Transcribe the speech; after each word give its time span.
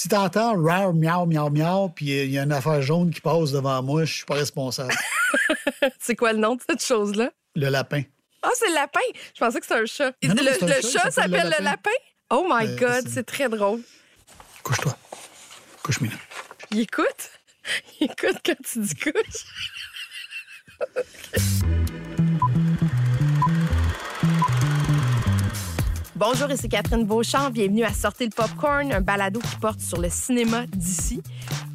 Si 0.00 0.08
t'entends 0.08 0.54
rare, 0.62 0.94
miaou, 0.94 1.26
miaou, 1.26 1.50
miaou, 1.50 1.90
puis 1.90 2.06
il 2.06 2.30
y 2.30 2.38
a 2.38 2.44
une 2.44 2.52
affaire 2.52 2.80
jaune 2.80 3.10
qui 3.10 3.20
passe 3.20 3.52
devant 3.52 3.82
moi, 3.82 4.06
je 4.06 4.14
suis 4.14 4.24
pas 4.24 4.32
responsable. 4.36 4.94
c'est 6.00 6.16
quoi 6.16 6.32
le 6.32 6.38
nom 6.38 6.54
de 6.56 6.62
cette 6.66 6.82
chose-là? 6.82 7.30
Le 7.54 7.68
lapin. 7.68 8.04
Ah, 8.42 8.48
c'est 8.54 8.68
le 8.68 8.74
lapin! 8.76 9.00
Je 9.34 9.40
pensais 9.40 9.60
que 9.60 9.66
c'était 9.66 9.80
un 9.80 9.84
chat. 9.84 10.12
Non, 10.22 10.34
non, 10.36 10.42
le 10.42 10.52
c'est 10.54 10.62
un 10.62 10.66
le 10.68 10.80
chat, 10.80 11.10
s'appelle 11.10 11.50
le 11.50 11.56
le 11.58 11.64
lapin? 11.64 11.90
Oh 12.30 12.46
my 12.50 12.66
Euh, 12.66 12.76
God, 12.78 13.08
c'est- 13.10 13.24
très 13.24 13.50
drôle. 13.50 13.82
Couche-toi. 14.62 14.96
Couche, 15.82 16.00
Mina. 16.00 16.14
Il 16.70 16.80
écoute? 16.80 17.30
Il 18.00 18.04
écoute 18.06 18.38
quand 18.42 18.56
tu 18.64 18.78
dis 18.80 18.94
couche. 18.94 19.44
Bonjour, 26.20 26.50
ici 26.50 26.68
Catherine 26.68 27.06
Beauchamp. 27.06 27.48
Bienvenue 27.48 27.82
à 27.82 27.94
Sortir 27.94 28.26
le 28.26 28.34
Popcorn, 28.34 28.92
un 28.92 29.00
balado 29.00 29.40
qui 29.40 29.56
porte 29.56 29.80
sur 29.80 29.98
le 29.98 30.10
cinéma 30.10 30.66
d'ici. 30.66 31.22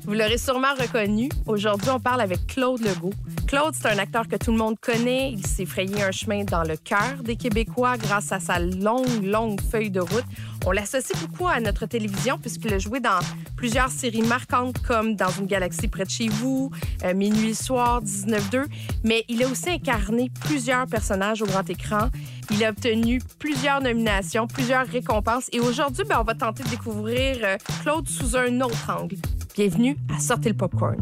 Vous 0.06 0.14
l'aurez 0.14 0.38
sûrement 0.38 0.76
reconnu. 0.80 1.30
Aujourd'hui, 1.48 1.90
on 1.90 2.00
parle 2.00 2.22
avec 2.22 2.46
Claude 2.46 2.80
Legault. 2.80 3.14
Claude, 3.48 3.74
c'est 3.74 3.88
un 3.88 3.98
acteur 3.98 4.28
que 4.28 4.36
tout 4.36 4.52
le 4.52 4.58
monde 4.58 4.76
connaît. 4.80 5.32
Il 5.32 5.46
s'est 5.48 5.66
frayé 5.66 6.04
un 6.04 6.12
chemin 6.12 6.44
dans 6.44 6.62
le 6.62 6.78
cœur 6.78 7.24
des 7.24 7.36
Québécois 7.36 7.98
grâce 7.98 8.32
à 8.32 8.40
sa 8.40 8.60
longue, 8.60 9.24
longue 9.24 9.60
feuille 9.62 9.90
de 9.90 10.02
route. 10.02 10.26
On 10.68 10.72
l'associe 10.72 11.20
beaucoup 11.20 11.48
à 11.48 11.60
notre 11.60 11.88
télévision 11.88 12.38
puisqu'il 12.38 12.72
a 12.76 12.78
joué 12.78 13.00
dans 13.00 13.18
plusieurs 13.56 13.90
séries 13.90 14.22
marquantes 14.22 14.80
comme 14.84 15.16
Dans 15.16 15.32
une 15.40 15.48
galaxie 15.48 15.88
près 15.88 16.06
de 16.06 16.10
chez 16.12 16.28
vous, 16.28 16.70
euh, 17.04 17.16
Minuit 17.16 17.50
le 17.50 17.54
soir, 17.56 18.04
19-2. 18.04 18.66
Mais 19.04 19.26
il 19.28 19.44
a 19.44 19.48
aussi 19.48 19.72
incarné 19.72 20.30
plusieurs 20.42 20.86
personnages 20.86 21.42
au 21.42 21.48
grand 21.48 21.68
écran. 21.68 22.10
Il 22.52 22.64
a 22.64 22.70
obtenu 22.70 23.22
plusieurs 23.40 23.82
nominations, 23.82 24.46
plusieurs 24.46 24.86
récompenses. 24.86 25.50
Et 25.52 25.60
aujourd'hui, 25.60 26.04
ben, 26.04 26.20
on 26.20 26.24
va 26.24 26.36
tenter 26.36 26.62
de 26.62 26.70
découvrir 26.70 27.38
euh, 27.42 27.58
Claude 27.82 28.08
sous 28.08 28.36
un 28.38 28.62
autre 28.62 28.92
angle. 28.96 29.16
Bienvenue 29.58 29.96
à 30.14 30.20
Sortez 30.20 30.50
le 30.50 30.58
Popcorn. 30.58 30.98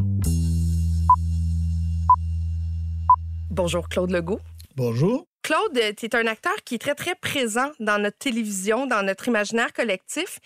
Bonjour 3.50 3.88
Claude 3.88 4.12
Legault. 4.12 4.38
Bonjour. 4.76 5.26
Claude, 5.42 5.76
tu 5.96 6.06
es 6.06 6.14
un 6.14 6.28
acteur 6.28 6.54
qui 6.64 6.76
est 6.76 6.78
très, 6.78 6.94
très 6.94 7.16
présent 7.16 7.72
dans 7.80 8.00
notre 8.00 8.16
télévision, 8.16 8.86
dans 8.86 9.04
notre 9.04 9.26
imaginaire 9.26 9.72
collectif. 9.72 10.38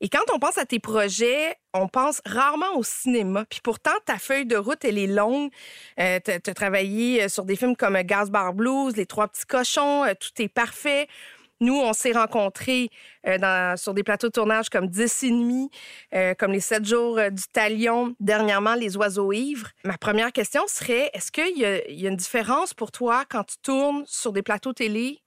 Et 0.00 0.08
quand 0.08 0.22
on 0.32 0.38
pense 0.38 0.58
à 0.58 0.64
tes 0.64 0.78
projets, 0.78 1.56
on 1.74 1.88
pense 1.88 2.22
rarement 2.24 2.76
au 2.76 2.84
cinéma. 2.84 3.44
Puis 3.50 3.60
pourtant, 3.64 3.90
ta 4.04 4.16
feuille 4.16 4.46
de 4.46 4.56
route, 4.56 4.84
elle 4.84 4.98
est 4.98 5.08
longue. 5.08 5.50
Euh, 5.98 6.20
tu 6.24 6.30
as 6.30 6.54
travaillé 6.54 7.24
euh, 7.24 7.28
sur 7.28 7.44
des 7.44 7.56
films 7.56 7.74
comme 7.74 8.00
Gas 8.02 8.26
Bar 8.26 8.54
Blues, 8.54 8.96
Les 8.96 9.06
Trois 9.06 9.26
Petits 9.26 9.44
Cochons, 9.44 10.04
euh, 10.04 10.14
Tout 10.14 10.40
est 10.40 10.48
parfait. 10.48 11.08
Nous, 11.60 11.74
on 11.74 11.92
s'est 11.94 12.12
rencontrés 12.12 12.90
euh, 13.26 13.76
sur 13.76 13.94
des 13.94 14.02
plateaux 14.02 14.26
de 14.26 14.32
tournage 14.32 14.68
comme 14.68 14.88
10 14.88 15.22
et 15.22 15.30
demi, 15.30 15.70
euh, 16.14 16.34
comme 16.34 16.52
les 16.52 16.60
7 16.60 16.84
jours 16.84 17.18
euh, 17.18 17.30
du 17.30 17.42
Talion, 17.52 18.14
dernièrement 18.20 18.74
Les 18.74 18.96
Oiseaux 18.96 19.32
Ivres. 19.32 19.68
Ma 19.84 19.96
première 19.96 20.32
question 20.32 20.62
serait, 20.68 21.10
est-ce 21.14 21.32
qu'il 21.32 21.56
y, 21.56 21.64
a- 21.64 21.88
une 21.88 22.16
différence 22.16 22.74
pour 22.74 22.92
toi 22.92 23.24
quand 23.28 23.44
tu 23.44 23.56
tournes 23.62 24.04
sur 24.06 24.32
des 24.32 24.42
plateaux 24.42 24.74
télé 24.74 25.20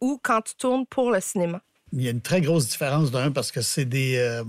ou 0.00 0.20
quand 0.22 0.42
tu 0.42 0.54
tournes 0.54 0.86
pour 0.86 1.10
le 1.10 1.20
cinéma? 1.20 1.60
Il 1.92 2.02
y 2.02 2.08
a 2.08 2.10
une 2.12 2.20
très 2.22 2.40
grosse 2.40 2.68
différence 2.68 3.10
d'un 3.10 3.30
parce 3.32 3.50
que 3.52 3.60
c'est 3.60 3.84
des. 3.84 4.42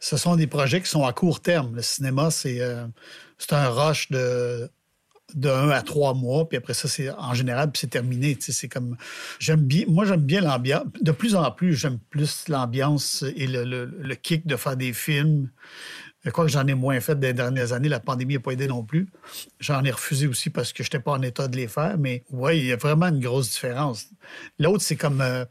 ce 0.00 0.16
sont 0.16 0.34
des 0.36 0.46
projets 0.48 0.80
qui 0.80 0.88
sont 0.88 1.04
à 1.04 1.12
court 1.12 1.40
terme. 1.40 1.76
Le 1.76 1.82
cinéma, 1.82 2.30
c'est 2.32 2.60
un 2.60 3.68
rush 3.68 4.10
de 4.10 4.68
de 5.34 5.48
un 5.48 5.70
à 5.70 5.82
trois 5.82 6.14
mois, 6.14 6.48
puis 6.48 6.58
après 6.58 6.74
ça, 6.74 6.88
c'est 6.88 7.10
en 7.10 7.34
général, 7.34 7.70
puis 7.70 7.80
c'est 7.80 7.88
terminé. 7.88 8.36
C'est 8.40 8.68
comme 8.68 8.96
j'aime 9.38 9.60
bien. 9.62 9.84
Moi, 9.88 10.04
j'aime 10.04 10.22
bien 10.22 10.40
l'ambiance. 10.40 10.84
De 11.00 11.12
plus 11.12 11.34
en 11.34 11.50
plus, 11.50 11.74
j'aime 11.74 11.98
plus 12.10 12.48
l'ambiance 12.48 13.24
et 13.36 13.46
le, 13.46 13.64
le- 13.64 14.14
kick 14.14 14.46
de 14.46 14.56
faire 14.56 14.76
des 14.76 14.92
films. 14.92 15.50
Quoi 16.32 16.44
que 16.44 16.50
j'en 16.50 16.66
ai 16.66 16.74
moins 16.74 17.00
fait 17.00 17.18
des 17.18 17.32
dernières 17.32 17.72
années, 17.72 17.88
la 17.88 17.98
pandémie 18.00 18.34
n'a 18.34 18.40
pas 18.40 18.52
aidé 18.52 18.66
non 18.66 18.84
plus. 18.84 19.08
J'en 19.58 19.82
ai 19.84 19.90
refusé 19.90 20.26
aussi 20.26 20.50
parce 20.50 20.72
que 20.72 20.82
je 20.82 20.88
n'étais 20.88 21.00
pas 21.00 21.12
en 21.12 21.22
état 21.22 21.48
de 21.48 21.56
les 21.56 21.66
faire. 21.68 21.96
Mais 21.98 22.24
oui, 22.30 22.58
il 22.58 22.66
y 22.66 22.72
a 22.72 22.76
vraiment 22.76 23.06
une 23.06 23.20
grosse 23.20 23.50
différence. 23.50 24.06
L'autre, 24.58 24.82
c'est 24.82 24.96
comme 24.96 25.22
euh, 25.22 25.46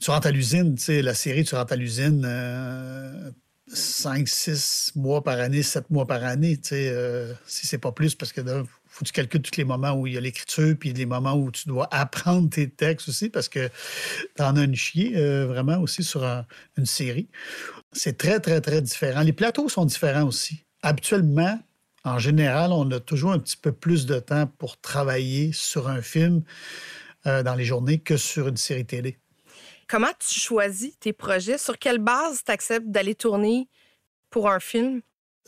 tu 0.00 0.10
rentres 0.10 0.26
à 0.26 0.30
l'usine, 0.30 0.74
tu 0.74 0.84
sais, 0.84 1.02
la 1.02 1.14
série, 1.14 1.44
tu 1.44 1.54
rentres 1.54 1.72
à 1.72 1.76
l'usine 1.76 2.22
euh, 2.26 3.30
5, 3.72 4.26
6 4.28 4.92
mois 4.96 5.22
par 5.22 5.38
année, 5.38 5.62
7 5.62 5.90
mois 5.90 6.06
par 6.06 6.24
année, 6.24 6.56
tu 6.56 6.70
sais, 6.70 6.88
euh, 6.90 7.32
si 7.46 7.66
c'est 7.66 7.78
pas 7.78 7.92
plus, 7.92 8.14
parce 8.14 8.32
que 8.32 8.40
là, 8.40 8.62
faut 8.88 9.00
que 9.00 9.06
tu 9.06 9.12
calcules 9.12 9.42
tous 9.42 9.56
les 9.56 9.64
moments 9.64 9.92
où 9.92 10.06
il 10.06 10.14
y 10.14 10.16
a 10.16 10.20
l'écriture, 10.20 10.74
puis 10.78 10.92
les 10.92 11.06
moments 11.06 11.34
où 11.34 11.50
tu 11.52 11.68
dois 11.68 11.88
apprendre 11.92 12.50
tes 12.50 12.68
textes 12.68 13.08
aussi, 13.08 13.28
parce 13.28 13.48
que 13.48 13.68
tu 14.36 14.42
en 14.42 14.56
as 14.56 14.64
une 14.64 14.74
chier 14.74 15.16
euh, 15.16 15.46
vraiment 15.46 15.78
aussi 15.78 16.02
sur 16.02 16.24
un- 16.24 16.44
une 16.76 16.86
série. 16.86 17.28
C'est 17.92 18.18
très, 18.18 18.40
très, 18.40 18.60
très 18.60 18.82
différent. 18.82 19.22
Les 19.22 19.32
plateaux 19.32 19.68
sont 19.68 19.84
différents 19.84 20.24
aussi. 20.26 20.64
Habituellement, 20.82 21.58
en 22.04 22.18
général, 22.18 22.72
on 22.72 22.90
a 22.90 23.00
toujours 23.00 23.32
un 23.32 23.38
petit 23.38 23.56
peu 23.56 23.72
plus 23.72 24.06
de 24.06 24.18
temps 24.18 24.46
pour 24.46 24.80
travailler 24.80 25.52
sur 25.52 25.88
un 25.88 26.02
film 26.02 26.42
euh, 27.26 27.42
dans 27.42 27.54
les 27.54 27.64
journées 27.64 27.98
que 27.98 28.16
sur 28.16 28.48
une 28.48 28.56
série 28.56 28.86
télé. 28.86 29.18
Comment 29.90 30.12
tu 30.20 30.38
choisis 30.38 30.96
tes 31.00 31.12
projets? 31.12 31.58
Sur 31.58 31.76
quelle 31.76 31.98
base 31.98 32.44
tu 32.44 32.52
acceptes 32.52 32.86
d'aller 32.86 33.16
tourner 33.16 33.68
pour 34.30 34.48
un 34.48 34.60
film? 34.60 35.00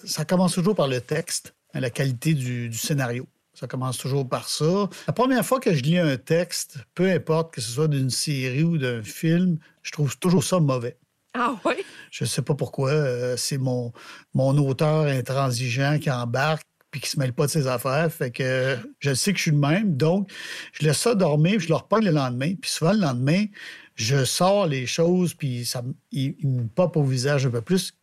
Ça 0.05 0.25
commence 0.25 0.55
toujours 0.55 0.75
par 0.75 0.89
le 0.89 1.01
texte, 1.01 1.55
hein, 1.75 1.79
la 1.79 1.91
qualité 1.91 2.35
du, 2.35 2.69
du 2.69 2.77
scénario. 2.77 3.29
Ça 3.55 3.69
commence 3.69 3.99
toujours 3.99 4.29
par 4.29 4.49
ça. 4.49 4.89
La 5.07 5.13
première 5.13 5.47
fois 5.47 5.61
que 5.61 5.73
je 5.73 5.83
lis 5.83 5.99
un 5.99 6.17
texte, 6.17 6.79
peu 6.97 7.09
importe 7.09 7.55
que 7.55 7.61
ce 7.61 7.71
soit 7.71 7.87
d'une 7.87 8.11
série 8.11 8.65
ou 8.65 8.79
d'un 8.79 9.05
film, 9.05 9.59
je 9.85 9.93
trouve 9.93 10.19
toujours 10.19 10.43
ça 10.43 10.59
mauvais. 10.59 10.97
Ah 11.35 11.55
oui? 11.65 11.75
Je 12.11 12.25
sais 12.25 12.43
pas 12.43 12.57
pourquoi. 12.57 12.91
euh, 12.91 13.37
c'est 13.37 13.59
mon, 13.59 13.93
mon 14.35 14.59
auteur 14.59 15.03
intransigeant 15.07 16.01
qui 16.01 16.11
embarque 16.11 16.67
puis 16.91 17.01
qui 17.01 17.09
se 17.09 17.19
mêle 17.19 17.33
pas 17.33 17.47
de 17.47 17.51
ses 17.51 17.67
affaires. 17.69 18.13
Fait 18.13 18.31
que 18.31 18.77
je 18.99 19.15
sais 19.15 19.33
que 19.33 19.39
je 19.39 19.43
suis 19.43 19.51
le 19.51 19.57
même. 19.57 19.97
Donc, 19.97 20.31
je 20.73 20.85
laisse 20.85 20.99
ça 20.99 21.15
dormir, 21.15 21.57
puis 21.57 21.67
je 21.67 21.69
le 21.69 21.77
reprends 21.77 22.01
le 22.01 22.11
lendemain. 22.11 22.55
Puis 22.61 22.71
souvent, 22.71 22.93
le 22.93 23.01
lendemain, 23.01 23.47
je 23.95 24.25
sors 24.25 24.67
les 24.67 24.87
choses, 24.87 25.35
puis 25.35 25.65
ça, 25.65 25.83
il, 26.11 26.35
me 26.45 26.67
pop 26.67 26.97
au 26.97 27.05
visage 27.05 27.47
un 27.47 27.51
peu 27.51 27.61
plus 27.61 27.95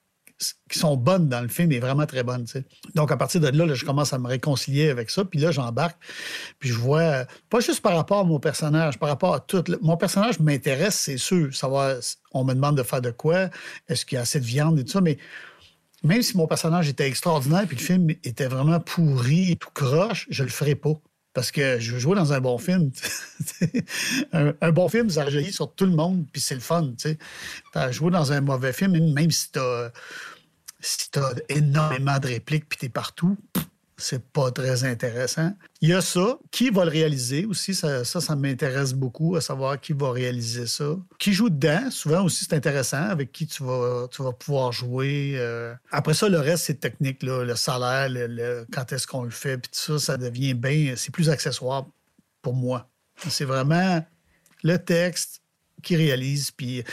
qui 0.69 0.79
sont 0.79 0.95
bonnes 0.95 1.27
dans 1.27 1.41
le 1.41 1.49
film 1.49 1.71
et 1.73 1.79
vraiment 1.79 2.05
très 2.05 2.23
bonnes. 2.23 2.45
Donc, 2.95 3.11
à 3.11 3.17
partir 3.17 3.41
de 3.41 3.49
là, 3.49 3.73
je 3.73 3.83
commence 3.83 4.13
à 4.13 4.19
me 4.19 4.27
réconcilier 4.27 4.89
avec 4.89 5.09
ça. 5.09 5.25
Puis 5.25 5.37
là, 5.37 5.51
j'embarque. 5.51 5.97
Puis 6.59 6.69
je 6.69 6.75
vois, 6.75 7.25
pas 7.49 7.59
juste 7.59 7.81
par 7.81 7.93
rapport 7.93 8.19
à 8.19 8.23
mon 8.23 8.39
personnage, 8.39 8.97
par 8.99 9.09
rapport 9.09 9.33
à 9.33 9.41
tout. 9.41 9.63
Mon 9.81 9.97
personnage 9.97 10.39
m'intéresse, 10.39 10.95
c'est 10.95 11.17
sûr. 11.17 11.53
Savoir, 11.53 11.97
on 12.31 12.45
me 12.45 12.53
demande 12.53 12.77
de 12.77 12.83
faire 12.83 13.01
de 13.01 13.11
quoi, 13.11 13.49
est-ce 13.89 14.05
qu'il 14.05 14.15
y 14.15 14.19
a 14.19 14.21
assez 14.21 14.39
de 14.39 14.45
viande 14.45 14.79
et 14.79 14.85
tout 14.85 14.91
ça. 14.91 15.01
Mais 15.01 15.17
même 16.03 16.21
si 16.21 16.37
mon 16.37 16.47
personnage 16.47 16.87
était 16.87 17.07
extraordinaire 17.07 17.65
puis 17.67 17.75
le 17.75 17.83
film 17.83 18.09
était 18.23 18.47
vraiment 18.47 18.79
pourri 18.79 19.51
et 19.51 19.55
tout 19.57 19.71
croche, 19.73 20.27
je 20.29 20.43
le 20.43 20.49
ferais 20.49 20.75
pas. 20.75 20.93
Parce 21.33 21.51
que 21.51 21.79
je 21.79 21.93
veux 21.93 21.99
jouer 21.99 22.15
dans 22.15 22.33
un 22.33 22.41
bon 22.41 22.57
film. 22.57 22.91
un, 24.33 24.71
bon 24.71 24.89
film, 24.89 25.09
ça 25.09 25.25
rejaillit 25.25 25.53
sur 25.53 25.73
tout 25.73 25.85
le 25.85 25.91
monde, 25.91 26.25
puis 26.31 26.41
c'est 26.41 26.55
le 26.55 26.61
fun. 26.61 26.93
tu 26.97 27.17
joué 27.91 28.11
dans 28.11 28.31
un 28.31 28.41
mauvais 28.41 28.73
film, 28.73 29.13
même- 29.13 29.31
si 29.31 29.49
si 30.81 31.11
t'as 31.11 31.33
énormément 31.49 32.19
de 32.19 32.27
répliques 32.27 32.67
puis 32.67 32.77
t'es 32.77 32.89
partout, 32.89 33.37
pff, 33.53 33.65
c'est 33.99 34.23
pas 34.31 34.51
très 34.51 34.83
intéressant. 34.83 35.53
Il 35.81 35.89
y 35.89 35.93
a 35.93 36.01
ça. 36.01 36.39
Qui 36.51 36.69
va 36.69 36.85
le 36.85 36.91
réaliser 36.91 37.45
aussi? 37.45 37.75
Ça, 37.75 38.03
ça, 38.03 38.35
m'intéresse 38.35 38.93
beaucoup 38.93 39.35
à 39.35 39.41
savoir 39.41 39.79
qui 39.79 39.93
va 39.93 40.11
réaliser 40.11 40.67
ça. 40.67 40.97
Qui 41.19 41.33
joue 41.33 41.49
dedans? 41.49 41.91
Souvent 41.91 42.23
aussi, 42.23 42.45
c'est 42.45 42.55
intéressant 42.55 43.03
avec 43.03 43.31
qui 43.31 43.45
tu 43.47 43.63
vas, 43.63 44.07
pouvoir 44.39 44.71
jouer. 44.71 45.33
euh. 45.35 45.73
Après 45.91 46.13
ça, 46.13 46.29
le 46.29 46.39
reste, 46.39 46.65
c'est 46.65 46.79
technique. 46.79 47.21
Le 47.23 47.55
salaire, 47.55 48.07
le- 48.09 48.65
quand 48.71 48.91
est-ce 48.93 49.05
qu'on 49.05 49.23
le 49.23 49.29
fait, 49.29 49.57
puis 49.57 49.71
tout 49.71 49.99
ça, 49.99 49.99
ça 49.99 50.17
devient 50.17 50.53
bien... 50.53 50.93
C'est 50.95 51.11
plus 51.11 51.29
accessoire 51.29 51.87
pour 52.41 52.53
moi. 52.53 52.89
C'est 53.27 53.45
vraiment 53.45 54.03
le 54.63 54.77
texte 54.77 55.41
qui 55.83 55.95
réalise, 55.95 56.51
puis 56.51 56.83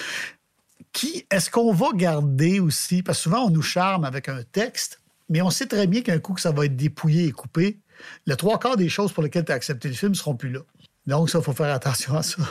qui 0.92 1.26
est-ce 1.30 1.50
qu'on 1.50 1.72
va 1.72 1.88
garder 1.94 2.60
aussi? 2.60 3.02
Parce 3.02 3.18
que 3.18 3.22
souvent, 3.24 3.44
on 3.44 3.50
nous 3.50 3.62
charme 3.62 4.04
avec 4.04 4.28
un 4.28 4.42
texte, 4.42 5.00
mais 5.28 5.42
on 5.42 5.50
sait 5.50 5.66
très 5.66 5.86
bien 5.86 6.02
qu'un 6.02 6.18
coup 6.18 6.34
que 6.34 6.40
ça 6.40 6.52
va 6.52 6.66
être 6.66 6.76
dépouillé 6.76 7.26
et 7.26 7.32
coupé, 7.32 7.80
le 8.26 8.36
trois 8.36 8.58
quarts 8.58 8.76
des 8.76 8.88
choses 8.88 9.12
pour 9.12 9.22
lesquelles 9.22 9.44
tu 9.44 9.52
as 9.52 9.54
accepté 9.54 9.88
le 9.88 9.94
film 9.94 10.12
ne 10.12 10.16
seront 10.16 10.36
plus 10.36 10.50
là. 10.50 10.60
Donc, 11.06 11.30
ça, 11.30 11.38
il 11.38 11.44
faut 11.44 11.52
faire 11.52 11.72
attention 11.72 12.16
à 12.16 12.22
ça. 12.24 12.42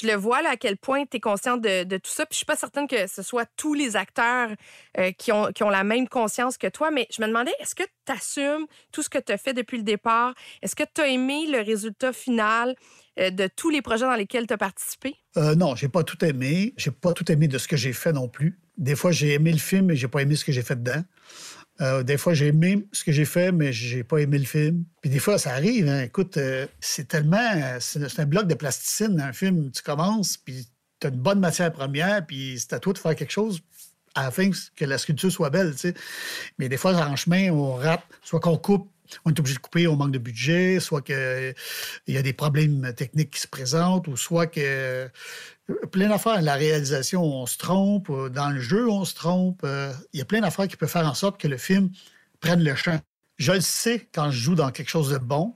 Je 0.00 0.06
le 0.06 0.14
vois 0.14 0.40
là, 0.40 0.52
à 0.52 0.56
quel 0.56 0.78
point 0.78 1.04
tu 1.04 1.18
es 1.18 1.20
consciente 1.20 1.60
de, 1.60 1.84
de 1.84 1.98
tout 1.98 2.10
ça. 2.10 2.24
Puis 2.24 2.32
je 2.32 2.36
suis 2.38 2.46
pas 2.46 2.56
certaine 2.56 2.88
que 2.88 3.06
ce 3.06 3.22
soit 3.22 3.46
tous 3.56 3.74
les 3.74 3.96
acteurs 3.96 4.48
euh, 4.98 5.12
qui, 5.12 5.30
ont, 5.30 5.52
qui 5.52 5.62
ont 5.62 5.68
la 5.68 5.84
même 5.84 6.08
conscience 6.08 6.56
que 6.56 6.68
toi, 6.68 6.90
mais 6.90 7.06
je 7.14 7.20
me 7.20 7.26
demandais, 7.26 7.52
est-ce 7.60 7.74
que 7.74 7.82
tu 7.82 8.12
assumes 8.12 8.66
tout 8.92 9.02
ce 9.02 9.10
que 9.10 9.18
tu 9.18 9.30
as 9.30 9.36
fait 9.36 9.52
depuis 9.52 9.76
le 9.76 9.82
départ? 9.82 10.32
Est-ce 10.62 10.74
que 10.74 10.84
tu 10.92 11.02
as 11.02 11.08
aimé 11.08 11.48
le 11.52 11.60
résultat 11.60 12.14
final 12.14 12.74
euh, 13.18 13.28
de 13.28 13.46
tous 13.54 13.68
les 13.68 13.82
projets 13.82 14.06
dans 14.06 14.14
lesquels 14.14 14.46
tu 14.46 14.54
as 14.54 14.58
participé? 14.58 15.14
Euh, 15.36 15.54
non, 15.54 15.76
j'ai 15.76 15.88
pas 15.88 16.02
tout 16.02 16.24
aimé. 16.24 16.72
J'ai 16.78 16.90
pas 16.90 17.12
tout 17.12 17.30
aimé 17.30 17.46
de 17.46 17.58
ce 17.58 17.68
que 17.68 17.76
j'ai 17.76 17.92
fait 17.92 18.12
non 18.14 18.28
plus. 18.28 18.58
Des 18.78 18.96
fois, 18.96 19.10
j'ai 19.10 19.34
aimé 19.34 19.52
le 19.52 19.58
film, 19.58 19.86
mais 19.86 19.96
j'ai 19.96 20.08
pas 20.08 20.22
aimé 20.22 20.34
ce 20.34 20.46
que 20.46 20.52
j'ai 20.52 20.62
fait 20.62 20.82
dedans. 20.82 21.04
Euh, 21.80 22.02
des 22.02 22.16
fois, 22.16 22.34
j'ai 22.34 22.48
aimé 22.48 22.86
ce 22.92 23.04
que 23.04 23.12
j'ai 23.12 23.24
fait, 23.24 23.52
mais 23.52 23.72
j'ai 23.72 24.02
pas 24.02 24.18
aimé 24.18 24.38
le 24.38 24.44
film. 24.44 24.84
Puis 25.00 25.10
des 25.10 25.18
fois, 25.20 25.38
ça 25.38 25.52
arrive. 25.52 25.88
hein. 25.88 26.02
Écoute, 26.02 26.36
euh, 26.36 26.66
c'est 26.80 27.06
tellement... 27.06 27.78
C'est 27.80 28.08
c'est 28.08 28.22
un 28.22 28.26
bloc 28.26 28.46
de 28.48 28.54
plasticine, 28.54 29.20
un 29.20 29.32
film. 29.32 29.70
Tu 29.70 29.82
commences, 29.82 30.36
puis 30.36 30.66
tu 31.00 31.06
as 31.06 31.10
une 31.10 31.16
bonne 31.20 31.38
matière 31.38 31.72
première, 31.72 32.26
puis 32.26 32.58
c'est 32.58 32.72
à 32.72 32.80
toi 32.80 32.92
de 32.92 32.98
faire 32.98 33.14
quelque 33.14 33.30
chose 33.30 33.60
à 34.14 34.24
la 34.24 34.30
fin 34.32 34.50
que 34.74 34.84
la 34.84 34.98
sculpture 34.98 35.30
soit 35.30 35.50
belle. 35.50 35.76
sais. 35.78 35.94
Mais 36.58 36.68
des 36.68 36.76
fois, 36.76 36.94
en 36.94 37.14
chemin, 37.14 37.50
on 37.52 37.74
rate, 37.74 38.02
soit 38.22 38.40
qu'on 38.40 38.56
coupe 38.56 38.90
on 39.24 39.30
est 39.30 39.38
obligé 39.38 39.56
de 39.56 39.60
couper, 39.60 39.86
on 39.86 39.96
manque 39.96 40.12
de 40.12 40.18
budget, 40.18 40.80
soit 40.80 41.02
qu'il 41.02 41.54
y 42.06 42.16
a 42.16 42.22
des 42.22 42.32
problèmes 42.32 42.92
techniques 42.94 43.30
qui 43.30 43.40
se 43.40 43.48
présentent, 43.48 44.08
ou 44.08 44.16
soit 44.16 44.46
que 44.46 45.08
plein 45.90 46.08
d'affaires. 46.08 46.42
La 46.42 46.54
réalisation, 46.54 47.22
on 47.22 47.46
se 47.46 47.58
trompe. 47.58 48.10
Dans 48.30 48.50
le 48.50 48.60
jeu, 48.60 48.88
on 48.88 49.04
se 49.04 49.14
trompe. 49.14 49.66
Il 50.12 50.18
y 50.18 50.22
a 50.22 50.24
plein 50.24 50.40
d'affaires 50.40 50.68
qui 50.68 50.76
peuvent 50.76 50.88
faire 50.88 51.06
en 51.06 51.14
sorte 51.14 51.40
que 51.40 51.48
le 51.48 51.58
film 51.58 51.90
prenne 52.40 52.62
le 52.62 52.74
champ. 52.74 53.00
Je 53.36 53.52
le 53.52 53.60
sais 53.60 54.08
quand 54.12 54.30
je 54.30 54.38
joue 54.38 54.54
dans 54.54 54.70
quelque 54.70 54.88
chose 54.88 55.10
de 55.10 55.18
bon, 55.18 55.54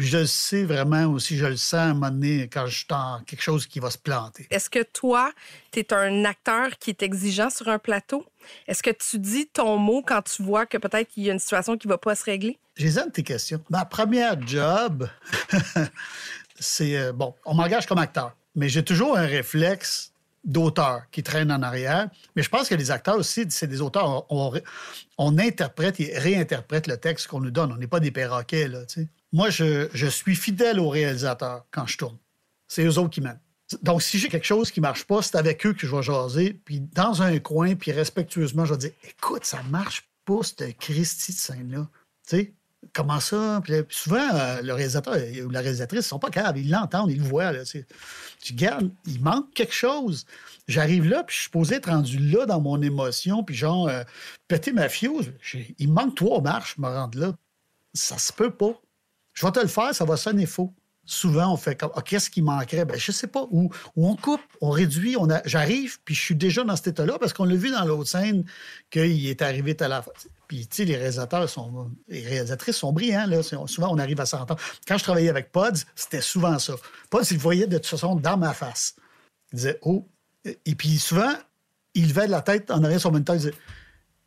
je 0.00 0.18
le 0.18 0.26
sais 0.26 0.64
vraiment 0.64 1.06
aussi, 1.06 1.36
je 1.36 1.46
le 1.46 1.56
sens 1.56 1.74
à 1.74 1.84
un 1.84 1.94
moment 1.94 2.10
donné 2.10 2.48
quand 2.48 2.66
je 2.66 2.78
suis 2.78 2.86
dans 2.88 3.20
quelque 3.26 3.42
chose 3.42 3.66
qui 3.66 3.80
va 3.80 3.90
se 3.90 3.98
planter. 3.98 4.46
Est-ce 4.50 4.70
que 4.70 4.82
toi, 4.82 5.32
tu 5.72 5.80
es 5.80 5.92
un 5.92 6.24
acteur 6.24 6.70
qui 6.78 6.90
est 6.90 7.02
exigeant 7.02 7.50
sur 7.50 7.68
un 7.68 7.78
plateau? 7.78 8.24
Est-ce 8.66 8.82
que 8.82 8.90
tu 8.90 9.18
dis 9.18 9.46
ton 9.46 9.76
mot 9.76 10.02
quand 10.06 10.22
tu 10.22 10.42
vois 10.42 10.66
que 10.66 10.78
peut-être 10.78 11.08
qu'il 11.08 11.24
y 11.24 11.30
a 11.30 11.32
une 11.32 11.38
situation 11.38 11.76
qui 11.76 11.86
ne 11.86 11.92
va 11.92 11.98
pas 11.98 12.14
se 12.14 12.24
régler? 12.24 12.58
J'aime 12.76 13.10
tes 13.10 13.22
questions. 13.22 13.62
Ma 13.68 13.84
première 13.84 14.40
job, 14.46 15.08
c'est, 16.58 16.96
euh, 16.96 17.12
bon, 17.12 17.34
on 17.44 17.54
m'engage 17.54 17.86
comme 17.86 17.98
acteur, 17.98 18.34
mais 18.54 18.68
j'ai 18.68 18.82
toujours 18.82 19.18
un 19.18 19.26
réflexe 19.26 20.12
d'auteur 20.44 21.02
qui 21.10 21.22
traîne 21.22 21.52
en 21.52 21.62
arrière. 21.62 22.08
Mais 22.34 22.42
je 22.42 22.48
pense 22.48 22.68
que 22.68 22.74
les 22.74 22.90
acteurs 22.90 23.16
aussi, 23.16 23.44
c'est 23.50 23.66
des 23.66 23.82
auteurs. 23.82 24.24
On, 24.32 24.52
on, 25.18 25.38
interprète 25.38 26.00
et 26.00 26.18
réinterprète 26.18 26.86
le 26.86 26.96
texte 26.96 27.26
qu'on 27.26 27.40
nous 27.40 27.50
donne. 27.50 27.72
On 27.72 27.76
n'est 27.76 27.86
pas 27.86 28.00
des 28.00 28.10
perroquets, 28.10 28.68
là, 28.68 28.86
tu 28.86 29.02
sais. 29.02 29.08
Moi, 29.32 29.50
je, 29.50 30.08
suis 30.08 30.34
fidèle 30.34 30.80
aux 30.80 30.88
réalisateurs 30.88 31.66
quand 31.70 31.86
je 31.86 31.98
tourne. 31.98 32.18
C'est 32.68 32.84
eux 32.84 32.98
autres 32.98 33.10
qui 33.10 33.20
m'aiment. 33.20 33.40
Donc, 33.82 34.02
si 34.02 34.18
j'ai 34.18 34.28
quelque 34.28 34.46
chose 34.46 34.70
qui 34.72 34.80
marche 34.80 35.04
pas, 35.04 35.22
c'est 35.22 35.36
avec 35.36 35.64
eux 35.64 35.72
que 35.72 35.86
je 35.86 35.94
vais 35.94 36.02
jaser. 36.02 36.54
Puis 36.64 36.80
dans 36.80 37.22
un 37.22 37.38
coin, 37.38 37.76
puis 37.76 37.92
respectueusement, 37.92 38.64
je 38.64 38.74
vais 38.74 38.78
dire 38.78 38.90
Écoute, 39.08 39.44
ça 39.44 39.62
marche 39.64 40.08
pas, 40.24 40.42
cette 40.42 40.76
Christie 40.78 41.32
de 41.32 41.36
scène-là. 41.36 41.88
Tu 42.28 42.36
sais, 42.36 42.54
comment 42.92 43.20
ça? 43.20 43.60
Puis, 43.62 43.74
souvent, 43.90 44.28
euh, 44.34 44.62
le 44.62 44.72
réalisateur 44.72 45.16
ou 45.44 45.50
la 45.50 45.60
réalisatrice, 45.60 46.06
ils 46.06 46.08
sont 46.08 46.18
pas 46.18 46.30
capables. 46.30 46.58
Ils 46.58 46.70
l'entendent, 46.70 47.10
ils 47.10 47.18
le 47.18 47.24
voient. 47.24 47.52
Là, 47.52 47.62
tu 47.64 48.52
gardes, 48.54 48.90
il 49.06 49.22
manque 49.22 49.52
quelque 49.54 49.74
chose. 49.74 50.26
J'arrive 50.66 51.08
là, 51.08 51.22
puis 51.24 51.36
je 51.36 51.42
suis 51.42 51.50
posé 51.50 51.76
être 51.76 51.90
rendu 51.90 52.18
là 52.18 52.46
dans 52.46 52.60
mon 52.60 52.80
émotion, 52.82 53.44
puis 53.44 53.54
genre, 53.54 53.88
euh, 53.88 54.02
péter 54.48 54.72
ma 54.72 54.88
fiose. 54.88 55.32
Il 55.78 55.92
manque 55.92 56.16
trois 56.16 56.40
marches, 56.40 56.78
me 56.78 56.86
rendre 56.86 57.18
là. 57.18 57.34
Ça 57.94 58.18
se 58.18 58.32
peut 58.32 58.50
pas. 58.50 58.80
Je 59.34 59.46
vais 59.46 59.52
te 59.52 59.60
le 59.60 59.68
faire, 59.68 59.94
ça 59.94 60.04
va 60.04 60.16
sonner 60.16 60.46
faux. 60.46 60.74
Souvent, 61.06 61.52
on 61.52 61.56
fait 61.56 61.74
comme 61.74 61.90
ah, 61.96 62.02
qu'est-ce 62.02 62.30
qui 62.30 62.40
manquerait? 62.42 62.84
Ben, 62.84 62.98
je 62.98 63.10
sais 63.10 63.26
pas. 63.26 63.46
Ou, 63.50 63.70
on 63.96 64.14
coupe, 64.14 64.40
on 64.60 64.70
réduit, 64.70 65.16
on 65.16 65.26
j'arrive, 65.44 65.98
puis 66.04 66.14
je 66.14 66.20
suis 66.20 66.36
déjà 66.36 66.62
dans 66.62 66.76
cet 66.76 66.88
état-là 66.88 67.18
parce 67.18 67.32
qu'on 67.32 67.44
l'a 67.44 67.56
vu 67.56 67.70
dans 67.70 67.84
l'autre 67.84 68.08
scène 68.08 68.44
qu'il 68.90 69.26
est 69.26 69.42
arrivé 69.42 69.76
à 69.80 69.88
la 69.88 70.04
Puis, 70.46 70.68
tu 70.68 70.76
sais, 70.76 70.84
les 70.84 70.96
réalisateurs 70.96 71.48
sont, 71.48 71.90
les 72.06 72.20
réalisatrices 72.20 72.76
sont 72.76 72.92
brillants, 72.92 73.26
là. 73.26 73.42
Souvent, 73.42 73.92
on 73.92 73.98
arrive 73.98 74.20
à 74.20 74.26
s'entendre. 74.26 74.60
Quand 74.86 74.98
je 74.98 75.02
travaillais 75.02 75.30
avec 75.30 75.50
Pods, 75.50 75.80
c'était 75.96 76.20
souvent 76.20 76.58
ça. 76.58 76.74
Pods, 77.08 77.24
il 77.30 77.38
voyait 77.38 77.66
de 77.66 77.78
toute 77.78 77.86
façon 77.86 78.14
dans 78.14 78.36
ma 78.36 78.54
face. 78.54 78.94
Il 79.52 79.56
disait, 79.56 79.78
oh. 79.82 80.06
Et 80.44 80.74
puis, 80.74 80.98
souvent, 80.98 81.32
il 81.94 82.08
levait 82.08 82.26
la 82.28 82.40
tête 82.40 82.70
en 82.70 82.84
arrière 82.84 83.00
sur 83.00 83.10
mon 83.12 83.20
tête, 83.20 83.36
il 83.36 83.38
disait, 83.38 83.54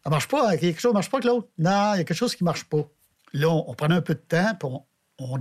ça 0.03 0.09
marche 0.09 0.27
pas, 0.27 0.57
quelque 0.57 0.81
chose 0.81 0.94
marche 0.94 1.09
pas, 1.09 1.19
Claude. 1.19 1.45
Non, 1.57 1.94
il 1.94 1.99
y 1.99 2.01
a 2.01 2.03
quelque 2.03 2.13
chose 2.13 2.35
qui 2.35 2.44
marche 2.44 2.65
pas. 2.65 2.85
Là, 3.31 3.49
on, 3.49 3.73
prenait 3.73 3.95
un 3.95 4.01
peu 4.01 4.13
de 4.13 4.19
temps, 4.19 4.53
puis 4.59 4.69
on 4.69 4.85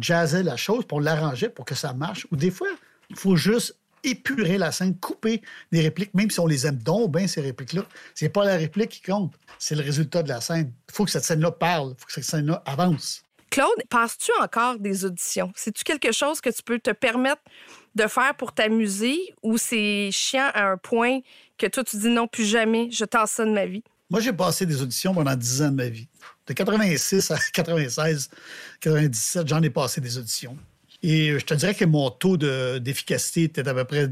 jazzait 0.01 0.43
la 0.43 0.57
chose, 0.57 0.85
pour 0.85 1.01
l'arranger 1.01 1.49
pour 1.49 1.65
que 1.65 1.75
ça 1.75 1.93
marche. 1.93 2.27
Ou 2.31 2.37
des 2.37 2.51
fois, 2.51 2.69
il 3.11 3.17
faut 3.17 3.37
juste 3.37 3.77
épurer 4.05 4.59
la 4.59 4.73
scène, 4.73 4.97
couper 4.99 5.43
des 5.71 5.81
répliques, 5.81 6.13
même 6.15 6.31
si 6.31 6.41
on 6.41 6.47
les 6.47 6.67
aime 6.67 6.79
donc 6.79 7.13
bien, 7.13 7.27
ces 7.27 7.41
répliques-là. 7.41 7.85
C'est 8.15 8.29
pas 8.29 8.45
la 8.45 8.57
réplique 8.57 8.91
qui 8.91 9.03
compte, 9.03 9.33
c'est 9.59 9.75
le 9.75 9.83
résultat 9.83 10.23
de 10.23 10.29
la 10.29 10.41
scène. 10.41 10.73
Il 10.89 10.95
faut 10.95 11.05
que 11.05 11.11
cette 11.11 11.25
scène-là 11.25 11.53
parle, 11.53 11.95
il 11.97 12.01
faut 12.01 12.07
que 12.07 12.13
cette 12.13 12.25
scène-là 12.25 12.63
avance. 12.67 13.23
Claude, 13.51 13.69
passes-tu 13.91 14.33
encore 14.41 14.79
des 14.79 15.05
auditions? 15.05 15.53
C'est-tu 15.55 15.85
quelque 15.85 16.11
chose 16.11 16.41
que 16.41 16.49
tu 16.49 16.63
peux 16.63 16.79
te 16.79 16.91
permettre 16.91 17.43
de 17.95 18.07
faire 18.07 18.35
pour 18.35 18.53
t'amuser 18.53 19.35
ou 19.43 19.59
c'est 19.59 20.09
chiant 20.11 20.51
à 20.55 20.71
un 20.71 20.79
point 20.79 21.21
que 21.59 21.67
toi, 21.67 21.85
tu 21.85 21.99
dis 21.99 22.09
non, 22.09 22.27
plus 22.27 22.47
jamais, 22.47 22.91
je 22.91 23.05
t'en 23.05 23.25
de 23.25 23.53
ma 23.53 23.67
vie? 23.67 23.85
Moi, 24.09 24.21
j'ai 24.21 24.33
passé 24.33 24.67
des 24.67 24.81
auditions 24.83 25.15
pendant 25.15 25.35
10 25.35 25.63
ans 25.63 25.71
de 25.71 25.77
ma 25.77 25.89
vie. 25.89 26.09
De 26.47 26.53
86 26.55 27.31
à 27.31 27.39
96, 27.53 28.31
97, 28.81 29.49
j'en 29.49 29.63
ai 29.63 29.71
passé 29.71 30.01
des 30.01 30.19
auditions. 30.19 30.57
Et 31.03 31.39
je 31.39 31.45
te 31.45 31.55
dirais 31.55 31.75
que 31.75 31.85
mon 31.85 32.11
taux 32.11 32.37
d'efficacité 32.37 33.45
était 33.45 33.69
à 33.69 33.75
peu 33.75 33.85
près 33.85 34.09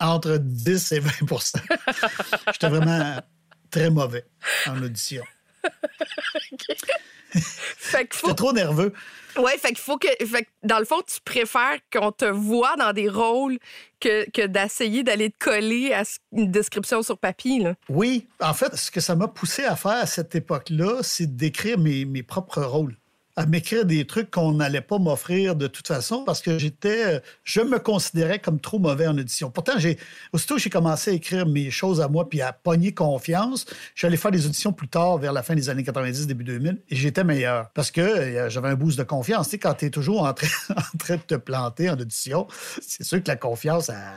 entre 0.00 0.36
10 0.38 0.92
et 0.92 1.00
20 1.00 1.10
J'étais 2.52 2.68
vraiment 2.68 3.22
très 3.70 3.90
mauvais 3.90 4.24
en 4.66 4.82
audition. 4.82 5.22
fait 7.30 8.12
J'étais 8.12 8.34
trop 8.34 8.52
nerveux. 8.52 8.92
Oui, 9.36 9.52
fait 9.58 9.68
qu'il 9.68 9.78
faut 9.78 9.98
que. 9.98 10.08
Fait 10.26 10.48
dans 10.62 10.78
le 10.78 10.84
fond, 10.84 11.02
tu 11.06 11.20
préfères 11.24 11.78
qu'on 11.92 12.12
te 12.12 12.24
voit 12.24 12.76
dans 12.76 12.92
des 12.92 13.08
rôles 13.08 13.58
que, 14.00 14.28
que 14.30 14.46
d'essayer 14.46 15.02
d'aller 15.02 15.30
te 15.30 15.38
coller 15.38 15.92
à 15.92 16.02
une 16.32 16.50
description 16.50 17.02
sur 17.02 17.18
papier. 17.18 17.60
Là. 17.60 17.74
Oui. 17.88 18.26
En 18.40 18.54
fait, 18.54 18.74
ce 18.76 18.90
que 18.90 19.00
ça 19.00 19.14
m'a 19.14 19.28
poussé 19.28 19.64
à 19.64 19.76
faire 19.76 19.92
à 19.92 20.06
cette 20.06 20.34
époque-là, 20.34 21.02
c'est 21.02 21.36
d'écrire 21.36 21.78
mes, 21.78 22.04
mes 22.04 22.22
propres 22.22 22.62
rôles 22.62 22.96
à 23.36 23.46
m'écrire 23.46 23.84
des 23.84 24.06
trucs 24.06 24.30
qu'on 24.30 24.52
n'allait 24.52 24.80
pas 24.80 24.98
m'offrir 24.98 25.56
de 25.56 25.66
toute 25.66 25.88
façon 25.88 26.24
parce 26.24 26.40
que 26.40 26.58
j'étais, 26.58 27.20
je 27.42 27.60
me 27.60 27.78
considérais 27.78 28.38
comme 28.38 28.60
trop 28.60 28.78
mauvais 28.78 29.06
en 29.06 29.18
audition. 29.18 29.50
Pourtant, 29.50 29.72
j'ai, 29.78 29.98
aussitôt 30.32 30.56
j'ai 30.56 30.70
commencé 30.70 31.10
à 31.10 31.14
écrire 31.14 31.46
mes 31.46 31.70
choses 31.70 32.00
à 32.00 32.08
moi 32.08 32.28
puis 32.28 32.40
à 32.40 32.52
pogner 32.52 32.94
confiance, 32.94 33.66
j'allais 33.94 34.16
faire 34.16 34.30
des 34.30 34.46
auditions 34.46 34.72
plus 34.72 34.88
tard, 34.88 35.18
vers 35.18 35.32
la 35.32 35.42
fin 35.42 35.54
des 35.54 35.68
années 35.68 35.82
90, 35.82 36.26
début 36.26 36.44
2000, 36.44 36.82
et 36.88 36.96
j'étais 36.96 37.24
meilleur 37.24 37.70
parce 37.70 37.90
que 37.90 38.00
euh, 38.00 38.48
j'avais 38.50 38.68
un 38.68 38.76
boost 38.76 38.98
de 38.98 39.04
confiance. 39.04 39.46
Tu 39.46 39.52
sais, 39.52 39.58
quand 39.58 39.74
tu 39.74 39.86
es 39.86 39.90
toujours 39.90 40.22
en 40.22 40.32
train, 40.32 40.46
en 40.70 40.98
train 40.98 41.16
de 41.16 41.22
te 41.22 41.34
planter 41.34 41.90
en 41.90 41.94
audition, 41.94 42.46
c'est 42.80 43.04
sûr 43.04 43.22
que 43.22 43.28
la 43.28 43.36
confiance, 43.36 43.90
a, 43.90 44.14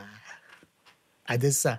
a 1.26 1.38
descend. 1.38 1.78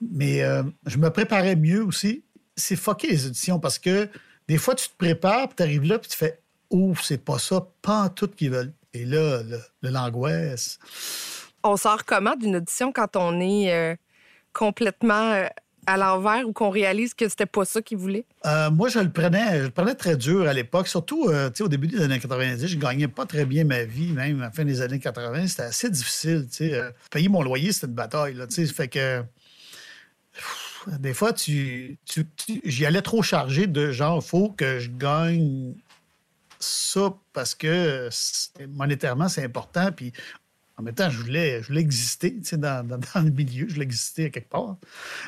Mais 0.00 0.42
euh, 0.42 0.62
je 0.86 0.98
me 0.98 1.10
préparais 1.10 1.56
mieux 1.56 1.82
aussi. 1.82 2.24
C'est 2.54 2.76
fucké 2.76 3.08
les 3.08 3.26
auditions 3.26 3.58
parce 3.58 3.78
que 3.78 4.08
des 4.48 4.58
fois, 4.58 4.74
tu 4.74 4.88
te 4.88 4.96
prépares, 4.96 5.48
puis 5.48 5.56
tu 5.56 5.62
arrives 5.62 5.84
là, 5.84 5.98
puis 5.98 6.08
tu 6.08 6.16
fais 6.16 6.40
ou 6.70 6.94
c'est 6.96 7.22
pas 7.22 7.38
ça, 7.38 7.66
pas 7.82 8.08
tout 8.08 8.28
qu'ils 8.28 8.50
veulent. 8.50 8.72
Et 8.94 9.04
là, 9.04 9.42
le, 9.42 9.90
l'angoisse. 9.90 10.78
On 11.62 11.76
sort 11.76 12.04
comment 12.04 12.36
d'une 12.36 12.56
audition 12.56 12.92
quand 12.92 13.16
on 13.16 13.40
est 13.40 13.72
euh, 13.72 13.94
complètement 14.52 15.32
euh, 15.32 15.46
à 15.86 15.96
l'envers 15.96 16.48
ou 16.48 16.52
qu'on 16.52 16.70
réalise 16.70 17.12
que 17.12 17.28
c'était 17.28 17.46
pas 17.46 17.64
ça 17.64 17.82
qu'ils 17.82 17.98
voulaient? 17.98 18.24
Euh, 18.46 18.70
moi, 18.70 18.88
je 18.88 19.00
le 19.00 19.10
prenais, 19.10 19.58
je 19.58 19.64
le 19.64 19.70
prenais 19.70 19.94
très 19.94 20.16
dur 20.16 20.48
à 20.48 20.52
l'époque. 20.52 20.88
Surtout, 20.88 21.28
au 21.28 21.68
début 21.68 21.88
des 21.88 22.00
années 22.00 22.18
90, 22.18 22.66
je 22.66 22.78
gagnais 22.78 23.08
pas 23.08 23.26
très 23.26 23.44
bien 23.44 23.64
ma 23.64 23.84
vie, 23.84 24.12
même 24.12 24.40
à 24.40 24.44
la 24.46 24.50
fin 24.50 24.64
des 24.64 24.80
années 24.80 24.98
80. 24.98 25.46
C'était 25.48 25.62
assez 25.62 25.90
difficile. 25.90 26.48
Payer 27.10 27.28
mon 27.28 27.42
loyer, 27.42 27.72
c'était 27.72 27.88
une 27.88 27.94
bataille. 27.94 28.34
Là, 28.34 28.46
fait 28.48 28.88
que 28.88 29.22
des 30.98 31.14
fois, 31.14 31.32
tu, 31.32 31.98
j'y 32.64 32.86
allais 32.86 33.02
trop 33.02 33.22
chargé 33.22 33.66
de 33.66 33.90
genre, 33.90 34.24
faut 34.24 34.50
que 34.50 34.78
je 34.78 34.90
gagne 34.90 35.74
ça 36.58 37.14
parce 37.32 37.54
que 37.54 38.08
monétairement, 38.68 39.28
c'est 39.28 39.44
important. 39.44 39.92
Puis 39.92 40.12
en 40.78 40.82
même 40.82 40.94
temps, 40.94 41.08
je 41.08 41.18
voulais, 41.18 41.62
je 41.62 41.68
voulais 41.68 41.80
exister 41.80 42.30
dans, 42.52 42.86
dans, 42.86 42.98
dans, 42.98 43.22
le 43.22 43.30
milieu, 43.30 43.66
je 43.68 43.74
voulais 43.74 43.84
exister 43.84 44.30
quelque 44.30 44.50
part. 44.50 44.76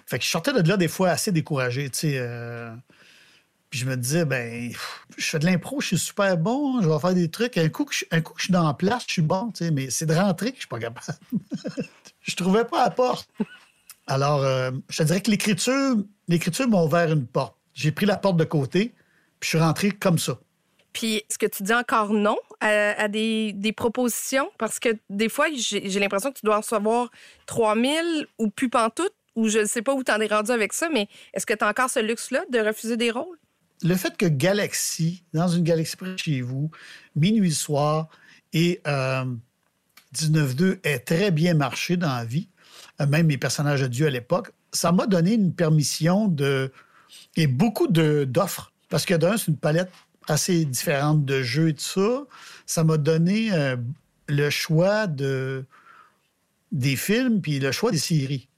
Fait 0.06 0.18
que 0.18 0.24
je 0.24 0.30
sortais 0.30 0.52
de 0.52 0.68
là 0.68 0.76
des 0.76 0.88
fois 0.88 1.10
assez 1.10 1.32
découragé. 1.32 1.90
Euh, 2.04 2.74
puis 3.70 3.80
je 3.80 3.86
me 3.86 3.96
disais, 3.96 4.24
ben, 4.24 4.70
je 5.16 5.24
fais 5.24 5.38
de 5.38 5.46
l'impro, 5.46 5.80
je 5.80 5.88
suis 5.88 5.98
super 5.98 6.36
bon, 6.36 6.82
je 6.82 6.88
vais 6.88 6.98
faire 6.98 7.14
des 7.14 7.30
trucs. 7.30 7.56
Un 7.56 7.68
coup 7.70 7.86
que 7.86 7.94
je, 7.94 8.04
un 8.10 8.20
coup 8.20 8.34
je 8.36 8.44
suis 8.44 8.52
dans 8.52 8.66
la 8.66 8.74
place, 8.74 9.04
je 9.06 9.12
suis 9.14 9.22
bon, 9.22 9.52
mais 9.72 9.88
c'est 9.90 10.06
de 10.06 10.14
rentrer 10.14 10.50
que 10.50 10.56
je 10.56 10.60
suis 10.60 10.68
pas 10.68 10.78
capable. 10.78 11.06
je 12.22 12.36
trouvais 12.36 12.64
pas 12.64 12.84
la 12.84 12.90
porte. 12.90 13.30
Alors, 14.06 14.42
euh, 14.42 14.70
je 14.88 14.98
te 14.98 15.02
dirais 15.02 15.20
que 15.20 15.30
l'écriture, 15.30 15.96
l'écriture 16.28 16.68
m'a 16.68 16.82
ouvert 16.82 17.10
une 17.12 17.26
porte. 17.26 17.56
J'ai 17.74 17.92
pris 17.92 18.06
la 18.06 18.16
porte 18.16 18.36
de 18.36 18.44
côté, 18.44 18.94
puis 19.38 19.46
je 19.46 19.48
suis 19.48 19.58
rentré 19.58 19.90
comme 19.90 20.18
ça. 20.18 20.38
Puis, 20.98 21.18
est-ce 21.18 21.38
que 21.38 21.46
tu 21.46 21.62
dis 21.62 21.72
encore 21.72 22.12
non 22.12 22.36
à, 22.60 23.06
des, 23.06 23.72
propositions? 23.76 24.50
Parce 24.58 24.80
que 24.80 24.88
des 25.08 25.28
fois, 25.28 25.46
j'ai 25.54 26.00
l'impression 26.00 26.32
que 26.32 26.40
tu 26.40 26.44
dois 26.44 26.56
recevoir 26.56 27.12
3000 27.46 28.26
ou 28.40 28.50
plus 28.50 28.68
pantoute, 28.68 29.12
ou 29.36 29.46
je 29.46 29.60
ne 29.60 29.64
sais 29.66 29.80
pas 29.80 29.94
où 29.94 30.02
tu 30.02 30.10
en 30.10 30.20
es 30.20 30.26
rendu 30.26 30.50
avec 30.50 30.72
ça, 30.72 30.88
mais 30.92 31.06
est-ce 31.34 31.46
que 31.46 31.54
tu 31.54 31.62
as 31.64 31.68
encore 31.68 31.88
ce 31.88 32.00
luxe-là 32.00 32.40
de 32.50 32.58
refuser 32.58 32.96
des 32.96 33.12
rôles? 33.12 33.38
Le 33.84 33.94
fait 33.94 34.16
que 34.16 34.26
Galaxy, 34.26 35.22
dans 35.32 35.46
une 35.46 35.62
galaxie 35.62 35.94
près 35.96 36.14
de 36.14 36.18
chez 36.18 36.40
vous, 36.40 36.68
Minuit 37.14 37.54
Soir 37.54 38.08
et 38.52 38.80
euh, 38.88 39.24
19-2 40.16 40.80
ait 40.82 40.98
très 40.98 41.30
bien 41.30 41.54
marché 41.54 41.96
dans 41.96 42.12
la 42.12 42.24
vie, 42.24 42.48
euh, 43.00 43.06
même 43.06 43.28
mes 43.28 43.38
personnages 43.38 43.82
de 43.82 43.86
Dieu 43.86 44.08
à 44.08 44.10
l'époque, 44.10 44.50
ça 44.72 44.90
m'a 44.90 45.06
donné 45.06 45.34
une 45.34 45.54
permission 45.54 46.26
de. 46.26 46.72
et 47.36 47.46
beaucoup 47.46 47.86
d'offres. 47.86 48.72
Parce 48.88 49.04
que 49.04 49.14
d'un, 49.14 49.36
c'est 49.36 49.48
une 49.48 49.58
palette 49.58 49.90
assez 50.30 50.64
différente 50.64 51.24
de 51.24 51.42
jeux 51.42 51.68
et 51.68 51.74
tout 51.74 51.82
ça, 51.82 52.24
ça 52.66 52.84
m'a 52.84 52.96
donné 52.96 53.52
euh, 53.52 53.76
le 54.28 54.50
choix 54.50 55.06
de, 55.06 55.64
des 56.72 56.96
films 56.96 57.40
puis 57.40 57.58
le 57.58 57.72
choix 57.72 57.90
des 57.90 57.98
séries. 57.98 58.48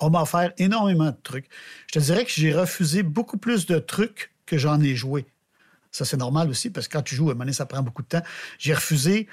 On 0.00 0.10
m'a 0.10 0.22
offert 0.22 0.52
énormément 0.58 1.10
de 1.10 1.16
trucs. 1.22 1.48
Je 1.88 1.98
te 1.98 2.04
dirais 2.04 2.24
que 2.24 2.30
j'ai 2.30 2.52
refusé 2.52 3.02
beaucoup 3.02 3.38
plus 3.38 3.66
de 3.66 3.78
trucs 3.78 4.32
que 4.44 4.58
j'en 4.58 4.80
ai 4.80 4.94
joué. 4.94 5.26
Ça, 5.90 6.04
c'est 6.04 6.18
normal 6.18 6.50
aussi, 6.50 6.70
parce 6.70 6.86
que 6.86 6.92
quand 6.98 7.02
tu 7.02 7.14
joues, 7.14 7.30
à 7.30 7.32
un 7.32 7.34
moment 7.34 7.52
ça 7.52 7.66
prend 7.66 7.82
beaucoup 7.82 8.02
de 8.02 8.08
temps. 8.08 8.22
J'ai 8.58 8.74
refusé 8.74 9.26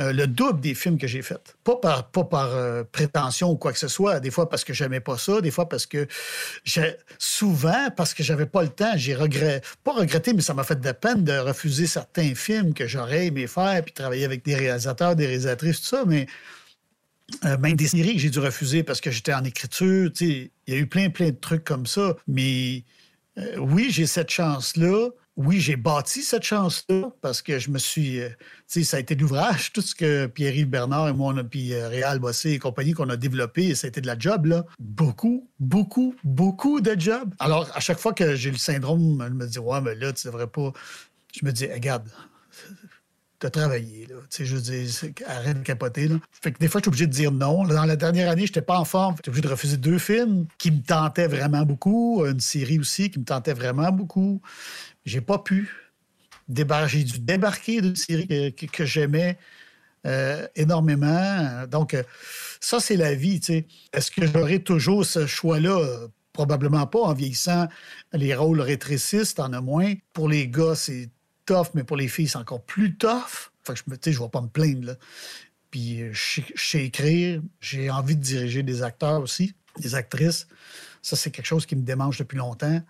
euh, 0.00 0.12
le 0.12 0.26
double 0.26 0.60
des 0.60 0.74
films 0.74 0.96
que 0.96 1.06
j'ai 1.06 1.20
faits. 1.20 1.56
Pas 1.62 1.76
par, 1.76 2.10
pas 2.10 2.24
par 2.24 2.54
euh, 2.54 2.84
prétention 2.90 3.50
ou 3.50 3.56
quoi 3.56 3.72
que 3.72 3.78
ce 3.78 3.88
soit. 3.88 4.18
Des 4.18 4.30
fois 4.30 4.48
parce 4.48 4.64
que 4.64 4.72
j'aimais 4.72 5.00
pas 5.00 5.18
ça, 5.18 5.40
des 5.42 5.50
fois 5.50 5.68
parce 5.68 5.84
que 5.84 6.06
souvent 7.18 7.90
parce 7.94 8.14
que 8.14 8.22
j'avais 8.22 8.46
pas 8.46 8.62
le 8.62 8.70
temps. 8.70 8.92
J'ai 8.96 9.14
regretté, 9.14 9.66
pas 9.84 9.92
regretté, 9.92 10.32
mais 10.32 10.40
ça 10.40 10.54
m'a 10.54 10.64
fait 10.64 10.80
de 10.80 10.84
la 10.84 10.94
peine 10.94 11.22
de 11.22 11.36
refuser 11.36 11.86
certains 11.86 12.34
films 12.34 12.72
que 12.72 12.86
j'aurais 12.86 13.26
aimé 13.26 13.46
faire, 13.46 13.82
puis 13.84 13.92
travailler 13.92 14.24
avec 14.24 14.42
des 14.44 14.54
réalisateurs, 14.54 15.16
des 15.16 15.26
réalisatrices, 15.26 15.82
tout 15.82 15.88
ça. 15.88 16.04
Mais 16.06 16.26
euh, 17.44 17.58
même 17.58 17.76
des 17.76 17.88
séries 17.88 18.14
que 18.14 18.20
j'ai 18.20 18.30
dû 18.30 18.38
refuser 18.38 18.82
parce 18.82 19.02
que 19.02 19.10
j'étais 19.10 19.34
en 19.34 19.44
écriture. 19.44 20.10
Il 20.20 20.50
y 20.66 20.72
a 20.72 20.76
eu 20.76 20.86
plein, 20.86 21.10
plein 21.10 21.28
de 21.28 21.38
trucs 21.38 21.64
comme 21.64 21.86
ça. 21.86 22.16
Mais 22.26 22.84
oui, 23.58 23.88
j'ai 23.90 24.06
cette 24.06 24.30
chance-là 24.30 25.10
oui, 25.36 25.60
j'ai 25.60 25.76
bâti 25.76 26.22
cette 26.22 26.42
chance-là 26.42 27.10
parce 27.22 27.40
que 27.40 27.58
je 27.58 27.70
me 27.70 27.78
suis. 27.78 28.20
Euh, 28.20 28.28
tu 28.28 28.80
sais, 28.80 28.84
ça 28.84 28.96
a 28.98 29.00
été 29.00 29.14
l'ouvrage, 29.14 29.72
tout 29.72 29.80
ce 29.80 29.94
que 29.94 30.26
Pierre-Yves 30.26 30.68
Bernard 30.68 31.08
et 31.08 31.12
moi, 31.12 31.32
on 31.32 31.38
a, 31.38 31.44
puis 31.44 31.72
euh, 31.72 31.88
Réal 31.88 32.18
Bossé 32.18 32.50
et 32.50 32.58
compagnie 32.58 32.92
qu'on 32.92 33.08
a 33.08 33.16
développé, 33.16 33.74
ça 33.74 33.86
a 33.86 33.88
été 33.88 34.00
de 34.00 34.06
la 34.06 34.18
job, 34.18 34.46
là. 34.46 34.64
Beaucoup, 34.78 35.48
beaucoup, 35.58 36.14
beaucoup 36.24 36.80
de 36.80 36.98
job. 36.98 37.32
Alors, 37.38 37.68
à 37.74 37.80
chaque 37.80 37.98
fois 37.98 38.12
que 38.12 38.34
j'ai 38.34 38.50
le 38.50 38.58
syndrome, 38.58 39.24
je 39.26 39.32
me 39.32 39.46
dis, 39.46 39.58
ouais, 39.58 39.80
mais 39.80 39.94
là, 39.94 40.12
tu 40.12 40.26
devrais 40.26 40.46
pas. 40.46 40.72
Je 41.32 41.46
me 41.46 41.52
dis, 41.52 41.66
regarde, 41.66 42.08
de 43.40 43.48
travailler. 43.48 44.06
Là. 44.06 44.16
Tu 44.28 44.36
sais, 44.38 44.44
je 44.44 44.56
dire, 44.56 45.12
arrête 45.26 45.58
de 45.58 45.62
capoter. 45.62 46.08
Là. 46.08 46.16
Fait 46.42 46.52
que 46.52 46.58
des 46.58 46.68
fois, 46.68 46.80
je 46.80 46.84
suis 46.84 46.88
obligé 46.88 47.06
de 47.06 47.12
dire 47.12 47.32
non. 47.32 47.64
Dans 47.64 47.84
la 47.84 47.96
dernière 47.96 48.30
année, 48.30 48.42
je 48.42 48.50
n'étais 48.50 48.62
pas 48.62 48.78
en 48.78 48.84
forme. 48.84 49.16
J'étais 49.16 49.30
obligé 49.30 49.42
de 49.42 49.48
refuser 49.48 49.76
deux 49.76 49.98
films 49.98 50.46
qui 50.58 50.70
me 50.70 50.82
tentaient 50.82 51.26
vraiment 51.26 51.62
beaucoup, 51.62 52.24
une 52.26 52.40
série 52.40 52.78
aussi 52.78 53.10
qui 53.10 53.18
me 53.18 53.24
tentait 53.24 53.54
vraiment 53.54 53.90
beaucoup. 53.92 54.40
J'ai 55.04 55.20
pas 55.20 55.38
pu. 55.38 55.70
J'ai 56.48 57.04
dû 57.04 57.20
débarquer 57.20 57.80
d'une 57.80 57.96
série 57.96 58.54
que, 58.54 58.84
j'aimais 58.84 59.38
euh, 60.06 60.46
énormément. 60.56 61.66
Donc, 61.68 61.94
euh, 61.94 62.02
ça, 62.60 62.80
c'est 62.80 62.96
la 62.96 63.14
vie. 63.14 63.40
Est-ce 63.92 64.10
que 64.10 64.26
j'aurai 64.26 64.62
toujours 64.62 65.04
ce 65.06 65.26
choix-là? 65.26 66.08
Probablement 66.32 66.86
pas. 66.86 67.00
En 67.00 67.12
vieillissant, 67.12 67.68
les 68.12 68.34
rôles 68.34 68.60
rétrécissent, 68.60 69.38
en 69.38 69.52
a 69.52 69.60
moins. 69.60 69.94
Pour 70.12 70.28
les 70.28 70.48
gars, 70.48 70.74
c'est 70.74 71.10
tough, 71.46 71.68
mais 71.74 71.84
pour 71.84 71.96
les 71.96 72.08
filles, 72.08 72.28
c'est 72.28 72.38
encore 72.38 72.62
plus 72.62 72.96
tough. 72.96 73.50
Fait 73.64 73.74
que 73.74 73.78
je 73.78 74.10
ne 74.10 74.24
vais 74.24 74.28
pas 74.28 74.40
me 74.40 74.48
plaindre. 74.48 74.96
Puis 75.70 76.02
euh, 76.02 76.10
je 76.12 76.40
sais 76.56 76.84
écrire, 76.84 77.42
j'ai 77.60 77.90
envie 77.90 78.16
de 78.16 78.22
diriger 78.22 78.62
des 78.62 78.82
acteurs 78.82 79.20
aussi, 79.20 79.54
des 79.78 79.94
actrices. 79.94 80.46
Ça, 81.02 81.16
c'est 81.16 81.30
quelque 81.30 81.46
chose 81.46 81.66
qui 81.66 81.76
me 81.76 81.82
démange 81.82 82.18
depuis 82.18 82.38
longtemps. 82.38 82.82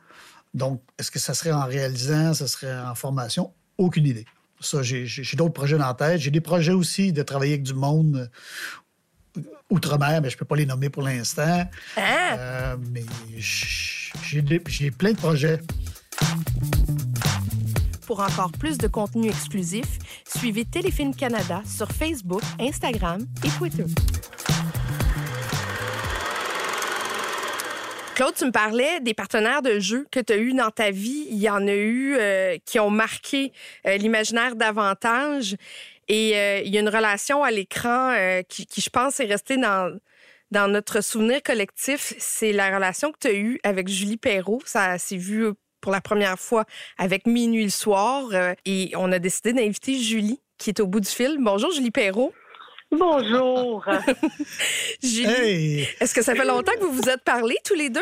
Donc, 0.54 0.82
est-ce 0.98 1.10
que 1.10 1.18
ça 1.18 1.34
serait 1.34 1.52
en 1.52 1.64
réalisant, 1.64 2.34
ça 2.34 2.46
serait 2.48 2.78
en 2.80 2.94
formation? 2.94 3.52
Aucune 3.78 4.06
idée. 4.06 4.26
Ça, 4.60 4.82
j'ai 4.82 5.36
d'autres 5.36 5.54
projets 5.54 5.78
dans 5.78 5.86
la 5.86 5.94
tête. 5.94 6.20
J'ai 6.20 6.30
des 6.30 6.40
projets 6.40 6.72
aussi 6.72 7.12
de 7.12 7.22
travailler 7.22 7.54
avec 7.54 7.62
du 7.62 7.72
monde 7.72 8.28
euh, 9.36 9.42
outre-mer, 9.70 10.20
mais 10.20 10.28
je 10.28 10.36
ne 10.36 10.38
peux 10.38 10.44
pas 10.44 10.56
les 10.56 10.66
nommer 10.66 10.90
pour 10.90 11.02
l'instant. 11.02 11.66
Hein? 11.96 12.36
Euh, 12.36 12.76
mais 12.92 13.04
j'ai 13.38 14.90
plein 14.90 15.12
de 15.12 15.16
projets. 15.16 15.60
Pour 18.06 18.20
encore 18.20 18.50
plus 18.52 18.76
de 18.76 18.88
contenu 18.88 19.28
exclusif, 19.28 19.86
suivez 20.26 20.64
Téléfilm 20.64 21.14
Canada 21.14 21.62
sur 21.64 21.90
Facebook, 21.92 22.42
Instagram 22.58 23.24
et 23.44 23.48
Twitter. 23.50 23.84
Claude, 28.20 28.34
tu 28.34 28.44
me 28.44 28.52
parlais 28.52 29.00
des 29.00 29.14
partenaires 29.14 29.62
de 29.62 29.80
jeu 29.80 30.06
que 30.10 30.20
tu 30.20 30.34
as 30.34 30.36
eus 30.36 30.52
dans 30.52 30.70
ta 30.70 30.90
vie. 30.90 31.26
Il 31.30 31.38
y 31.38 31.48
en 31.48 31.66
a 31.66 31.72
eu 31.72 32.16
euh, 32.18 32.58
qui 32.66 32.78
ont 32.78 32.90
marqué 32.90 33.50
euh, 33.86 33.96
l'imaginaire 33.96 34.56
davantage. 34.56 35.56
Et 36.06 36.36
euh, 36.36 36.60
il 36.62 36.70
y 36.70 36.76
a 36.76 36.80
une 36.80 36.90
relation 36.90 37.42
à 37.42 37.50
l'écran 37.50 38.14
qui, 38.46 38.66
je 38.76 38.90
pense, 38.90 39.20
est 39.20 39.24
restée 39.24 39.56
dans, 39.56 39.98
dans 40.50 40.68
notre 40.68 41.02
souvenir 41.02 41.42
collectif. 41.42 42.12
C'est 42.18 42.52
la 42.52 42.74
relation 42.74 43.10
que 43.10 43.20
tu 43.20 43.28
as 43.28 43.32
eue 43.32 43.58
avec 43.62 43.88
Julie 43.88 44.18
Perrault. 44.18 44.60
Ça 44.66 44.98
s'est 44.98 45.16
vu 45.16 45.46
pour 45.80 45.90
la 45.90 46.02
première 46.02 46.38
fois 46.38 46.66
avec 46.98 47.26
Minuit 47.26 47.64
le 47.64 47.70
soir. 47.70 48.26
et 48.66 48.92
on 48.98 49.10
a 49.12 49.18
décidé 49.18 49.54
d'inviter 49.54 49.98
Julie, 49.98 50.42
qui 50.58 50.68
est 50.68 50.80
au 50.80 50.86
bout 50.86 51.00
du 51.00 51.08
fil. 51.08 51.38
Bonjour, 51.40 51.72
Julie 51.72 51.90
Perrault. 51.90 52.34
Bonjour. 52.90 53.84
Julie, 55.02 55.86
est-ce 56.00 56.14
que 56.14 56.22
ça 56.22 56.34
fait 56.34 56.44
longtemps 56.44 56.72
que 56.72 56.84
vous 56.84 56.92
vous 56.92 57.08
êtes 57.08 57.22
parlé 57.22 57.56
tous 57.64 57.74
les 57.74 57.88
deux? 57.88 58.00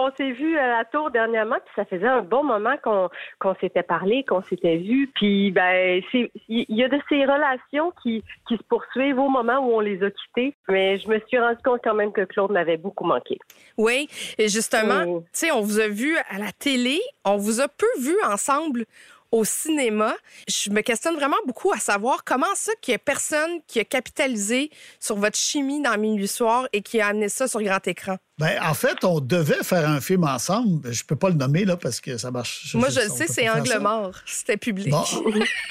On 0.00 0.12
s'est 0.16 0.30
vu 0.30 0.56
à 0.56 0.68
la 0.68 0.84
tour 0.84 1.10
dernièrement, 1.10 1.56
puis 1.56 1.74
ça 1.74 1.84
faisait 1.84 2.06
un 2.06 2.22
bon 2.22 2.44
moment 2.44 2.76
qu'on 2.84 3.08
qu'on 3.40 3.56
s'était 3.56 3.82
parlé, 3.82 4.24
qu'on 4.24 4.44
s'était 4.44 4.76
vu. 4.76 5.10
Puis 5.12 5.50
ben, 5.50 6.00
il 6.48 6.66
y 6.68 6.84
a 6.84 6.88
de 6.88 7.00
ces 7.08 7.24
relations 7.24 7.92
qui, 8.00 8.22
qui 8.46 8.56
se 8.56 8.62
poursuivent 8.62 9.18
au 9.18 9.28
moment 9.28 9.58
où 9.58 9.74
on 9.74 9.80
les 9.80 10.00
a 10.04 10.10
quittées. 10.12 10.54
Mais 10.68 10.98
je 10.98 11.08
me 11.08 11.18
suis 11.26 11.36
rendu 11.36 11.58
compte 11.64 11.80
quand 11.82 11.94
même 11.94 12.12
que 12.12 12.20
Claude 12.20 12.52
m'avait 12.52 12.76
beaucoup 12.76 13.04
manqué. 13.04 13.40
Oui, 13.76 14.08
et 14.38 14.48
justement, 14.48 15.04
tu 15.04 15.24
sais, 15.32 15.50
on 15.50 15.62
vous 15.62 15.80
a 15.80 15.88
vu 15.88 16.16
à 16.30 16.38
la 16.38 16.52
télé, 16.52 17.00
on 17.24 17.36
vous 17.36 17.60
a 17.60 17.66
peu 17.66 17.90
vu 18.00 18.14
ensemble 18.24 18.84
au 19.32 19.44
cinéma. 19.44 20.14
Je 20.48 20.70
me 20.70 20.80
questionne 20.80 21.16
vraiment 21.16 21.36
beaucoup 21.46 21.72
à 21.72 21.78
savoir 21.78 22.24
comment 22.24 22.54
ça 22.54 22.72
qu'il 22.80 22.92
y 22.92 22.94
a 22.94 22.98
personne 22.98 23.60
qui 23.66 23.80
a 23.80 23.84
capitalisé 23.84 24.70
sur 25.00 25.16
votre 25.16 25.38
chimie 25.38 25.82
dans 25.82 25.98
Minuit 25.98 26.28
Soir 26.28 26.68
et 26.72 26.82
qui 26.82 27.00
a 27.00 27.08
amené 27.08 27.28
ça 27.28 27.48
sur 27.48 27.62
grand 27.62 27.86
écran. 27.86 28.16
Ben, 28.38 28.56
en 28.62 28.74
fait, 28.74 29.02
on 29.02 29.18
devait 29.18 29.64
faire 29.64 29.88
un 29.88 30.00
film 30.00 30.22
ensemble. 30.22 30.92
Je 30.92 31.04
peux 31.04 31.16
pas 31.16 31.28
le 31.28 31.34
nommer 31.34 31.64
là 31.64 31.76
parce 31.76 32.00
que 32.00 32.16
ça 32.16 32.30
marche. 32.30 32.72
Moi, 32.74 32.88
je 32.88 33.00
le 33.00 33.08
sais, 33.08 33.26
c'est 33.26 33.48
Angle 33.48 33.78
mort. 33.80 34.14
C'était 34.26 34.56
public. 34.56 34.94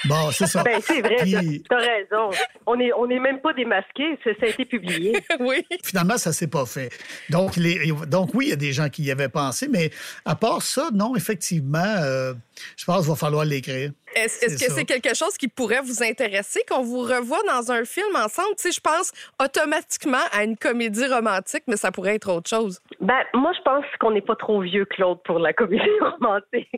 Bon, 0.04 0.30
c'est 0.32 0.46
ça. 0.46 0.62
Ben, 0.62 0.78
c'est 0.82 1.00
vrai. 1.00 1.24
Tu 1.24 1.62
T'as 1.68 1.78
raison. 1.78 2.30
On 2.66 2.76
n'est 2.76 2.92
on 2.92 3.08
est 3.08 3.18
même 3.18 3.40
pas 3.40 3.54
démasqué. 3.54 4.18
Ça, 4.22 4.30
a 4.42 4.46
été 4.46 4.66
publié. 4.66 5.18
oui. 5.40 5.64
Finalement, 5.82 6.18
ça 6.18 6.32
s'est 6.32 6.46
pas 6.46 6.66
fait. 6.66 6.90
Donc, 7.30 7.56
les, 7.56 7.90
donc 8.06 8.30
oui, 8.34 8.46
il 8.46 8.50
y 8.50 8.52
a 8.52 8.56
des 8.56 8.72
gens 8.72 8.90
qui 8.90 9.02
y 9.04 9.10
avaient 9.10 9.30
pensé, 9.30 9.68
mais 9.68 9.90
à 10.26 10.34
part 10.34 10.62
ça, 10.62 10.90
non, 10.92 11.16
effectivement, 11.16 11.78
euh, 11.78 12.34
je 12.76 12.84
pense 12.84 13.00
qu'il 13.00 13.08
va 13.08 13.16
falloir 13.16 13.44
l'écrire. 13.46 13.92
Est-ce 14.14 14.64
que 14.64 14.72
c'est 14.72 14.84
quelque 14.84 15.14
chose 15.14 15.36
qui 15.36 15.48
pourrait 15.48 15.80
vous 15.80 16.02
intéresser, 16.02 16.60
qu'on 16.68 16.82
vous 16.82 17.00
revoit 17.00 17.42
dans 17.46 17.70
un 17.72 17.84
film 17.84 18.14
ensemble? 18.16 18.54
Tu 18.56 18.70
sais, 18.70 18.72
je 18.72 18.80
pense 18.80 19.12
automatiquement 19.42 20.24
à 20.32 20.44
une 20.44 20.56
comédie 20.56 21.06
romantique, 21.06 21.64
mais 21.66 21.76
ça 21.76 21.90
pourrait 21.90 22.16
être 22.16 22.30
autre 22.32 22.48
chose. 22.48 22.80
Ben, 23.00 23.20
moi, 23.34 23.52
je 23.56 23.62
pense 23.62 23.84
qu'on 24.00 24.10
n'est 24.10 24.20
pas 24.20 24.36
trop 24.36 24.60
vieux, 24.60 24.84
Claude, 24.84 25.22
pour 25.24 25.38
la 25.38 25.52
comédie 25.52 25.84
romantique. 26.00 26.68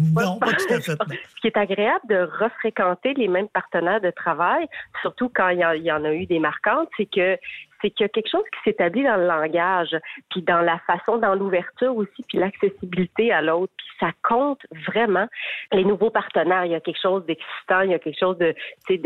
non, 0.00 0.38
pas 0.38 0.52
tout 0.52 0.74
à 0.74 0.80
fait. 0.80 0.92
Ce 0.92 1.40
qui 1.40 1.46
est 1.46 1.56
agréable 1.56 2.04
de 2.08 2.28
refréquenter 2.40 3.14
les 3.14 3.28
mêmes 3.28 3.48
partenaires 3.48 4.00
de 4.00 4.10
travail, 4.10 4.66
surtout 5.02 5.30
quand 5.34 5.48
il 5.48 5.60
y, 5.60 5.92
en 5.92 6.04
a 6.04 6.12
eu 6.12 6.26
des 6.26 6.38
marquantes, 6.38 6.88
c'est 6.96 7.06
que 7.06 7.38
c'est 7.86 7.90
qu'il 7.90 8.04
y 8.04 8.06
a 8.06 8.08
quelque 8.08 8.30
chose 8.30 8.44
qui 8.52 8.70
s'établit 8.70 9.04
dans 9.04 9.16
le 9.16 9.26
langage, 9.26 9.96
puis 10.30 10.42
dans 10.42 10.60
la 10.60 10.78
façon, 10.80 11.18
dans 11.18 11.34
l'ouverture 11.34 11.96
aussi, 11.96 12.24
puis 12.28 12.38
l'accessibilité 12.38 13.32
à 13.32 13.42
l'autre, 13.42 13.72
puis 13.76 13.86
ça 14.00 14.10
compte 14.22 14.60
vraiment. 14.88 15.26
Les 15.72 15.84
nouveaux 15.84 16.10
partenaires, 16.10 16.64
il 16.64 16.72
y 16.72 16.74
a 16.74 16.80
quelque 16.80 17.00
chose 17.00 17.24
d'excitant, 17.26 17.82
il 17.82 17.90
y 17.90 17.94
a 17.94 17.98
quelque 17.98 18.18
chose 18.18 18.36
de, 18.38 18.54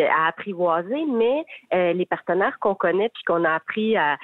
à 0.05 0.29
apprivoiser, 0.29 1.05
mais 1.07 1.45
euh, 1.75 1.93
les 1.93 2.07
partenaires 2.07 2.59
qu'on 2.59 2.75
connaît 2.75 3.11
puis 3.11 3.23
qu'on 3.25 3.45
a 3.45 3.55
appris 3.55 3.97
à, 3.97 4.17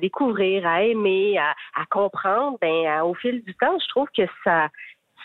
découvrir, 0.00 0.66
à 0.66 0.82
aimer, 0.82 1.38
à, 1.38 1.54
à 1.80 1.84
comprendre, 1.90 2.58
ben 2.60 3.02
au 3.02 3.14
fil 3.14 3.42
du 3.42 3.54
temps, 3.54 3.76
je 3.80 3.88
trouve 3.88 4.08
que 4.16 4.22
ça 4.44 4.68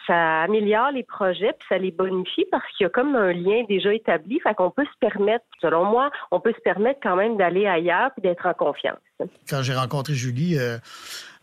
ça 0.10 0.42
améliore 0.42 0.92
les 0.92 1.04
projets 1.04 1.54
puis 1.54 1.68
ça 1.70 1.78
les 1.78 1.92
bonifie 1.92 2.46
parce 2.52 2.66
qu'il 2.76 2.86
y 2.86 2.88
a 2.88 2.90
comme 2.90 3.16
un 3.16 3.32
lien 3.32 3.64
déjà 3.70 3.94
établi. 3.94 4.40
Fait 4.42 4.56
qu'on 4.56 4.72
peut 4.72 4.86
se 4.86 5.00
permettre, 5.00 5.46
selon 5.62 5.86
moi, 5.86 6.10
on 6.32 6.40
peut 6.40 6.54
se 6.54 6.62
permettre 6.62 7.00
quand 7.02 7.16
même 7.16 7.38
d'aller 7.38 7.68
ailleurs 7.68 8.12
puis 8.14 8.24
d'être 8.24 8.46
en 8.46 8.54
confiance. 8.54 8.98
Quand 9.48 9.62
j'ai 9.62 9.76
rencontré 9.76 10.14
Julie, 10.14 10.58
euh, 10.58 10.78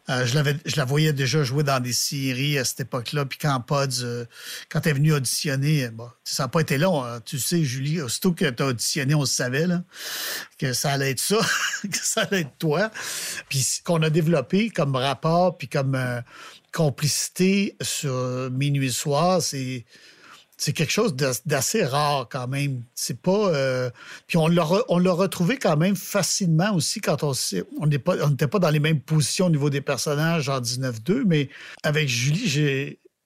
euh, 0.09 0.25
je, 0.25 0.77
la 0.77 0.85
voyais 0.85 1.13
déjà 1.13 1.43
jouer 1.43 1.63
dans 1.63 1.81
des 1.81 1.93
séries 1.93 2.59
à 2.59 2.65
cette 2.65 2.81
époque-là. 2.81 3.25
Puis 3.25 3.39
quand 3.39 3.61
Pods, 3.61 4.03
euh, 4.03 4.25
quand 4.69 4.85
venue 4.85 5.13
auditionner, 5.13 5.89
bon, 5.89 6.09
ça 6.25 6.45
n'a 6.45 6.49
pas 6.49 6.61
été 6.61 6.79
long. 6.79 7.05
Hein. 7.05 7.21
Tu 7.25 7.39
sais, 7.39 7.63
Julie, 7.63 8.01
aussitôt 8.01 8.33
que 8.33 8.49
tu 8.49 8.63
as 8.63 8.67
auditionné, 8.67 9.15
on 9.15 9.25
savait 9.25 9.67
là, 9.67 9.83
que 10.59 10.73
ça 10.73 10.93
allait 10.93 11.11
être 11.11 11.21
ça, 11.21 11.39
que 11.83 11.99
ça 11.99 12.23
allait 12.23 12.43
être 12.43 12.59
toi. 12.59 12.91
Puis 13.49 13.81
qu'on 13.85 14.03
a 14.03 14.11
développé 14.11 14.71
comme 14.71 14.97
rapport, 14.97 15.57
puis 15.59 15.69
comme 15.69 15.97
complicité 16.77 17.75
sur 17.81 18.51
Minuit 18.51 18.93
Soir, 18.93 19.41
c'est 19.41 19.85
quelque 20.75 20.93
chose 20.93 21.17
d'assez 21.47 21.83
rare 21.83 22.29
quand 22.31 22.49
même. 22.49 22.83
C'est 22.95 23.23
pas. 23.23 23.49
Euh, 23.49 23.91
puis 24.27 24.37
on 24.37 24.47
l'a, 24.47 24.63
retrouvé 24.63 25.57
quand 25.57 25.79
même 25.79 25.97
facilement 25.97 26.75
aussi 26.75 27.01
quand 27.01 27.23
on 27.23 27.33
on 27.81 27.87
n'était 27.87 28.47
pas, 28.47 28.59
dans 28.59 28.69
les 28.69 28.79
mêmes 28.79 29.01
positions 29.01 29.47
au 29.47 29.51
niveau 29.51 29.71
des 29.71 29.81
personnages 29.81 30.51
en 30.51 30.61
19-2, 30.61 31.23
mais 31.25 31.49
avec 31.83 32.11
Julie, 32.11 32.47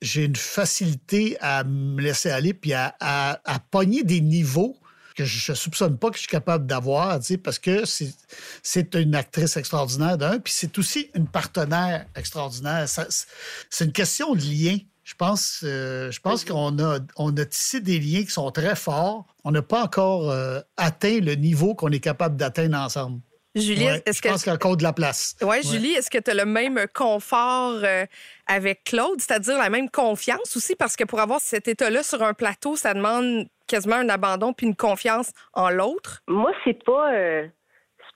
j'ai, 0.01 0.25
une 0.25 0.37
facilité 0.37 1.37
à 1.41 1.65
me 1.65 2.01
laisser 2.01 2.31
aller 2.31 2.55
puis 2.55 2.73
à, 2.73 2.95
à, 3.01 3.59
pogner 3.73 4.05
des 4.05 4.21
niveaux 4.21 4.77
que 5.15 5.25
je 5.25 5.53
ne 5.53 5.57
soupçonne 5.57 5.99
pas 5.99 6.11
que 6.11 6.17
je 6.17 6.21
suis 6.21 6.29
capable 6.29 6.67
d'avoir, 6.67 7.19
parce 7.43 7.59
que 7.59 7.85
c'est 8.63 8.95
une 8.95 9.15
actrice 9.15 9.57
extraordinaire 9.57 10.19
d'un, 10.19 10.39
puis 10.39 10.53
c'est 10.57 10.77
aussi 10.79 11.11
une 11.15 11.27
partenaire 11.27 12.07
extraordinaire. 12.15 12.87
C'est 12.89 13.85
une 13.85 13.93
question 13.93 14.35
de 14.35 14.41
lien. 14.41 14.79
Je 15.03 15.15
pense, 15.15 15.63
euh, 15.65 16.11
je 16.13 16.21
pense 16.21 16.45
qu'on 16.45 16.79
a, 16.79 17.01
on 17.17 17.37
a 17.37 17.45
tissé 17.45 17.81
des 17.81 17.99
liens 17.99 18.23
qui 18.23 18.31
sont 18.31 18.51
très 18.53 18.77
forts. 18.77 19.27
On 19.43 19.51
n'a 19.51 19.63
pas 19.63 19.83
encore 19.83 20.31
euh, 20.31 20.61
atteint 20.77 21.19
le 21.19 21.35
niveau 21.35 21.75
qu'on 21.75 21.89
est 21.89 22.01
capable 22.01 22.37
d'atteindre 22.37 22.79
ensemble. 22.79 23.21
Julie, 23.55 23.87
est-ce 24.07 24.23
que. 24.23 24.29
Je 24.29 24.33
pense 24.33 24.43
qu'il 24.43 24.51
y 24.51 24.53
a 24.53 24.55
encore 24.55 24.77
de 24.77 24.83
la 24.83 24.93
place. 24.93 25.37
Oui, 25.41 25.49
ouais. 25.49 25.63
Julie, 25.63 25.93
est-ce 25.93 26.11
que 26.11 26.19
tu 26.19 26.31
as 26.31 26.35
le 26.35 26.45
même 26.45 26.81
confort 26.95 27.81
euh, 27.83 28.07
avec 28.47 28.85
Claude, 28.85 29.21
c'est-à-dire 29.21 29.59
la 29.59 29.71
même 29.71 29.91
confiance 29.91 30.57
aussi? 30.57 30.77
Parce 30.77 30.97
que 30.97 31.05
pour 31.05 31.21
avoir 31.21 31.41
cet 31.41 31.67
état-là 31.67 32.03
sur 32.03 32.23
un 32.23 32.35
plateau, 32.35 32.77
ça 32.77 32.95
demande 32.95 33.47
quasiment 33.67 33.97
un 33.97 34.09
abandon 34.09 34.53
puis 34.53 34.67
une 34.67 34.77
confiance 34.77 35.31
en 35.53 35.71
l'autre. 35.71 36.23
Moi, 36.29 36.53
c'est 36.65 36.83
pas 36.85 37.13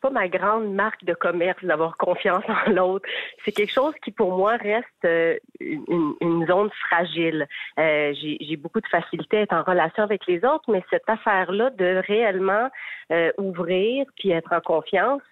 pas 0.04 0.10
ma 0.10 0.28
grande 0.28 0.74
marque 0.74 1.02
de 1.04 1.14
commerce 1.14 1.64
d'avoir 1.64 1.96
confiance 1.96 2.44
en 2.46 2.70
l'autre. 2.70 3.08
C'est 3.44 3.52
quelque 3.52 3.72
chose 3.72 3.94
qui, 4.04 4.10
pour 4.10 4.36
moi, 4.36 4.56
reste 4.56 4.86
euh, 5.06 5.38
une, 5.60 6.46
zone 6.46 6.68
fragile. 6.86 7.46
Euh, 7.78 8.12
j'ai 8.14 8.56
beaucoup 8.56 8.82
de 8.82 8.88
facilité 8.88 9.38
à 9.38 9.40
être 9.40 9.54
en 9.54 9.62
relation 9.62 10.02
avec 10.02 10.26
les 10.26 10.44
autres, 10.44 10.70
mais 10.70 10.84
cette 10.90 11.08
affaire-là 11.08 11.70
de 11.70 12.02
réellement 12.06 12.68
euh, 13.12 13.32
ouvrir 13.38 14.04
puis 14.18 14.30
être 14.30 14.52
en 14.52 14.60
confiance, 14.60 15.22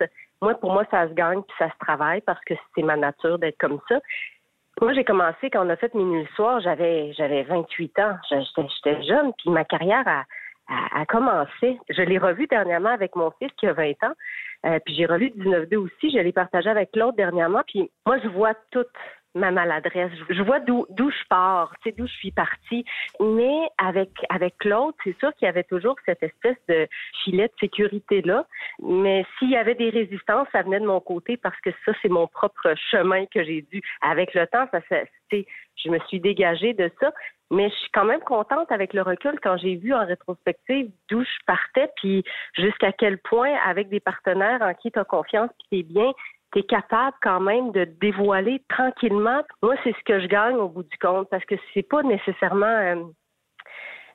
moi, 0.40 0.54
pour 0.54 0.72
moi, 0.72 0.86
ça 0.90 1.06
se 1.06 1.12
gagne 1.12 1.42
puis 1.42 1.56
ça 1.58 1.68
se 1.68 1.78
travaille 1.78 2.22
parce 2.22 2.42
que 2.46 2.54
c'est 2.74 2.82
ma 2.82 2.96
nature 2.96 3.38
d'être 3.38 3.58
comme 3.58 3.78
ça. 3.90 4.00
Moi, 4.80 4.94
j'ai 4.94 5.04
commencé 5.04 5.50
quand 5.50 5.66
on 5.66 5.70
a 5.70 5.76
fait 5.76 5.92
Minuit 5.92 6.22
le 6.22 6.34
soir, 6.34 6.60
j'avais 6.60 7.12
j'avais 7.12 7.42
28 7.42 7.98
ans. 7.98 8.16
J'étais 8.30 9.02
jeune, 9.02 9.34
puis 9.34 9.50
ma 9.50 9.66
carrière 9.66 10.08
a, 10.08 10.24
a 10.94 11.06
commencé. 11.06 11.78
Je 11.88 12.02
l'ai 12.02 12.18
revu 12.18 12.46
dernièrement 12.46 12.90
avec 12.90 13.16
mon 13.16 13.30
fils 13.32 13.50
qui 13.58 13.66
a 13.66 13.72
20 13.72 13.90
ans. 14.04 14.14
Euh, 14.64 14.78
puis 14.84 14.94
j'ai 14.94 15.06
revu 15.06 15.30
19-2 15.30 15.76
aussi, 15.76 16.10
je 16.10 16.18
l'ai 16.18 16.32
partagé 16.32 16.70
avec 16.70 16.94
l'autre 16.94 17.16
dernièrement. 17.16 17.62
Puis 17.66 17.90
moi, 18.06 18.18
je 18.22 18.28
vois 18.28 18.54
toute 18.70 18.88
ma 19.34 19.50
maladresse. 19.50 20.12
Je 20.28 20.42
vois 20.42 20.60
d'où 20.60 20.86
je 20.90 21.28
pars, 21.28 21.72
tu 21.82 21.88
sais, 21.88 21.96
d'où 21.96 22.06
je 22.06 22.12
suis 22.12 22.32
partie. 22.32 22.84
Mais 23.20 23.68
avec 23.78 24.10
avec 24.28 24.64
l'autre, 24.64 24.98
c'est 25.04 25.18
sûr 25.18 25.32
qu'il 25.34 25.46
y 25.46 25.48
avait 25.48 25.64
toujours 25.64 25.96
cette 26.04 26.22
espèce 26.22 26.58
de 26.68 26.86
filet 27.24 27.48
de 27.48 27.54
sécurité 27.58 28.22
là. 28.22 28.46
Mais 28.82 29.24
s'il 29.38 29.50
y 29.50 29.56
avait 29.56 29.74
des 29.74 29.90
résistances, 29.90 30.48
ça 30.52 30.62
venait 30.62 30.80
de 30.80 30.86
mon 30.86 31.00
côté 31.00 31.36
parce 31.36 31.58
que 31.60 31.70
ça, 31.84 31.92
c'est 32.02 32.10
mon 32.10 32.26
propre 32.26 32.74
chemin 32.90 33.26
que 33.26 33.42
j'ai 33.42 33.62
dû. 33.62 33.80
Avec 34.02 34.34
le 34.34 34.46
temps, 34.46 34.66
ça, 34.70 34.80
je 35.30 35.88
me 35.88 35.98
suis 36.00 36.20
dégagée 36.20 36.74
de 36.74 36.90
ça. 37.00 37.12
Mais 37.52 37.68
je 37.68 37.74
suis 37.74 37.90
quand 37.92 38.06
même 38.06 38.20
contente 38.20 38.72
avec 38.72 38.94
le 38.94 39.02
recul 39.02 39.38
quand 39.42 39.58
j'ai 39.58 39.76
vu 39.76 39.92
en 39.92 40.06
rétrospective 40.06 40.90
d'où 41.10 41.22
je 41.22 41.44
partais, 41.46 41.90
puis 41.96 42.24
jusqu'à 42.56 42.92
quel 42.92 43.18
point, 43.18 43.52
avec 43.66 43.90
des 43.90 44.00
partenaires 44.00 44.62
en 44.62 44.72
qui 44.72 44.90
tu 44.90 44.98
as 44.98 45.04
confiance, 45.04 45.50
puis 45.58 45.82
t'es 45.82 45.92
bien, 45.92 46.12
tu 46.52 46.60
es 46.60 46.62
capable 46.62 47.14
quand 47.20 47.40
même 47.40 47.70
de 47.72 47.84
dévoiler 47.84 48.62
tranquillement. 48.70 49.42
Moi, 49.62 49.74
c'est 49.84 49.92
ce 49.92 50.04
que 50.04 50.20
je 50.20 50.28
gagne 50.28 50.56
au 50.56 50.68
bout 50.68 50.82
du 50.82 50.96
compte, 50.96 51.28
parce 51.28 51.44
que 51.44 51.56
c'est 51.74 51.86
pas 51.86 52.02
nécessairement 52.02 52.64
euh, 52.64 53.02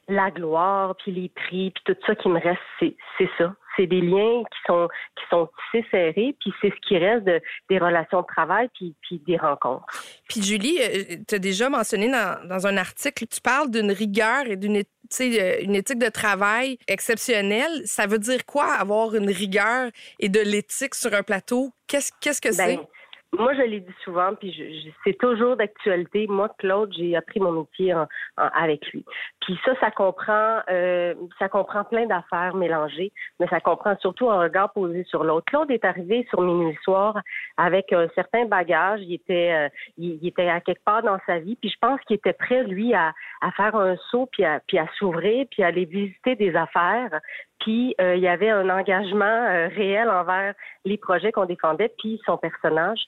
la 0.08 0.32
gloire, 0.32 0.96
puis 0.96 1.12
les 1.12 1.30
prix, 1.30 1.70
puis 1.70 1.84
tout 1.86 1.96
ça 2.08 2.16
qui 2.16 2.30
me 2.30 2.40
reste, 2.40 2.60
c'est 2.80 3.30
ça 3.38 3.54
c'est 3.78 3.88
des 3.88 4.02
liens 4.02 4.44
qui 4.44 4.60
sont 4.66 4.88
qui 5.16 5.24
sont 5.30 5.50
tissés 5.72 5.86
serrés, 5.92 6.36
puis 6.40 6.52
c'est 6.62 6.70
ce 6.70 6.88
qui 6.88 6.98
reste 6.98 7.26
de, 7.26 7.40
des 7.70 7.78
relations 7.78 8.22
de 8.22 8.26
travail, 8.28 8.70
puis, 8.74 8.96
puis 9.02 9.22
des 9.26 9.38
rencontres. 9.38 9.86
Puis 10.28 10.42
Julie, 10.42 10.80
euh, 10.82 11.18
tu 11.28 11.36
as 11.36 11.40
déjà 11.40 11.70
mentionné 11.70 12.12
dans, 12.12 12.48
dans, 12.48 12.68
un 12.68 12.78
article, 12.78 13.28
tu 13.28 13.42
parles 13.42 13.72
d'une 13.72 13.92
rigueur 13.92 14.46
et 14.48 14.56
d'une 14.56 14.84
euh, 15.22 15.58
une 15.62 15.76
éthique 15.76 16.00
de 16.00 16.10
travail 16.10 16.78
exceptionnelle. 16.88 17.82
Ça 17.86 18.08
veut 18.08 18.20
dire 18.20 18.46
quoi 18.46 18.74
avoir 18.74 19.16
une 19.16 19.30
rigueur 19.30 19.90
et 20.20 20.30
de 20.30 20.40
l'éthique 20.40 20.96
sur 20.96 21.14
un 21.14 21.24
plateau? 21.24 21.72
Qu'est-ce 21.88 22.12
qu'est-ce 22.20 22.42
que 22.42 22.50
ben, 22.50 22.78
c'est? 22.78 22.97
Moi, 23.34 23.54
je 23.56 23.62
l'ai 23.62 23.82
dit 23.82 23.96
souvent, 24.04 24.34
puis 24.36 24.54
je, 24.54 24.90
c'est 25.04 25.18
toujours 25.18 25.58
d'actualité. 25.58 26.28
Moi, 26.28 26.50
Claude, 26.58 26.94
j'ai 26.98 27.16
appris 27.16 27.40
mon 27.40 27.52
métier 27.52 27.94
avec 28.38 28.86
lui. 28.94 29.04
Puis 29.42 29.60
ça, 29.66 29.74
ça 29.80 29.92
comprend, 29.92 30.60
euh, 30.70 31.14
ça 31.38 31.50
comprend 31.50 31.84
plein 31.84 32.06
d'affaires 32.06 32.56
mélangées, 32.56 33.12
mais 33.40 33.48
ça 33.48 33.60
comprend 33.60 33.96
surtout 33.98 34.30
un 34.30 34.40
regard 34.40 34.72
posé 34.72 35.04
sur 35.04 35.24
l'autre. 35.24 35.46
Claude 35.46 35.72
est 35.72 35.84
arrivé 35.86 36.26
sur 36.30 36.42
Minuit 36.42 36.78
Soir 36.84 37.20
avec 37.58 37.92
un 37.94 38.08
certain 38.16 38.46
bagage. 38.46 39.02
Il 39.02 39.14
était, 39.14 39.54
euh, 39.54 39.70
il, 39.98 40.26
était 40.26 40.50
à 40.50 40.62
quelque 40.62 40.84
part 40.84 41.04
dans 41.04 41.20
sa 41.26 41.40
vie, 41.40 41.56
puis 41.56 41.70
je 41.70 41.78
pense 41.80 42.00
qu'il 42.02 42.16
était 42.16 42.34
prêt, 42.34 42.64
lui, 42.64 42.94
à, 42.94 43.14
à 43.42 43.52
faire 43.52 43.76
un 43.76 43.96
saut, 44.10 44.28
puis 44.32 44.44
à, 44.44 44.60
puis 44.68 44.78
à 44.78 44.88
s'ouvrir, 44.98 45.46
puis 45.52 45.64
à 45.64 45.68
aller 45.68 45.86
visiter 45.86 46.36
des 46.36 46.56
affaires. 46.56 47.20
Puis 47.60 47.96
euh, 48.02 48.16
il 48.16 48.22
y 48.22 48.28
avait 48.28 48.50
un 48.50 48.70
engagement 48.70 49.68
réel 49.76 50.10
envers 50.10 50.54
les 50.86 50.98
projets 50.98 51.32
qu'on 51.32 51.46
défendait, 51.46 51.92
puis 51.98 52.22
son 52.26 52.38
personnage. 52.38 53.00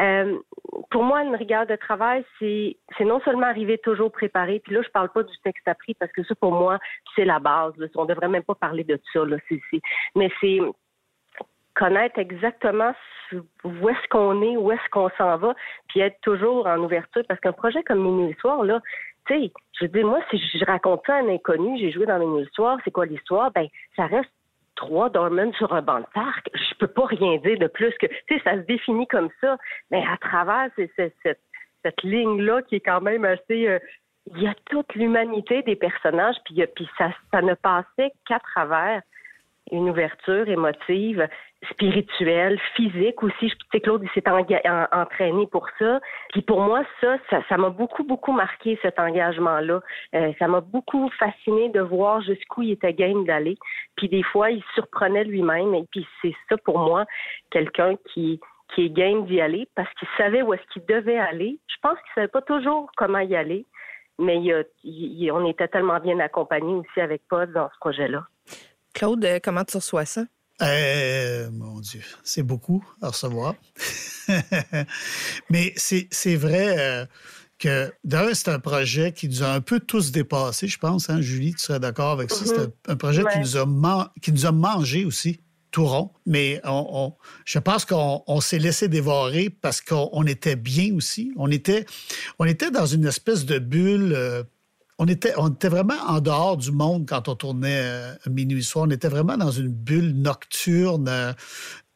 Euh, 0.00 0.38
pour 0.90 1.04
moi, 1.04 1.22
une 1.22 1.36
rigueur 1.36 1.66
de 1.66 1.76
travail, 1.76 2.24
c'est 2.38 2.76
non 3.00 3.20
seulement 3.20 3.46
arriver 3.46 3.78
toujours 3.78 4.10
préparé, 4.10 4.60
puis 4.60 4.74
là, 4.74 4.82
je 4.82 4.88
parle 4.90 5.10
pas 5.10 5.22
du 5.22 5.36
texte 5.44 5.66
appris 5.68 5.94
parce 5.94 6.12
que 6.12 6.24
ça, 6.24 6.34
pour 6.34 6.52
moi, 6.52 6.78
c'est 7.14 7.24
la 7.24 7.38
base. 7.38 7.76
Là. 7.76 7.86
On 7.96 8.06
devrait 8.06 8.28
même 8.28 8.42
pas 8.42 8.54
parler 8.54 8.84
de 8.84 8.98
ça. 9.12 9.24
Là. 9.24 9.36
mais 10.14 10.30
c'est 10.40 10.58
connaître 11.74 12.18
exactement 12.18 12.92
où 13.64 13.88
est-ce 13.88 14.08
qu'on 14.08 14.42
est, 14.42 14.56
où 14.56 14.72
est-ce 14.72 14.88
qu'on 14.90 15.10
s'en 15.16 15.36
va, 15.36 15.54
puis 15.88 16.00
être 16.00 16.20
toujours 16.22 16.66
en 16.66 16.78
ouverture. 16.78 17.22
Parce 17.28 17.40
qu'un 17.40 17.52
projet 17.52 17.82
comme 17.82 18.02
Minuit 18.02 18.36
Soir, 18.40 18.64
là, 18.64 18.80
tu 19.26 19.34
sais, 19.34 19.52
je 19.78 19.84
veux 19.84 19.90
dire, 19.90 20.06
moi, 20.06 20.20
si 20.30 20.38
je 20.38 20.64
raconte 20.64 21.02
ça 21.06 21.16
à 21.16 21.18
un 21.18 21.28
inconnu, 21.28 21.78
j'ai 21.78 21.90
joué 21.90 22.06
dans 22.06 22.18
Minuit 22.18 22.48
Soir, 22.52 22.78
c'est 22.84 22.90
quoi 22.90 23.06
l'histoire? 23.06 23.50
Ben, 23.52 23.66
ça 23.96 24.06
reste 24.06 24.30
trois 24.76 25.10
dormants 25.10 25.52
sur 25.54 25.72
un 25.72 25.82
banc 25.82 26.00
de 26.00 26.06
parc, 26.14 26.48
je 26.54 26.74
peux 26.78 26.86
pas 26.86 27.06
rien 27.06 27.36
dire 27.38 27.58
de 27.58 27.66
plus 27.66 27.92
que, 27.98 28.06
tu 28.06 28.36
sais, 28.36 28.40
ça 28.44 28.54
se 28.54 28.66
définit 28.66 29.06
comme 29.06 29.28
ça, 29.40 29.56
mais 29.90 30.02
à 30.06 30.16
travers 30.16 30.68
cette, 30.96 31.14
cette 31.84 32.02
ligne-là 32.02 32.62
qui 32.62 32.76
est 32.76 32.80
quand 32.80 33.00
même 33.00 33.24
assez... 33.24 33.68
Euh, 33.68 33.78
il 34.32 34.42
y 34.42 34.46
a 34.46 34.54
toute 34.66 34.94
l'humanité 34.94 35.62
des 35.62 35.76
personnages, 35.76 36.36
puis, 36.44 36.62
puis 36.76 36.88
ça 36.98 37.42
ne 37.42 37.54
passait 37.54 38.12
qu'à 38.28 38.38
travers 38.38 39.02
une 39.72 39.90
ouverture 39.90 40.48
émotive, 40.48 41.28
spirituelle, 41.70 42.58
physique 42.74 43.22
aussi. 43.22 43.48
Je 43.48 43.54
sais 43.72 43.80
Claude, 43.80 44.02
il 44.02 44.10
s'est 44.10 44.28
entraîné 44.92 45.46
pour 45.46 45.66
ça. 45.78 46.00
Puis 46.30 46.42
pour 46.42 46.60
moi, 46.60 46.82
ça, 47.00 47.18
ça 47.48 47.56
m'a 47.56 47.70
beaucoup, 47.70 48.04
beaucoup 48.04 48.32
marqué 48.32 48.78
cet 48.82 48.98
engagement-là. 48.98 49.80
Euh, 50.14 50.32
ça 50.38 50.48
m'a 50.48 50.60
beaucoup 50.60 51.10
fasciné 51.18 51.68
de 51.68 51.80
voir 51.80 52.22
jusqu'où 52.22 52.62
il 52.62 52.72
était 52.72 52.94
game 52.94 53.24
d'aller. 53.24 53.56
Puis 53.96 54.08
des 54.08 54.22
fois, 54.22 54.50
il 54.50 54.62
surprenait 54.74 55.24
lui-même. 55.24 55.74
Et 55.74 55.84
puis 55.90 56.06
c'est 56.22 56.34
ça 56.48 56.56
pour 56.58 56.78
moi, 56.78 57.04
quelqu'un 57.50 57.96
qui 58.12 58.40
est 58.78 58.88
game 58.88 59.26
d'y 59.26 59.40
aller 59.40 59.68
parce 59.74 59.92
qu'il 59.94 60.08
savait 60.16 60.42
où 60.42 60.54
est-ce 60.54 60.66
qu'il 60.72 60.84
devait 60.86 61.18
aller. 61.18 61.58
Je 61.68 61.76
pense 61.82 61.98
qu'il 61.98 62.12
savait 62.14 62.28
pas 62.28 62.42
toujours 62.42 62.90
comment 62.96 63.18
y 63.18 63.36
aller, 63.36 63.66
mais 64.18 64.38
on 65.30 65.46
était 65.46 65.68
tellement 65.68 65.98
bien 65.98 66.18
accompagnés 66.20 66.74
aussi 66.74 67.00
avec 67.00 67.22
Paul 67.28 67.52
dans 67.52 67.68
ce 67.68 67.78
projet-là. 67.80 68.24
Claude, 68.92 69.24
euh, 69.24 69.38
comment 69.42 69.64
tu 69.64 69.76
reçois 69.76 70.04
ça? 70.04 70.24
Euh, 70.62 71.50
mon 71.52 71.80
Dieu, 71.80 72.02
c'est 72.22 72.42
beaucoup 72.42 72.84
à 73.00 73.08
recevoir. 73.08 73.54
Mais 75.50 75.72
c'est 75.76 76.36
vrai 76.36 76.78
euh, 76.78 77.06
que 77.58 77.90
d'un, 78.04 78.34
c'est 78.34 78.50
un 78.50 78.58
projet 78.58 79.12
qui 79.12 79.28
nous 79.28 79.42
a 79.42 79.48
un 79.48 79.60
peu 79.60 79.80
tous 79.80 80.12
dépassés, 80.12 80.68
je 80.68 80.78
pense. 80.78 81.08
Hein, 81.08 81.22
Julie, 81.22 81.54
tu 81.54 81.60
serais 81.60 81.80
d'accord 81.80 82.10
avec 82.10 82.30
ça? 82.30 82.44
C'est 82.44 82.56
mm-hmm. 82.58 82.72
un, 82.88 82.96
projet 82.96 83.22
qui, 83.32 83.38
nous 83.38 83.56
a 83.56 84.12
qui 84.20 84.32
nous 84.32 84.46
a 84.46 84.52
mangé 84.52 85.04
aussi 85.04 85.40
tout 85.70 85.86
rond, 85.86 86.10
mais 86.26 86.60
on, 86.64 87.14
je 87.44 87.58
pense 87.60 87.84
qu'on 87.84 88.40
s'est 88.40 88.58
laissé 88.58 88.88
dévorer 88.88 89.50
parce 89.50 89.80
qu'on 89.80 90.26
était 90.26 90.56
bien 90.56 90.94
aussi. 90.94 91.32
On 91.36 91.48
était, 91.50 91.86
on 92.40 92.44
était 92.44 92.72
dans 92.72 92.86
une 92.86 93.06
espèce 93.06 93.46
de 93.46 93.60
bulle 93.60 94.44
on 95.00 95.06
était, 95.06 95.32
on 95.38 95.48
était 95.48 95.70
vraiment 95.70 95.98
en 96.08 96.20
dehors 96.20 96.58
du 96.58 96.72
monde 96.72 97.06
quand 97.08 97.26
on 97.28 97.34
tournait 97.34 97.80
euh, 97.82 98.14
minuit 98.28 98.62
soir. 98.62 98.84
On 98.86 98.90
était 98.90 99.08
vraiment 99.08 99.38
dans 99.38 99.50
une 99.50 99.72
bulle 99.72 100.12
nocturne, 100.12 101.08
euh, 101.08 101.32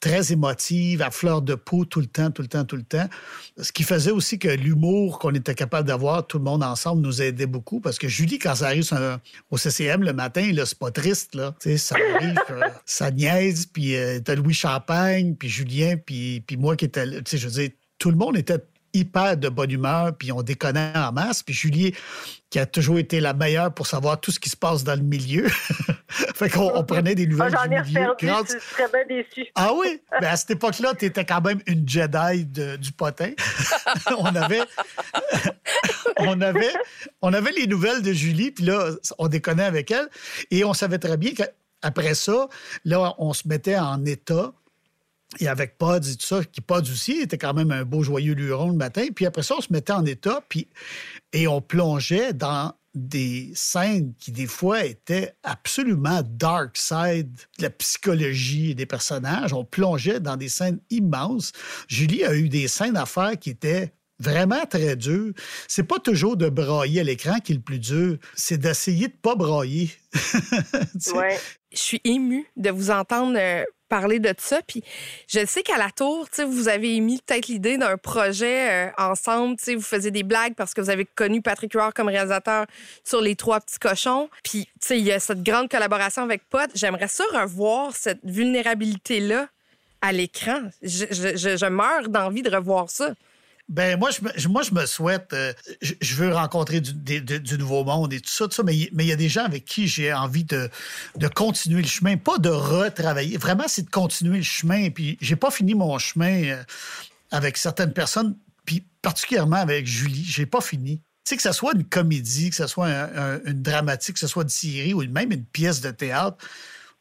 très 0.00 0.32
émotive, 0.32 1.02
à 1.02 1.10
fleur 1.10 1.42
de 1.42 1.54
peau 1.54 1.84
tout 1.84 2.00
le 2.00 2.06
temps, 2.06 2.30
tout 2.30 2.40
le 2.40 2.48
temps, 2.48 2.64
tout 2.64 2.76
le 2.76 2.82
temps. 2.82 3.06
Ce 3.60 3.72
qui 3.72 3.82
faisait 3.82 4.10
aussi 4.10 4.38
que 4.38 4.48
l'humour 4.48 5.18
qu'on 5.18 5.34
était 5.34 5.54
capable 5.54 5.86
d'avoir 5.86 6.26
tout 6.26 6.38
le 6.38 6.44
monde 6.44 6.62
ensemble 6.62 7.02
nous 7.02 7.20
aidait 7.20 7.44
beaucoup 7.44 7.78
parce 7.78 7.98
que 7.98 8.08
Julie, 8.08 8.38
quand 8.38 8.54
ça 8.54 8.68
arrive 8.68 8.90
au 9.50 9.58
CCM 9.58 10.02
le 10.02 10.14
matin, 10.14 10.50
là, 10.52 10.64
c'est 10.64 10.78
pas 10.78 10.90
triste, 10.90 11.34
là. 11.34 11.54
ça 11.76 11.96
arrive, 12.16 12.38
euh, 12.52 12.62
ça 12.86 13.10
niaise, 13.10 13.66
puis 13.66 13.96
t'as 14.24 14.34
Louis 14.34 14.54
Champagne, 14.54 15.34
puis 15.34 15.50
Julien, 15.50 15.96
puis, 15.98 16.40
puis 16.40 16.56
moi 16.56 16.74
qui 16.74 16.86
étais, 16.86 17.06
tu 17.06 17.22
sais, 17.26 17.36
je 17.36 17.48
veux 17.48 17.62
dire, 17.62 17.70
tout 17.98 18.10
le 18.10 18.16
monde 18.16 18.38
était 18.38 18.60
hyper 18.94 19.36
de 19.36 19.48
bonne 19.48 19.70
humeur, 19.70 20.16
puis 20.16 20.32
on 20.32 20.42
déconnait 20.42 20.92
en 20.96 21.12
masse. 21.12 21.42
Puis 21.42 21.54
Julie, 21.54 21.94
qui 22.50 22.58
a 22.58 22.66
toujours 22.66 22.98
été 22.98 23.20
la 23.20 23.34
meilleure 23.34 23.74
pour 23.74 23.86
savoir 23.86 24.20
tout 24.20 24.30
ce 24.30 24.38
qui 24.38 24.48
se 24.48 24.56
passe 24.56 24.84
dans 24.84 24.94
le 24.94 25.02
milieu. 25.02 25.48
fait 26.08 26.48
qu'on 26.48 26.72
on 26.74 26.84
prenait 26.84 27.14
des 27.14 27.26
nouvelles 27.26 27.54
ah, 27.58 27.66
J'en 27.66 27.76
ai 27.76 27.82
du 27.82 27.92
Grande... 28.26 28.46
je 28.48 28.74
très 28.74 28.88
bien 28.88 29.04
déçu. 29.08 29.50
Ah 29.56 29.72
oui? 29.74 30.00
Mais 30.20 30.28
à 30.28 30.36
cette 30.36 30.52
époque-là, 30.52 30.94
tu 30.98 31.04
étais 31.06 31.24
quand 31.24 31.40
même 31.40 31.60
une 31.66 31.88
Jedi 31.88 32.46
du 32.46 32.92
potin. 32.92 33.32
on 34.18 34.34
avait... 34.36 34.62
on 36.18 36.40
avait... 36.40 36.72
On 37.20 37.32
avait 37.32 37.52
les 37.52 37.66
nouvelles 37.66 38.02
de 38.02 38.12
Julie, 38.12 38.52
puis 38.52 38.64
là, 38.64 38.90
on 39.18 39.28
déconnait 39.28 39.64
avec 39.64 39.90
elle. 39.90 40.08
Et 40.50 40.64
on 40.64 40.74
savait 40.74 40.98
très 40.98 41.16
bien 41.16 41.32
que 41.32 41.42
après 41.82 42.14
ça, 42.14 42.48
là, 42.84 43.14
on 43.18 43.32
se 43.32 43.46
mettait 43.46 43.76
en 43.76 44.04
état. 44.06 44.52
Et 45.40 45.48
avec 45.48 45.78
Pods 45.78 45.98
et 45.98 46.16
tout 46.16 46.26
ça, 46.26 46.44
qui 46.44 46.60
Pods 46.60 46.82
aussi 46.82 47.12
était 47.20 47.38
quand 47.38 47.54
même 47.54 47.70
un 47.70 47.84
beau 47.84 48.02
joyeux 48.02 48.34
luron 48.34 48.70
le 48.70 48.76
matin. 48.76 49.06
Puis 49.14 49.26
après 49.26 49.42
ça, 49.42 49.56
on 49.58 49.60
se 49.60 49.72
mettait 49.72 49.92
en 49.92 50.04
état, 50.04 50.42
puis, 50.48 50.68
et 51.32 51.48
on 51.48 51.60
plongeait 51.60 52.32
dans 52.32 52.74
des 52.94 53.50
scènes 53.54 54.14
qui, 54.20 54.30
des 54.30 54.46
fois, 54.46 54.84
étaient 54.84 55.34
absolument 55.42 56.22
dark 56.24 56.76
side 56.76 57.34
de 57.58 57.62
la 57.62 57.70
psychologie 57.70 58.74
des 58.74 58.86
personnages. 58.86 59.52
On 59.52 59.64
plongeait 59.64 60.20
dans 60.20 60.36
des 60.36 60.48
scènes 60.48 60.78
immenses. 60.90 61.52
Julie 61.88 62.24
a 62.24 62.34
eu 62.34 62.48
des 62.48 62.68
scènes 62.68 62.96
à 62.96 63.06
faire 63.06 63.36
qui 63.38 63.50
étaient 63.50 63.92
vraiment 64.20 64.64
très 64.66 64.96
dures. 64.96 65.32
C'est 65.66 65.82
pas 65.82 65.98
toujours 65.98 66.36
de 66.36 66.48
brailler 66.48 67.00
à 67.00 67.04
l'écran 67.04 67.38
qui 67.40 67.52
est 67.52 67.56
le 67.56 67.60
plus 67.60 67.80
dur, 67.80 68.16
c'est 68.34 68.58
d'essayer 68.58 69.08
de 69.08 69.14
pas 69.14 69.34
brailler. 69.34 69.90
ouais. 71.14 71.38
Je 71.72 71.78
suis 71.78 72.00
émue 72.04 72.46
de 72.56 72.70
vous 72.70 72.90
entendre 72.90 73.36
euh, 73.36 73.64
parler 73.88 74.18
de 74.18 74.34
ça. 74.38 74.60
Puis 74.66 74.82
je 75.28 75.44
sais 75.46 75.62
qu'à 75.62 75.78
la 75.78 75.90
tour, 75.90 76.28
vous 76.46 76.68
avez 76.68 76.96
émis 76.96 77.20
peut-être 77.24 77.48
l'idée 77.48 77.78
d'un 77.78 77.96
projet 77.96 78.88
euh, 78.88 78.90
ensemble. 78.98 79.56
Vous 79.66 79.80
faisiez 79.80 80.10
des 80.10 80.22
blagues 80.22 80.54
parce 80.54 80.74
que 80.74 80.80
vous 80.80 80.90
avez 80.90 81.04
connu 81.04 81.42
Patrick 81.42 81.72
Huard 81.72 81.94
comme 81.94 82.08
réalisateur 82.08 82.66
sur 83.04 83.20
Les 83.20 83.36
Trois 83.36 83.60
Petits 83.60 83.78
Cochons. 83.78 84.28
Puis 84.42 84.68
il 84.90 84.98
y 84.98 85.12
a 85.12 85.20
cette 85.20 85.42
grande 85.42 85.68
collaboration 85.68 86.22
avec 86.22 86.48
Pot. 86.48 86.70
J'aimerais 86.74 87.08
ça 87.08 87.24
revoir 87.32 87.94
cette 87.94 88.20
vulnérabilité-là 88.24 89.48
à 90.00 90.12
l'écran. 90.12 90.60
Je, 90.82 91.06
je, 91.10 91.56
je 91.56 91.66
meurs 91.66 92.08
d'envie 92.08 92.42
de 92.42 92.54
revoir 92.54 92.90
ça. 92.90 93.14
Ben 93.68 93.98
moi, 93.98 94.10
je, 94.10 94.48
moi, 94.48 94.62
je 94.62 94.74
me 94.74 94.84
souhaite, 94.84 95.32
euh, 95.32 95.54
je, 95.80 96.14
veux 96.16 96.34
rencontrer 96.34 96.82
du, 96.82 97.22
du, 97.22 97.58
nouveau 97.58 97.82
monde 97.82 98.12
et 98.12 98.20
tout 98.20 98.30
ça, 98.30 98.44
tout 98.46 98.52
ça 98.52 98.62
mais 98.62 98.76
il 98.76 99.06
y 99.06 99.12
a 99.12 99.16
des 99.16 99.30
gens 99.30 99.44
avec 99.44 99.64
qui 99.64 99.88
j'ai 99.88 100.12
envie 100.12 100.44
de, 100.44 100.68
de 101.16 101.28
continuer 101.28 101.80
le 101.80 101.88
chemin, 101.88 102.18
pas 102.18 102.36
de 102.36 102.50
retravailler. 102.50 103.38
Vraiment, 103.38 103.64
c'est 103.66 103.82
de 103.82 103.90
continuer 103.90 104.36
le 104.38 104.42
chemin. 104.42 104.90
Puis 104.90 105.16
j'ai 105.22 105.36
pas 105.36 105.50
fini 105.50 105.74
mon 105.74 105.98
chemin 105.98 106.44
euh, 106.44 106.62
avec 107.30 107.56
certaines 107.56 107.94
personnes, 107.94 108.36
puis 108.66 108.84
particulièrement 109.00 109.56
avec 109.56 109.86
Julie, 109.86 110.24
j'ai 110.24 110.46
pas 110.46 110.60
fini. 110.60 110.98
Tu 111.24 111.30
sais, 111.30 111.36
que 111.38 111.42
ce 111.42 111.52
soit 111.52 111.72
une 111.74 111.84
comédie, 111.84 112.50
que 112.50 112.56
ce 112.56 112.66
soit 112.66 112.90
une 113.46 113.62
dramatique, 113.62 114.14
que 114.14 114.20
ce 114.20 114.26
soit 114.26 114.42
une 114.42 114.50
série 114.50 114.92
ou 114.92 115.02
même 115.08 115.32
une 115.32 115.44
pièce 115.44 115.80
de 115.80 115.90
théâtre, 115.90 116.36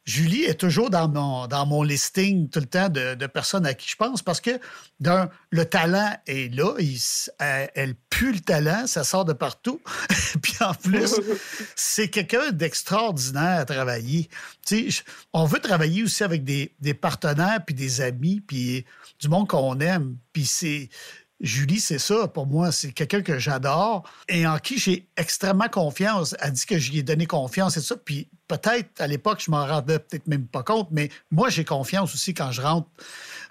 Julie 0.04 0.44
est 0.44 0.60
toujours 0.60 0.90
dans 0.90 1.08
mon, 1.66 1.82
listing 1.82 2.50
tout 2.50 2.60
le 2.60 2.66
temps 2.66 2.88
de, 2.90 3.26
personnes 3.26 3.64
à 3.64 3.72
qui 3.72 3.88
je 3.88 3.96
pense 3.96 4.22
parce 4.22 4.40
que, 4.40 4.50
d'un, 5.00 5.30
le 5.50 5.64
talent 5.64 6.14
est 6.26 6.54
là, 6.54 6.74
elle, 7.38 7.94
pue 8.10 8.32
le 8.32 8.40
talent, 8.40 8.86
ça 8.86 9.02
sort 9.02 9.24
de 9.24 9.32
partout. 9.32 9.80
puis 10.42 10.54
en 10.60 10.74
plus, 10.74 11.14
c'est 11.74 12.08
quelqu'un 12.08 12.50
d'extraordinaire 12.52 13.60
à 13.60 13.64
travailler. 13.64 14.28
On 15.32 15.46
veut 15.46 15.60
travailler 15.60 16.02
aussi 16.02 16.22
avec 16.22 16.44
des, 16.44 16.74
des 16.80 16.94
partenaires, 16.94 17.64
puis 17.64 17.74
des 17.74 18.02
amis, 18.02 18.40
puis 18.40 18.84
du 19.20 19.28
monde 19.28 19.48
qu'on 19.48 19.80
aime. 19.80 20.16
Puis 20.32 20.44
c'est 20.44 20.90
Julie, 21.44 21.78
c'est 21.78 21.98
ça 21.98 22.26
pour 22.26 22.46
moi. 22.46 22.72
C'est 22.72 22.92
quelqu'un 22.92 23.20
que 23.20 23.38
j'adore 23.38 24.02
et 24.28 24.46
en 24.46 24.58
qui 24.58 24.78
j'ai 24.78 25.06
extrêmement 25.16 25.68
confiance. 25.68 26.34
Elle 26.40 26.52
dit 26.52 26.64
que 26.64 26.74
lui 26.74 26.98
ai 26.98 27.02
donné 27.02 27.26
confiance 27.26 27.76
et 27.76 27.82
ça. 27.82 27.96
Puis 27.96 28.28
peut-être 28.48 29.00
à 29.00 29.06
l'époque, 29.06 29.42
je 29.44 29.50
m'en 29.50 29.66
rendais 29.66 29.98
peut-être 29.98 30.26
même 30.26 30.46
pas 30.46 30.62
compte, 30.62 30.88
mais 30.90 31.10
moi, 31.30 31.50
j'ai 31.50 31.64
confiance 31.64 32.14
aussi 32.14 32.32
quand 32.32 32.50
je 32.50 32.62
rentre 32.62 32.88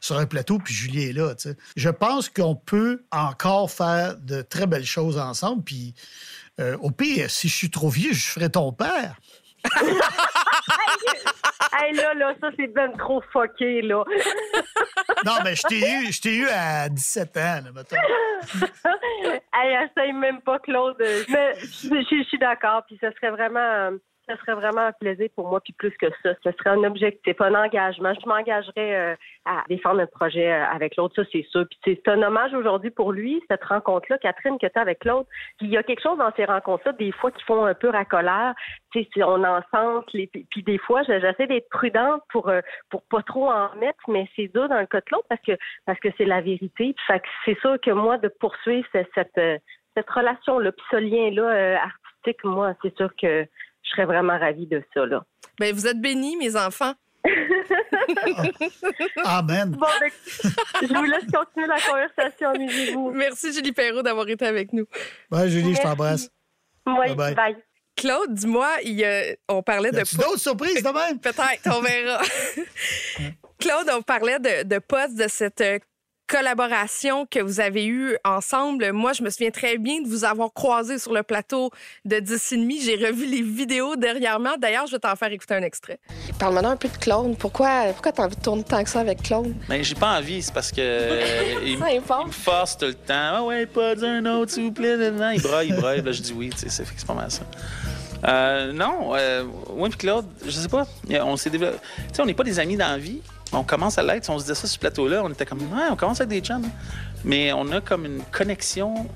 sur 0.01 0.17
un 0.17 0.25
plateau 0.25 0.57
puis 0.57 0.73
Julie 0.73 1.03
est 1.03 1.13
là. 1.13 1.35
Je 1.75 1.89
pense 1.89 2.29
qu'on 2.29 2.55
peut 2.55 3.03
encore 3.11 3.69
faire 3.69 4.17
de 4.17 4.41
très 4.41 4.65
belles 4.65 4.85
choses 4.85 5.17
ensemble. 5.17 5.63
Puis 5.63 5.93
euh, 6.59 6.75
au 6.81 6.91
pire, 6.91 7.29
si 7.29 7.47
je 7.47 7.55
suis 7.55 7.69
trop 7.69 7.89
vieux, 7.89 8.13
je 8.13 8.25
ferai 8.25 8.49
ton 8.49 8.71
père. 8.73 9.19
Hey, 11.73 11.93
là, 11.93 12.13
là, 12.13 12.33
ça, 12.41 12.49
c'est 12.57 12.67
bien 12.67 12.89
trop 12.91 13.21
fucké, 13.31 13.81
là. 13.81 14.03
non, 15.25 15.33
mais 15.43 15.55
je 15.55 15.63
t'ai 15.63 15.79
eu, 15.79 16.11
je 16.11 16.29
eu 16.29 16.47
à 16.49 16.89
17 16.89 17.37
ans, 17.37 17.61
là, 17.65 17.71
mettons. 17.73 17.95
hey, 19.53 19.77
essaye 19.85 20.13
même 20.13 20.41
pas, 20.41 20.59
Claude. 20.59 20.97
Mais 21.29 21.55
je 21.59 22.23
suis 22.27 22.39
d'accord, 22.39 22.83
puis 22.85 22.97
ce 23.01 23.09
serait 23.11 23.31
vraiment 23.31 23.91
ce 24.27 24.35
serait 24.37 24.53
vraiment 24.53 24.81
un 24.81 24.91
plaisir 24.93 25.29
pour 25.35 25.49
moi, 25.49 25.59
puis 25.61 25.73
plus 25.73 25.91
que 25.97 26.07
ça, 26.21 26.33
ce 26.43 26.51
serait 26.51 26.69
un 26.69 26.83
objectif, 26.83 27.39
un 27.39 27.55
engagement. 27.55 28.13
Je 28.13 28.27
m'engagerais 28.27 28.95
euh, 28.95 29.15
à 29.45 29.63
défendre 29.67 30.01
un 30.01 30.07
projet 30.07 30.51
euh, 30.51 30.65
avec 30.65 30.95
l'autre, 30.95 31.15
ça 31.15 31.29
c'est 31.31 31.45
sûr. 31.49 31.65
Puis 31.69 31.79
c'est 31.83 32.07
un 32.07 32.21
hommage 32.21 32.53
aujourd'hui 32.53 32.91
pour 32.91 33.11
lui, 33.11 33.43
cette 33.49 33.63
rencontre-là, 33.63 34.17
Catherine, 34.19 34.57
que 34.59 34.67
tu 34.67 34.79
as 34.79 34.81
avec 34.81 35.03
l'autre. 35.03 35.29
Puis 35.57 35.67
il 35.67 35.73
y 35.73 35.77
a 35.77 35.83
quelque 35.83 36.01
chose 36.01 36.17
dans 36.17 36.31
ces 36.35 36.45
rencontres-là, 36.45 36.93
des 36.93 37.11
fois, 37.11 37.31
qui 37.31 37.43
font 37.43 37.65
un 37.65 37.73
peu 37.73 37.89
racolère. 37.89 38.53
Tu 38.91 39.03
sais, 39.03 39.23
on 39.23 39.43
en 39.43 39.61
sent, 39.73 40.05
les... 40.13 40.27
puis 40.27 40.63
des 40.63 40.77
fois, 40.77 41.03
j'essaie 41.03 41.47
d'être 41.47 41.69
prudente 41.69 42.21
pour 42.29 42.47
euh, 42.49 42.61
pour 42.89 43.03
pas 43.03 43.23
trop 43.23 43.51
en 43.51 43.75
mettre, 43.75 43.99
mais 44.07 44.27
c'est 44.35 44.47
dur 44.47 44.69
dans 44.69 44.79
le 44.79 44.85
cas 44.85 44.99
de 44.99 45.05
l'autre 45.11 45.27
parce 45.27 45.41
que 45.41 45.53
parce 45.85 45.99
que 45.99 46.09
c'est 46.17 46.25
la 46.25 46.41
vérité. 46.41 46.93
Puis 46.93 47.19
c'est 47.45 47.59
sûr 47.59 47.79
que 47.81 47.91
moi, 47.91 48.17
de 48.17 48.29
poursuivre 48.29 48.87
cette, 48.91 49.09
cette, 49.13 49.61
cette 49.95 50.09
relation-là, 50.09 50.71
puis 50.71 50.85
ce 50.91 50.97
lien-là 50.97 51.81
artistique, 51.81 52.43
moi, 52.43 52.73
c'est 52.81 52.95
sûr 52.95 53.09
que 53.15 53.45
je 53.83 53.89
serais 53.91 54.05
vraiment 54.05 54.37
ravie 54.37 54.67
de 54.67 54.83
ça. 54.93 55.05
Là. 55.05 55.23
Bien, 55.59 55.73
vous 55.73 55.87
êtes 55.87 55.99
bénis, 56.01 56.37
mes 56.37 56.55
enfants. 56.55 56.93
Amen. 59.23 59.71
Bon, 59.71 59.87
ben, 59.99 60.11
je 60.81 60.93
vous 60.93 61.03
laisse 61.03 61.25
continuer 61.31 61.67
la 61.67 61.79
conversation, 61.79 62.49
amusez-vous. 62.49 63.11
Merci, 63.11 63.53
Julie 63.53 63.71
Perrault, 63.71 64.01
d'avoir 64.01 64.27
été 64.27 64.45
avec 64.45 64.73
nous. 64.73 64.85
Bye, 65.29 65.49
Julie, 65.49 65.73
je 65.75 65.81
t'embrasse. 65.81 66.29
Oui, 66.85 67.15
bye. 67.15 67.33
bye. 67.33 67.55
Claude, 67.95 68.33
dis-moi, 68.33 68.69
on 69.47 69.61
parlait 69.61 69.91
de. 69.91 69.99
d'autres 70.17 70.39
surprises 70.39 70.83
de 70.83 70.89
même? 70.89 71.19
Peut-être, 71.19 71.61
on 71.67 71.81
verra. 71.81 72.21
Claude, 73.59 73.89
on 73.93 74.01
parlait 74.01 74.39
de, 74.39 74.63
de 74.63 74.79
poste 74.79 75.15
de 75.15 75.27
cette 75.29 75.61
euh, 75.61 75.79
collaboration 76.27 77.25
que 77.25 77.39
vous 77.39 77.59
avez 77.59 77.85
eue 77.85 78.17
ensemble. 78.23 78.91
Moi, 78.91 79.13
je 79.13 79.23
me 79.23 79.29
souviens 79.29 79.51
très 79.51 79.77
bien 79.77 80.01
de 80.01 80.07
vous 80.07 80.25
avoir 80.25 80.51
croisé 80.53 80.99
sur 80.99 81.13
le 81.13 81.23
plateau 81.23 81.71
de 82.05 82.19
10 82.19 82.53
demi. 82.53 82.81
J'ai 82.81 82.95
revu 82.95 83.25
les 83.25 83.41
vidéos 83.41 83.95
derrièrement. 83.95 84.55
D'ailleurs, 84.57 84.87
je 84.87 84.93
vais 84.93 84.99
t'en 84.99 85.15
faire 85.15 85.31
écouter 85.31 85.55
un 85.55 85.63
extrait. 85.63 85.99
Parle-moi 86.39 86.69
un 86.69 86.75
peu 86.75 86.87
de 86.87 86.97
Claude. 86.97 87.37
Pourquoi, 87.37 87.85
pourquoi 87.93 88.11
tu 88.11 88.21
as 88.21 88.25
envie 88.25 88.35
de 88.35 88.41
tourner 88.41 88.63
tant 88.63 88.83
que 88.83 88.89
ça 88.89 89.01
avec 89.01 89.21
Claude? 89.23 89.53
Ben, 89.67 89.83
j'ai 89.83 89.95
pas 89.95 90.17
envie. 90.17 90.41
C'est 90.41 90.53
parce 90.53 90.71
que 90.71 91.61
il, 91.65 91.77
me 91.77 92.31
force 92.31 92.77
tout 92.77 92.85
le 92.85 92.93
temps. 92.93 93.13
Ah 93.13 93.43
ouais, 93.43 93.65
pas 93.65 93.93
un 94.03 94.25
autre, 94.25 94.51
s'il 94.51 94.63
vous 94.63 94.71
plaît. 94.71 94.95
Il 94.99 95.41
braille, 95.41 95.67
il 95.69 95.75
braille. 95.75 96.01
Là, 96.01 96.11
je 96.11 96.21
dis 96.21 96.33
oui. 96.33 96.49
C'est 96.55 97.05
pas 97.05 97.13
mal 97.13 97.31
ça. 97.31 97.41
Euh, 98.25 98.71
non, 98.71 99.11
euh, 99.15 99.43
moi 99.75 99.89
et 99.89 99.91
Claude, 99.91 100.25
je 100.45 100.51
sais 100.51 100.69
pas. 100.69 100.87
On 101.09 101.35
s'est 101.35 101.49
développé. 101.49 101.77
Tu 101.97 102.15
sais, 102.15 102.21
on 102.21 102.25
n'est 102.25 102.33
pas 102.33 102.43
des 102.43 102.59
amis 102.59 102.77
dans 102.77 102.87
la 102.87 102.97
vie. 102.97 103.21
On 103.53 103.63
commence 103.63 103.97
à 103.97 104.03
l'être. 104.03 104.25
Si 104.25 104.29
on 104.29 104.39
se 104.39 104.43
disait 104.43 104.55
ça 104.55 104.61
sur 104.61 104.69
ce 104.69 104.79
plateau-là, 104.79 105.23
on 105.23 105.29
était 105.29 105.45
comme, 105.45 105.61
ouais, 105.61 105.87
on 105.89 105.95
commence 105.95 106.19
à 106.21 106.23
être 106.23 106.29
des 106.29 106.41
chums. 106.41 106.69
Mais 107.23 107.53
on 107.53 107.71
a 107.71 107.81
comme 107.81 108.05
une 108.05 108.21
connexion 108.23 109.09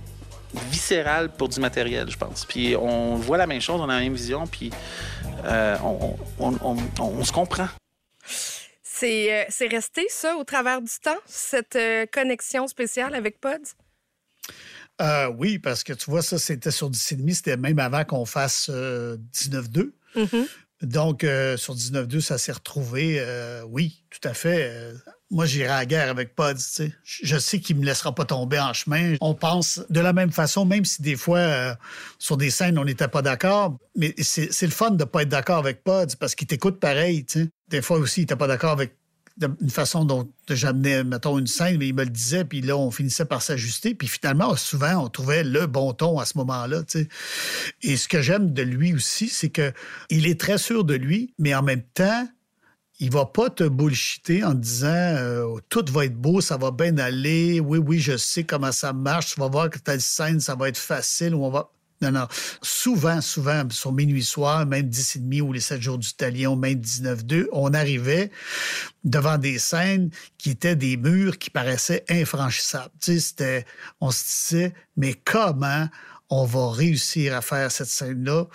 viscérale 0.69 1.29
pour 1.29 1.49
du 1.49 1.59
matériel, 1.59 2.09
je 2.09 2.17
pense. 2.17 2.45
Puis 2.45 2.75
on 2.75 3.15
voit 3.15 3.37
la 3.37 3.47
même 3.47 3.61
chose, 3.61 3.81
on 3.81 3.89
a 3.89 3.95
la 3.95 3.99
même 3.99 4.13
vision, 4.13 4.47
puis 4.47 4.71
euh, 5.43 5.77
on, 6.39 7.23
se 7.23 7.31
comprend. 7.31 7.67
C'est, 8.83 9.45
c'est 9.49 9.67
resté 9.67 10.07
ça 10.09 10.37
au 10.37 10.43
travers 10.43 10.81
du 10.81 10.91
temps, 11.03 11.19
cette 11.25 11.77
connexion 12.11 12.67
spéciale 12.67 13.13
avec 13.13 13.39
Pods? 13.39 13.75
Euh, 15.01 15.27
oui, 15.37 15.59
parce 15.59 15.83
que 15.83 15.93
tu 15.93 16.09
vois, 16.09 16.21
ça, 16.21 16.37
c'était 16.39 16.71
sur 16.71 16.89
10,5, 16.89 17.33
c'était 17.33 17.57
même 17.57 17.79
avant 17.79 18.03
qu'on 18.03 18.25
fasse 18.25 18.69
19-2. 18.69 18.73
Euh, 18.75 19.91
mm-hmm. 20.15 20.47
Donc, 20.81 21.23
euh, 21.23 21.57
sur 21.57 21.75
19-2, 21.75 22.21
ça 22.21 22.37
s'est 22.37 22.51
retrouvé. 22.51 23.23
oui, 23.69 24.03
tout 24.09 24.27
à 24.27 24.33
fait. 24.33 24.93
moi, 25.31 25.45
j'irai 25.45 25.71
à 25.71 25.85
guerre 25.85 26.09
avec 26.09 26.35
Pods. 26.35 26.57
sais. 26.57 26.93
Je 27.03 27.37
sais 27.37 27.59
qu'il 27.59 27.77
me 27.77 27.85
laissera 27.85 28.13
pas 28.13 28.25
tomber 28.25 28.59
en 28.59 28.73
chemin. 28.73 29.15
On 29.21 29.33
pense 29.33 29.81
de 29.89 29.99
la 29.99 30.13
même 30.13 30.31
façon, 30.31 30.65
même 30.65 30.85
si 30.85 31.01
des 31.01 31.15
fois, 31.15 31.77
sur 32.19 32.37
des 32.37 32.49
scènes, 32.49 32.77
on 32.77 32.85
n'était 32.85 33.07
pas 33.07 33.21
d'accord. 33.21 33.77
Mais 33.95 34.13
c'est 34.19 34.61
le 34.61 34.71
fun 34.71 34.91
de 34.91 35.03
pas 35.03 35.23
être 35.23 35.29
d'accord 35.29 35.57
avec 35.57 35.83
Pods 35.83 36.15
parce 36.19 36.35
qu'il 36.35 36.47
t'écoute 36.47 36.79
pareil. 36.79 37.25
Des 37.69 37.81
fois 37.81 37.97
aussi, 37.97 38.21
il 38.21 38.23
n'était 38.23 38.35
pas 38.35 38.47
d'accord 38.47 38.71
avec 38.71 38.96
d'une 39.37 39.69
façon 39.69 40.05
dont 40.05 40.27
j'amenais, 40.49 41.03
mettons, 41.03 41.37
une 41.37 41.47
scène, 41.47 41.77
mais 41.77 41.87
il 41.87 41.93
me 41.93 42.03
le 42.03 42.09
disait, 42.09 42.43
puis 42.43 42.61
là, 42.61 42.75
on 42.75 42.91
finissait 42.91 43.25
par 43.25 43.41
s'ajuster. 43.41 43.93
Puis 43.93 44.07
finalement, 44.07 44.55
souvent, 44.55 45.05
on 45.05 45.09
trouvait 45.09 45.43
le 45.43 45.67
bon 45.67 45.93
ton 45.93 46.19
à 46.19 46.25
ce 46.25 46.37
moment-là. 46.39 46.83
Et 47.83 47.97
ce 47.97 48.07
que 48.07 48.21
j'aime 48.21 48.53
de 48.53 48.63
lui 48.63 48.93
aussi, 48.93 49.29
c'est 49.29 49.49
que 49.49 49.71
il 50.09 50.27
est 50.27 50.39
très 50.39 50.57
sûr 50.57 50.83
de 50.83 50.95
lui, 50.95 51.33
mais 51.37 51.53
en 51.53 51.61
même 51.61 51.83
temps, 51.93 52.27
il 52.99 53.11
va 53.11 53.25
pas 53.25 53.49
te 53.49 53.63
bullshiter 53.63 54.43
en 54.43 54.53
disant 54.53 54.87
euh, 54.87 55.59
tout 55.69 55.85
va 55.89 56.05
être 56.05 56.15
beau, 56.15 56.41
ça 56.41 56.57
va 56.57 56.71
bien 56.71 56.97
aller, 56.97 57.59
oui, 57.59 57.77
oui, 57.77 57.99
je 57.99 58.17
sais 58.17 58.43
comment 58.43 58.71
ça 58.71 58.91
marche, 58.91 59.35
tu 59.35 59.39
vas 59.39 59.49
voir 59.49 59.69
que 59.69 59.77
telle 59.77 60.01
scène, 60.01 60.39
ça 60.39 60.55
va 60.55 60.69
être 60.69 60.77
facile, 60.77 61.35
on 61.35 61.49
va. 61.49 61.71
Non, 62.01 62.11
non. 62.11 62.27
Souvent, 62.61 63.21
souvent, 63.21 63.67
sur 63.71 63.91
Minuit 63.91 64.23
Soir, 64.23 64.65
même 64.65 64.87
10 64.87 65.15
et 65.15 65.19
demi 65.19 65.41
ou 65.41 65.51
les 65.51 65.59
7 65.59 65.81
jours 65.81 65.97
du 65.97 66.13
Talion, 66.13 66.55
même 66.55 66.79
19-2, 66.79 67.47
on 67.51 67.73
arrivait 67.73 68.29
devant 69.03 69.37
des 69.37 69.57
scènes 69.57 70.11
qui 70.37 70.51
étaient 70.51 70.75
des 70.75 70.95
murs 70.95 71.39
qui 71.39 71.49
paraissaient 71.49 72.05
infranchissables. 72.09 72.93
C'était, 72.99 73.65
on 73.99 74.11
se 74.11 74.23
disait, 74.23 74.73
mais 74.95 75.13
comment 75.13 75.87
on 76.29 76.45
va 76.45 76.71
réussir 76.71 77.35
à 77.35 77.41
faire 77.41 77.71
cette 77.71 77.87
scène-là, 77.87 78.45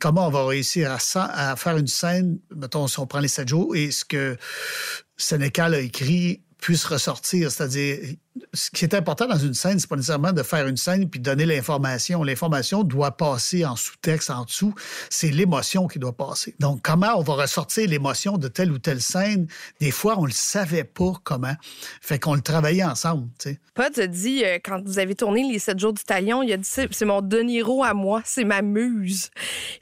comment 0.00 0.28
on 0.28 0.30
va 0.30 0.46
réussir 0.46 0.90
à, 0.92 1.56
faire 1.56 1.76
une 1.76 1.86
scène, 1.86 2.38
mettons, 2.54 2.86
si 2.86 2.98
on 2.98 3.06
prend 3.06 3.20
les 3.20 3.28
sept 3.28 3.48
jours, 3.48 3.74
et 3.76 3.90
ce 3.90 4.04
que 4.04 4.36
Sénécal 5.16 5.74
a 5.74 5.80
écrit 5.80 6.42
puisse 6.58 6.84
ressortir? 6.84 7.50
C'est-à-dire, 7.50 8.16
ce 8.52 8.70
qui 8.70 8.84
est 8.84 8.94
important 8.94 9.26
dans 9.26 9.38
une 9.38 9.54
scène, 9.54 9.78
c'est 9.78 9.88
pas 9.88 9.96
nécessairement 9.96 10.32
de 10.32 10.42
faire 10.42 10.66
une 10.66 10.76
scène 10.76 11.08
puis 11.08 11.20
donner 11.20 11.46
l'information. 11.46 12.22
L'information 12.22 12.82
doit 12.82 13.16
passer 13.16 13.64
en 13.64 13.76
sous-texte, 13.76 14.30
en 14.30 14.44
dessous. 14.44 14.74
C'est 15.10 15.30
l'émotion 15.30 15.86
qui 15.86 15.98
doit 15.98 16.16
passer. 16.16 16.54
Donc, 16.58 16.80
comment 16.82 17.14
on 17.16 17.22
va 17.22 17.34
ressortir 17.34 17.88
l'émotion 17.88 18.38
de 18.38 18.48
telle 18.48 18.72
ou 18.72 18.78
telle 18.78 19.00
scène? 19.00 19.46
Des 19.80 19.90
fois, 19.90 20.18
on 20.18 20.24
le 20.24 20.32
savait 20.32 20.84
pas 20.84 21.12
comment. 21.24 21.54
Fait 22.00 22.18
qu'on 22.18 22.34
le 22.34 22.40
travaillait 22.40 22.84
ensemble, 22.84 23.28
tu 23.38 23.50
sais. 23.50 23.60
A 23.76 24.06
dit, 24.06 24.42
euh, 24.44 24.58
quand 24.64 24.82
vous 24.84 24.98
avez 24.98 25.14
tourné 25.14 25.42
Les 25.42 25.58
7 25.58 25.78
jours 25.78 25.92
du 25.92 26.02
talion, 26.02 26.42
il 26.42 26.52
a 26.52 26.56
dit, 26.56 26.68
c'est 26.68 27.04
mon 27.04 27.20
De 27.20 27.40
Niro 27.40 27.84
à 27.84 27.92
moi, 27.92 28.22
c'est 28.24 28.44
ma 28.44 28.62
muse. 28.62 29.30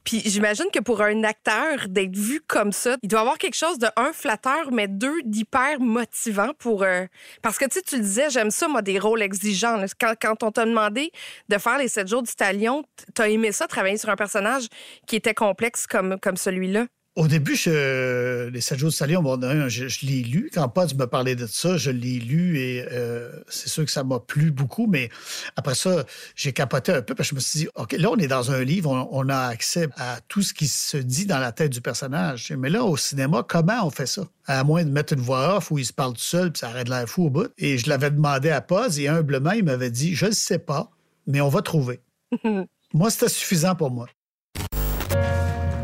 Puis 0.02 0.22
j'imagine 0.24 0.66
que 0.72 0.80
pour 0.80 1.00
un 1.00 1.22
acteur, 1.22 1.88
d'être 1.88 2.16
vu 2.16 2.40
comme 2.46 2.72
ça, 2.72 2.96
il 3.02 3.08
doit 3.08 3.20
avoir 3.20 3.38
quelque 3.38 3.56
chose 3.56 3.78
de, 3.78 3.86
un, 3.96 4.12
flatteur, 4.12 4.72
mais 4.72 4.88
deux, 4.88 5.22
d'hyper 5.24 5.80
motivant 5.80 6.50
pour... 6.58 6.82
Euh, 6.82 7.06
parce 7.42 7.58
que, 7.58 7.64
tu 7.66 7.78
sais, 7.78 7.82
tu 7.82 7.96
le 7.96 8.02
disais, 8.02 8.30
j'aime 8.44 8.50
ça, 8.50 8.68
moi, 8.68 8.82
des 8.82 8.98
rôles 8.98 9.22
exigeants. 9.22 9.82
Quand, 9.98 10.42
on 10.42 10.50
t'a 10.50 10.66
demandé 10.66 11.10
de 11.48 11.56
faire 11.56 11.78
les 11.78 11.88
7 11.88 12.06
jours 12.06 12.22
du 12.22 12.34
talion, 12.34 12.84
t'as 13.14 13.30
aimé 13.30 13.52
ça, 13.52 13.66
travailler 13.66 13.96
sur 13.96 14.10
un 14.10 14.16
personnage 14.16 14.66
qui 15.06 15.16
était 15.16 15.32
complexe 15.32 15.86
comme, 15.86 16.18
comme 16.20 16.36
celui-là? 16.36 16.86
Au 17.16 17.28
début, 17.28 17.54
je, 17.54 18.48
les 18.48 18.60
7 18.60 18.76
jours 18.76 18.90
de 18.90 18.94
Salion, 18.94 19.22
bon, 19.22 19.40
je, 19.68 19.86
je 19.86 20.04
l'ai 20.04 20.24
lu. 20.24 20.50
Quand 20.52 20.68
Pod 20.68 20.98
me 20.98 21.06
parlait 21.06 21.36
de 21.36 21.46
ça, 21.46 21.76
je 21.76 21.92
l'ai 21.92 22.18
lu 22.18 22.58
et 22.58 22.84
euh, 22.90 23.30
c'est 23.48 23.68
sûr 23.68 23.84
que 23.84 23.90
ça 23.92 24.02
m'a 24.02 24.18
plu 24.18 24.50
beaucoup. 24.50 24.88
Mais 24.88 25.10
après 25.54 25.76
ça, 25.76 26.04
j'ai 26.34 26.52
capoté 26.52 26.90
un 26.90 27.02
peu 27.02 27.14
parce 27.14 27.28
que 27.28 27.34
je 27.34 27.36
me 27.36 27.40
suis 27.40 27.58
dit, 27.60 27.68
OK, 27.76 27.92
là, 27.92 28.10
on 28.10 28.16
est 28.16 28.26
dans 28.26 28.50
un 28.50 28.64
livre, 28.64 28.90
on, 29.12 29.28
a 29.28 29.38
accès 29.46 29.88
à 29.96 30.18
tout 30.26 30.42
ce 30.42 30.52
qui 30.52 30.66
se 30.66 30.96
dit 30.96 31.24
dans 31.24 31.38
la 31.38 31.52
tête 31.52 31.70
du 31.70 31.80
personnage. 31.80 32.52
Mais 32.58 32.68
là, 32.68 32.82
au 32.82 32.96
cinéma, 32.96 33.44
comment 33.46 33.86
on 33.86 33.90
fait 33.90 34.06
ça? 34.06 34.22
À 34.46 34.64
moins 34.64 34.82
de 34.84 34.90
mettre 34.90 35.12
une 35.12 35.20
voix 35.20 35.58
off 35.58 35.70
où 35.70 35.78
il 35.78 35.86
se 35.86 35.92
parle 35.92 36.14
tout 36.14 36.20
seul 36.20 36.50
puis 36.50 36.58
ça 36.58 36.68
arrête 36.68 36.88
l'air 36.88 37.08
fou 37.08 37.26
au 37.26 37.30
bout. 37.30 37.52
Et 37.58 37.78
je 37.78 37.88
l'avais 37.88 38.10
demandé 38.10 38.50
à 38.50 38.60
Pod 38.60 38.92
et 38.98 39.06
humblement, 39.06 39.52
il 39.52 39.62
m'avait 39.62 39.92
dit, 39.92 40.16
je 40.16 40.26
ne 40.26 40.32
sais 40.32 40.58
pas, 40.58 40.90
mais 41.28 41.40
on 41.40 41.48
va 41.48 41.62
trouver. 41.62 42.00
moi, 42.92 43.10
c'était 43.10 43.28
suffisant 43.28 43.76
pour 43.76 43.92
moi. 43.92 44.08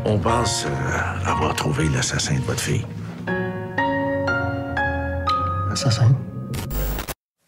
On 0.03 0.17
pense 0.17 0.65
euh, 0.65 0.69
avoir 1.25 1.53
trouvé 1.55 1.87
l'assassin 1.89 2.35
de 2.35 2.41
votre 2.41 2.59
fille. 2.61 2.85
Assassin? 5.71 6.17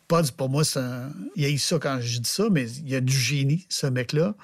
Pas 0.08 0.22
pour 0.38 0.50
moi, 0.50 0.62
un... 0.76 1.10
il 1.36 1.44
y 1.44 1.46
a 1.48 1.50
eu 1.50 1.58
ça 1.58 1.80
quand 1.80 1.98
je 2.00 2.20
dis 2.20 2.30
ça, 2.30 2.44
mais 2.52 2.70
il 2.70 2.90
y 2.90 2.96
a 2.96 3.02
du 3.02 3.18
génie, 3.18 3.66
ce 3.70 3.88
mec-là. 3.88 4.36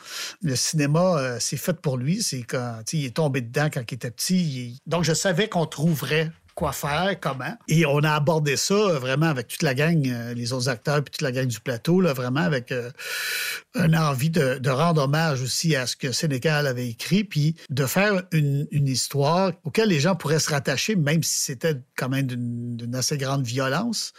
Le 0.41 0.55
cinéma, 0.55 1.17
euh, 1.17 1.37
c'est 1.39 1.57
fait 1.57 1.79
pour 1.79 1.97
lui. 1.97 2.23
C'est 2.23 2.41
quand 2.41 2.81
il 2.93 3.05
est 3.05 3.15
tombé 3.15 3.41
dedans 3.41 3.69
quand 3.71 3.83
il 3.87 3.93
était 3.93 4.11
petit. 4.11 4.79
Donc, 4.87 5.03
je 5.03 5.13
savais 5.13 5.47
qu'on 5.47 5.67
trouverait 5.67 6.31
quoi 6.59 6.73
faire, 6.73 7.17
comment. 7.21 7.55
Et 7.69 7.85
on 7.85 7.99
a 7.99 8.11
abordé 8.11 8.57
ça 8.57 8.73
euh, 8.73 8.99
vraiment 8.99 9.27
avec 9.27 9.47
toute 9.47 9.63
la 9.63 9.73
gang, 9.73 10.05
euh, 10.05 10.33
les 10.33 10.51
autres 10.51 10.67
acteurs, 10.67 11.01
puis 11.01 11.11
toute 11.11 11.21
la 11.21 11.31
gang 11.31 11.47
du 11.47 11.61
plateau, 11.61 12.01
là, 12.01 12.11
vraiment 12.11 12.41
avec 12.41 12.73
euh, 12.73 12.91
une 13.75 13.95
envie 13.95 14.29
de, 14.29 14.69
rendre 14.69 15.03
hommage 15.03 15.41
aussi 15.41 15.77
à 15.77 15.87
ce 15.87 15.95
que 15.95 16.11
Sénécal 16.11 16.67
avait 16.67 16.89
écrit, 16.89 17.23
puis 17.23 17.55
de 17.69 17.85
faire 17.85 18.23
une, 18.33 18.67
histoire 18.71 19.53
auquel 19.63 19.87
les 19.87 20.01
gens 20.01 20.17
pourraient 20.17 20.39
se 20.39 20.49
rattacher, 20.49 20.97
même 20.97 21.23
si 21.23 21.39
c'était 21.39 21.75
quand 21.95 22.09
même 22.09 22.27
d'une 22.27 22.95
assez 22.95 23.17
grande 23.17 23.45
violence. 23.45 24.13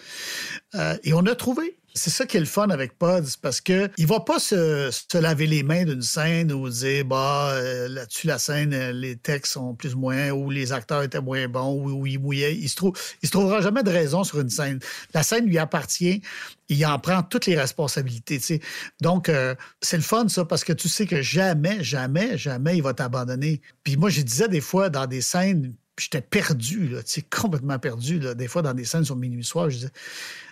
et 1.03 1.13
on 1.13 1.27
a 1.27 1.35
trouvé 1.35 1.80
c'est 1.95 2.11
ça 2.11 2.27
qui 2.27 2.37
est 2.37 2.41
le 2.41 2.47
fun 2.47 2.69
avec 2.71 2.99
Pods, 2.99 3.37
parce 3.43 3.61
que 3.61 3.91
il 3.97 4.07
va 4.07 4.21
pas 4.21 4.39
se, 4.39 4.91
laver 5.19 5.47
les 5.47 5.63
mains 5.63 5.85
d'une 5.85 6.03
scène 6.03 6.53
ou 6.53 6.69
dire 6.69 7.05
bah 7.05 7.51
euh, 7.53 7.89
là-dessus 7.89 8.27
la 8.27 8.39
scène 8.39 8.73
euh, 8.73 8.93
les 8.93 9.17
textes 9.17 9.55
sont 9.55 9.75
plus 9.75 9.95
ou 9.95 9.99
moins 9.99 10.31
ou 10.31 10.51
les 10.51 10.73
acteurs 10.73 11.03
étaient 11.03 11.21
moins 11.21 11.49
bons 11.49 11.91
ou, 11.91 12.07
il 12.07 12.19
mouillait. 12.19 12.57
Il 12.57 12.69
se 12.69 12.77
il 13.23 13.27
se 13.27 13.33
trouvera 13.33 13.61
jamais 13.61 13.83
de 13.83 13.91
raison 13.91 14.25
sur 14.25 14.41
une 14.41 14.51
scène. 14.51 14.79
La 15.15 15.23
scène 15.23 15.47
lui 15.47 15.59
appartient. 15.59 16.23
Il 16.69 16.87
en 16.87 16.99
prend 17.01 17.23
toutes 17.23 17.47
les 17.47 17.59
responsabilités. 17.59 18.61
Donc, 19.01 19.29
euh, 19.29 19.57
c'est 19.81 19.97
le 19.97 20.05
fun, 20.05 20.29
ça, 20.29 20.45
parce 20.45 20.63
que 20.63 20.73
tu 20.73 20.89
sais 20.89 21.05
que 21.05 21.21
jamais, 21.21 21.83
jamais, 21.83 22.39
jamais 22.39 22.77
il 22.77 22.83
va 22.83 22.95
t'abandonner. 22.95 23.61
Puis 23.83 23.97
moi, 23.97 24.09
je 24.09 24.21
disais 24.23 24.49
des 24.49 24.61
fois 24.61 24.89
dans 24.89 25.07
des 25.07 25.21
scènes, 25.21 25.75
j'étais 26.01 26.21
perdu, 26.21 26.89
là, 26.89 27.01
complètement 27.31 27.79
perdu. 27.79 28.19
Là. 28.19 28.35
Des 28.35 28.49
fois, 28.49 28.63
dans 28.63 28.75
des 28.75 28.85
scènes 28.85 29.05
sur 29.05 29.17
minuit 29.17 29.45
soir, 29.45 29.71
je 29.71 29.77
disais, 29.77 29.91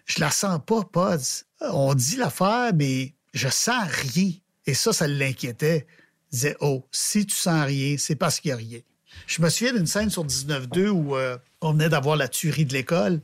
je 0.07 0.21
la 0.21 0.31
sens 0.31 0.61
pas, 0.65 0.83
Pods. 0.83 1.45
On 1.61 1.95
dit 1.95 2.17
l'affaire, 2.17 2.73
mais 2.75 3.15
je 3.35 3.49
sens 3.49 3.89
rien. 4.15 4.31
Et 4.67 4.75
ça, 4.75 4.93
ça 4.93 5.07
l'inquiétait. 5.07 5.87
Il 6.31 6.35
disait, 6.35 6.57
oh, 6.61 6.87
si 6.93 7.27
tu 7.27 7.35
sens 7.35 7.65
rien, 7.65 7.97
c'est 7.99 8.17
parce 8.17 8.41
qu'il 8.41 8.51
n'y 8.51 8.53
a 8.53 8.57
rien. 8.57 8.79
Je 9.27 9.43
me 9.43 9.49
souviens 9.49 9.73
d'une 9.73 9.87
scène 9.87 10.11
sur 10.11 10.25
19-2 10.25 10.89
où 10.89 11.17
euh, 11.17 11.39
on 11.61 11.73
venait 11.73 11.89
d'avoir 11.89 12.17
la 12.17 12.29
tuerie 12.29 12.67
de 12.67 12.73
l'école. 12.73 13.21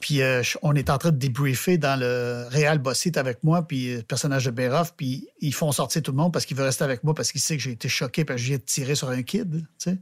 Puis 0.00 0.22
euh, 0.22 0.42
on 0.62 0.74
est 0.74 0.90
en 0.90 0.98
train 0.98 1.10
de 1.10 1.16
débriefer 1.16 1.78
dans 1.78 1.98
le 1.98 2.46
Réal 2.50 2.78
Bossit 2.78 3.16
avec 3.16 3.42
moi, 3.42 3.66
puis 3.66 3.96
le 3.96 4.02
personnage 4.02 4.44
de 4.44 4.50
Beroff, 4.50 4.94
puis 4.96 5.28
ils 5.40 5.54
font 5.54 5.72
sortir 5.72 6.02
tout 6.02 6.12
le 6.12 6.16
monde 6.16 6.32
parce 6.32 6.44
qu'il 6.44 6.56
veut 6.56 6.62
rester 6.62 6.84
avec 6.84 7.02
moi 7.02 7.14
parce 7.14 7.32
qu'il 7.32 7.40
sait 7.40 7.56
que 7.56 7.62
j'ai 7.62 7.72
été 7.72 7.88
choqué 7.88 8.24
parce 8.24 8.40
que 8.40 8.46
j'ai 8.46 8.58
tiré 8.58 8.94
sur 8.94 9.08
un 9.08 9.22
kid. 9.22 9.50
Tu 9.50 9.64
sais. 9.78 9.98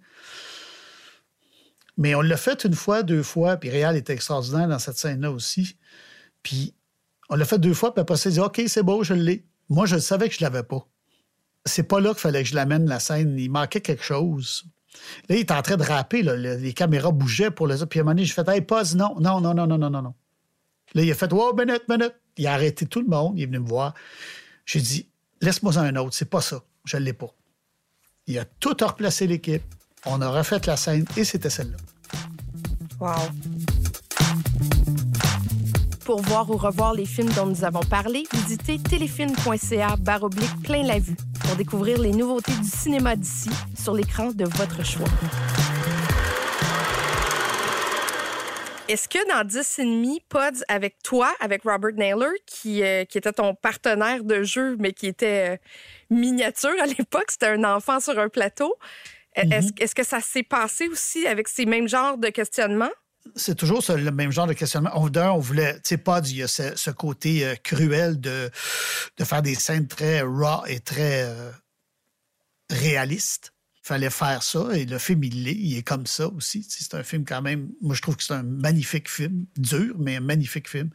Mais 1.97 2.15
on 2.15 2.21
l'a 2.21 2.37
fait 2.37 2.65
une 2.65 2.75
fois, 2.75 3.03
deux 3.03 3.23
fois, 3.23 3.57
puis 3.57 3.71
Réal 3.71 3.97
était 3.97 4.13
extraordinaire 4.13 4.69
dans 4.69 4.79
cette 4.79 4.99
scène-là 4.99 5.31
aussi. 5.31 5.77
Puis 6.43 6.75
on 7.29 7.37
l'a 7.37 7.45
fait 7.45 7.59
deux 7.59 7.75
fois, 7.75 7.95
puis 7.95 8.03
après, 8.03 8.17
il 8.25 8.33
dit 8.33 8.41
OK, 8.41 8.61
c'est 8.67 8.83
beau, 8.83 9.03
je 9.03 9.15
l'ai. 9.15 9.45
Moi, 9.69 9.87
je 9.87 9.99
savais 9.99 10.29
que 10.29 10.35
je 10.35 10.43
l'avais 10.43 10.63
pas. 10.63 10.87
C'est 11.65 11.83
pas 11.83 12.01
là 12.01 12.11
qu'il 12.11 12.21
fallait 12.21 12.43
que 12.43 12.49
je 12.49 12.55
l'amène 12.55 12.87
la 12.87 13.01
scène. 13.01 13.37
Il 13.39 13.51
manquait 13.51 13.81
quelque 13.81 14.05
chose. 14.05 14.65
Là, 15.29 15.37
il 15.37 15.41
était 15.41 15.55
en 15.55 15.63
train 15.63 15.77
de 15.77 15.83
rapper, 15.83 16.23
les 16.23 16.73
caméras 16.73 17.11
bougeaient 17.11 17.51
pour 17.51 17.67
le. 17.67 17.77
Puis 17.87 17.99
à 17.99 18.03
un 18.03 18.05
moment 18.05 18.15
donné, 18.15 18.25
je 18.25 18.33
fais 18.33 18.45
Hey, 18.47 18.61
pause, 18.61 18.95
non, 18.95 19.17
non, 19.19 19.41
non, 19.41 19.55
non, 19.55 19.67
non, 19.67 19.79
non, 19.79 19.91
non. 19.91 20.15
Là, 20.95 21.03
il 21.03 21.11
a 21.11 21.15
fait 21.15 21.33
Wow, 21.33 21.55
minute, 21.55 21.89
minute. 21.89 22.15
Il 22.37 22.47
a 22.47 22.53
arrêté 22.53 22.87
tout 22.87 23.01
le 23.01 23.09
monde, 23.09 23.39
il 23.39 23.43
est 23.43 23.47
venu 23.47 23.59
me 23.59 23.69
voir. 23.69 23.95
J'ai 24.65 24.81
dit 24.81 25.09
Laisse-moi 25.41 25.79
un 25.79 25.97
autre, 25.97 26.15
c'est 26.15 26.31
pas 26.31 26.41
ça. 26.41 26.63
Je 26.85 26.97
l'ai 26.97 27.13
pas. 27.13 27.35
Il 28.27 28.39
a 28.39 28.45
tout 28.45 28.77
replacé 28.81 29.27
l'équipe. 29.27 29.63
On 30.07 30.21
a 30.21 30.29
refait 30.29 30.61
la 30.67 30.77
scène 30.77 31.05
et 31.17 31.25
c'était 31.25 31.51
celle-là. 31.51 31.77
Wow. 33.01 33.13
Pour 36.05 36.23
voir 36.23 36.49
ou 36.49 36.57
revoir 36.57 36.95
les 36.95 37.05
films 37.05 37.31
dont 37.31 37.47
nous 37.47 37.65
avons 37.65 37.81
parlé, 37.81 38.25
visitez 38.33 38.79
téléfilm.ca 38.79 39.97
baroblique 39.97 40.63
plein 40.63 40.85
la 40.85 41.01
vue 41.01 41.17
pour 41.41 41.57
découvrir 41.57 41.99
les 42.01 42.13
nouveautés 42.13 42.53
du 42.53 42.69
cinéma 42.69 43.17
d'ici 43.17 43.51
sur 43.77 43.95
l'écran 43.95 44.31
de 44.31 44.45
votre 44.45 44.85
choix. 44.85 45.09
Est-ce 48.89 49.09
que 49.09 49.19
dans 49.29 49.45
10 49.45 49.81
et 49.81 49.85
demi, 49.85 50.21
Pods 50.29 50.63
avec 50.69 51.03
toi, 51.03 51.35
avec 51.41 51.65
Robert 51.65 51.95
Naylor, 51.97 52.31
qui, 52.47 52.85
euh, 52.85 53.01
était 53.01 53.33
ton 53.33 53.53
partenaire 53.53 54.23
de 54.23 54.45
jeu, 54.45 54.77
mais 54.79 54.93
qui 54.93 55.09
était 55.09 55.55
euh, 55.55 55.57
miniature 56.09 56.75
à 56.81 56.87
l'époque, 56.87 57.31
c'était 57.31 57.49
un 57.49 57.65
enfant 57.65 57.99
sur 57.99 58.17
un 58.17 58.29
plateau, 58.29 58.77
Mm-hmm. 59.37 59.83
Est-ce 59.83 59.95
que 59.95 60.05
ça 60.05 60.21
s'est 60.21 60.43
passé 60.43 60.89
aussi 60.89 61.27
avec 61.27 61.49
ces 61.49 61.67
mêmes 61.67 61.89
genres 61.89 62.19
de 62.19 62.29
questionnements? 62.29 62.91
c'est 63.35 63.55
toujours 63.55 63.83
le 63.89 64.11
même 64.11 64.31
genre 64.31 64.47
de 64.47 64.53
questionnement. 64.53 64.91
On, 64.95 65.11
on 65.15 65.39
voulait, 65.39 65.75
tu 65.75 65.81
sais, 65.85 65.97
pas 65.97 66.21
il 66.21 66.37
y 66.37 66.43
a 66.43 66.49
ce, 66.49 66.91
côté 66.91 67.45
euh, 67.45 67.55
cruel 67.63 68.21
de, 68.21 68.51
de 69.19 69.25
faire 69.25 69.43
des 69.43 69.55
scènes 69.55 69.89
très 69.89 70.23
raw 70.23 70.65
et 70.67 70.81
très 70.81 71.25
euh, 71.25 71.51
réalistes. 72.71 73.53
Il 73.85 73.89
fallait 73.89 74.11
faire 74.11 74.43
ça 74.43 74.69
et 74.75 74.85
le 74.85 74.99
film, 74.99 75.25
il 75.25 75.45
l'est. 75.45 75.55
Il 75.55 75.79
est 75.79 75.83
comme 75.83 76.07
ça 76.07 76.29
aussi. 76.29 76.67
C'est 76.69 76.95
un 76.95 77.03
film 77.03 77.25
quand 77.25 77.43
même, 77.43 77.71
moi 77.81 77.95
je 77.95 78.03
trouve 78.03 78.17
que 78.17 78.25
c'est 78.25 78.35
un 78.35 78.43
magnifique 78.43 79.09
film. 79.09 79.47
Dur, 79.57 79.95
mais 79.99 80.17
un 80.17 80.21
magnifique 80.21 80.69
film. 80.69 80.91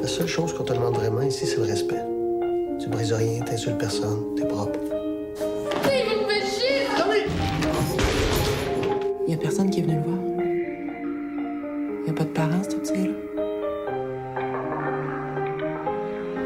La 0.00 0.08
seule 0.08 0.28
chose 0.28 0.54
qu'on 0.54 0.64
te 0.64 0.72
demande 0.72 0.94
vraiment 0.94 1.22
ici, 1.22 1.46
c'est 1.46 1.56
le 1.56 1.64
respect. 1.64 2.02
Tu 2.80 2.88
brises 2.88 3.12
rien, 3.12 3.42
t'insultes 3.42 3.78
personne, 3.78 4.34
t'es 4.36 4.46
propre. 4.46 4.78
Il 9.26 9.30
n'y 9.30 9.34
a 9.34 9.38
personne 9.38 9.68
qui 9.70 9.80
est 9.80 9.82
venu 9.82 9.96
le 9.96 10.02
voir. 10.02 10.18
Il 11.98 12.04
n'y 12.04 12.10
a 12.10 12.12
pas 12.12 12.22
de 12.22 12.30
parents, 12.30 12.62
ce 12.62 12.76
petit 12.76 13.10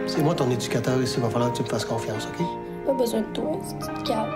C'est 0.07 0.23
moi 0.23 0.35
ton 0.35 0.51
éducateur 0.51 1.03
ici. 1.03 1.17
Il 1.19 1.23
va 1.23 1.29
falloir 1.29 1.53
que 1.53 1.59
tu 1.59 1.63
me 1.63 1.69
fasses 1.69 1.85
confiance, 1.85 2.27
OK? 2.27 2.87
Pas 2.87 2.95
besoin 2.95 3.21
de 3.21 3.33
toi, 3.35 3.61
petite 3.79 4.07
cave. 4.07 4.31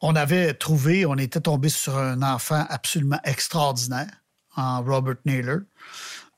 On 0.00 0.16
avait 0.16 0.54
trouvé, 0.54 1.06
on 1.06 1.14
était 1.14 1.40
tombé 1.40 1.68
sur 1.68 1.96
un 1.96 2.20
enfant 2.22 2.66
absolument 2.68 3.20
extraordinaire 3.22 4.10
en 4.56 4.82
Robert 4.82 5.18
Naylor. 5.24 5.60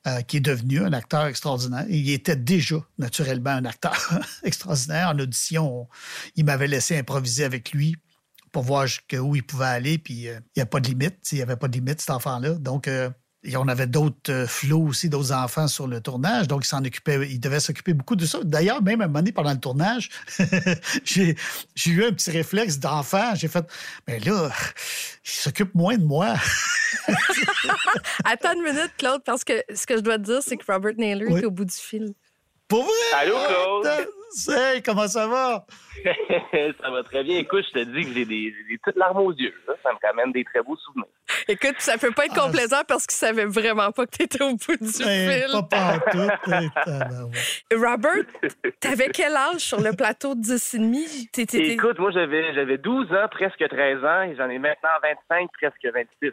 Euh, 0.06 0.20
qui 0.20 0.36
est 0.36 0.40
devenu 0.40 0.80
un 0.80 0.92
acteur 0.92 1.26
extraordinaire. 1.26 1.84
Il 1.88 2.08
était 2.10 2.36
déjà 2.36 2.76
naturellement 2.98 3.50
un 3.50 3.64
acteur 3.64 3.98
extraordinaire. 4.44 5.08
En 5.08 5.18
audition, 5.18 5.88
il 6.36 6.44
m'avait 6.44 6.68
laissé 6.68 6.96
improviser 6.96 7.44
avec 7.44 7.72
lui 7.72 7.96
pour 8.52 8.62
voir 8.62 8.86
où 9.20 9.36
il 9.36 9.42
pouvait 9.42 9.66
aller. 9.66 9.98
Puis 9.98 10.28
euh, 10.28 10.38
il 10.56 10.58
n'y 10.58 10.62
a 10.62 10.66
pas 10.66 10.80
de 10.80 10.88
limite. 10.88 11.18
Il 11.32 11.36
n'y 11.36 11.42
avait 11.42 11.56
pas 11.56 11.68
de 11.68 11.74
limite, 11.74 12.00
cet 12.00 12.10
enfant-là. 12.10 12.54
Donc, 12.54 12.88
euh, 12.88 13.10
et 13.44 13.56
on 13.56 13.68
avait 13.68 13.86
d'autres 13.86 14.32
euh, 14.32 14.46
flots 14.46 14.88
aussi, 14.88 15.08
d'autres 15.08 15.32
enfants 15.32 15.68
sur 15.68 15.86
le 15.86 16.00
tournage, 16.00 16.48
donc 16.48 16.64
il 16.64 16.66
s'en 16.66 16.84
occupait, 16.84 17.28
il 17.30 17.38
devait 17.38 17.60
s'occuper 17.60 17.94
beaucoup 17.94 18.16
de 18.16 18.26
ça. 18.26 18.40
D'ailleurs, 18.42 18.82
même 18.82 19.00
à 19.00 19.04
un 19.04 19.06
moment 19.06 19.20
donné, 19.20 19.30
pendant 19.30 19.52
le 19.52 19.60
tournage, 19.60 20.10
j'ai 21.04 21.36
eu 21.86 22.04
un 22.04 22.12
petit 22.12 22.32
réflexe 22.32 22.78
d'enfant. 22.78 23.34
J'ai 23.36 23.46
fait, 23.46 23.64
mais 24.08 24.18
là, 24.18 24.50
il 25.24 25.30
s'occupe 25.30 25.74
moins 25.74 25.96
de 25.96 26.04
moi. 26.04 26.34
Attends 28.24 28.54
une 28.54 28.64
minute, 28.64 28.92
Claude, 28.98 29.22
parce 29.24 29.44
que 29.44 29.62
ce 29.72 29.86
que 29.86 29.96
je 29.96 30.02
dois 30.02 30.18
te 30.18 30.24
dire, 30.24 30.40
c'est 30.42 30.56
que 30.56 30.70
Robert 30.70 30.94
Naylor 30.98 31.38
est 31.38 31.44
au 31.44 31.52
bout 31.52 31.64
du 31.64 31.76
fil. 31.76 32.14
Pour 32.66 32.82
vrai? 32.82 32.92
Allô, 33.14 33.36
Claude? 33.46 34.08
Hey, 34.48 34.82
comment 34.82 35.08
ça 35.08 35.26
va? 35.26 35.66
ça 36.82 36.90
va 36.90 37.02
très 37.02 37.24
bien. 37.24 37.38
Écoute, 37.38 37.64
je 37.68 37.80
te 37.80 37.84
dis 37.84 38.04
que 38.04 38.12
j'ai 38.12 38.24
des, 38.24 38.54
des 38.68 38.78
petites 38.78 38.98
larmes 38.98 39.18
aux 39.18 39.32
yeux. 39.32 39.54
Ça 39.82 39.90
me 39.92 40.06
ramène 40.06 40.32
des 40.32 40.44
très 40.44 40.62
beaux 40.62 40.76
souvenirs. 40.76 41.06
Écoute, 41.46 41.76
ça 41.78 41.96
peut 41.98 42.10
pas 42.10 42.26
être 42.26 42.34
ah, 42.36 42.40
complaisant 42.46 42.82
parce 42.86 43.06
qu'il 43.06 43.16
savait 43.16 43.46
vraiment 43.46 43.90
pas 43.90 44.06
que 44.06 44.16
tu 44.16 44.22
étais 44.24 44.42
au 44.42 44.54
bout 44.54 44.76
du 44.76 45.04
ben, 45.04 45.42
fil. 45.42 45.52
Pas 45.70 45.98
Robert, 47.90 48.24
t'avais 48.80 49.08
quel 49.08 49.34
âge 49.34 49.60
sur 49.60 49.80
le 49.80 49.92
plateau 49.94 50.34
de 50.34 50.40
10 50.40 50.74
et 50.74 50.78
demi? 50.78 51.28
Écoute, 51.36 51.98
moi, 51.98 52.10
j'avais, 52.10 52.54
j'avais 52.54 52.78
12 52.78 53.12
ans, 53.12 53.28
presque 53.30 53.64
13 53.68 54.04
ans, 54.04 54.22
et 54.22 54.36
j'en 54.36 54.48
ai 54.48 54.58
maintenant 54.58 54.90
25, 55.02 55.48
presque 55.52 55.86
26. 55.94 56.32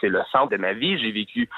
C'est 0.00 0.08
le 0.08 0.22
centre 0.30 0.50
de 0.50 0.56
ma 0.56 0.72
vie. 0.72 0.98
J'ai 0.98 1.12
vécu 1.12 1.48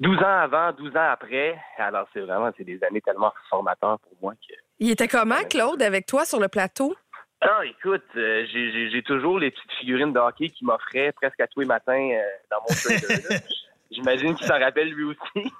12 0.00 0.18
ans 0.18 0.38
avant, 0.40 0.72
12 0.72 0.96
ans 0.96 1.10
après. 1.10 1.58
Alors, 1.78 2.06
c'est 2.12 2.20
vraiment, 2.20 2.50
c'est 2.56 2.64
des 2.64 2.82
années 2.84 3.00
tellement 3.00 3.32
formateurs 3.48 3.98
pour 4.00 4.12
moi 4.20 4.34
que 4.34 4.54
il 4.80 4.90
était 4.90 5.08
comment, 5.08 5.42
Claude, 5.48 5.82
avec 5.82 6.06
toi 6.06 6.24
sur 6.24 6.40
le 6.40 6.48
plateau? 6.48 6.94
Ah, 7.40 7.60
écoute, 7.64 8.04
euh, 8.16 8.44
j'ai 8.50 9.02
toujours 9.02 9.38
les 9.38 9.50
petites 9.50 9.72
figurines 9.78 10.12
de 10.12 10.18
hockey 10.18 10.48
qu'il 10.48 10.66
m'offrait 10.66 11.12
presque 11.12 11.40
à 11.40 11.46
tous 11.46 11.60
les 11.60 11.66
matins 11.66 11.92
euh, 11.92 12.22
dans 12.50 12.58
mon 12.60 12.74
trailer. 12.74 13.40
J'imagine 13.90 14.34
qu'il 14.34 14.46
s'en 14.46 14.58
rappelle 14.58 14.88
lui 14.88 15.04
aussi. 15.04 15.52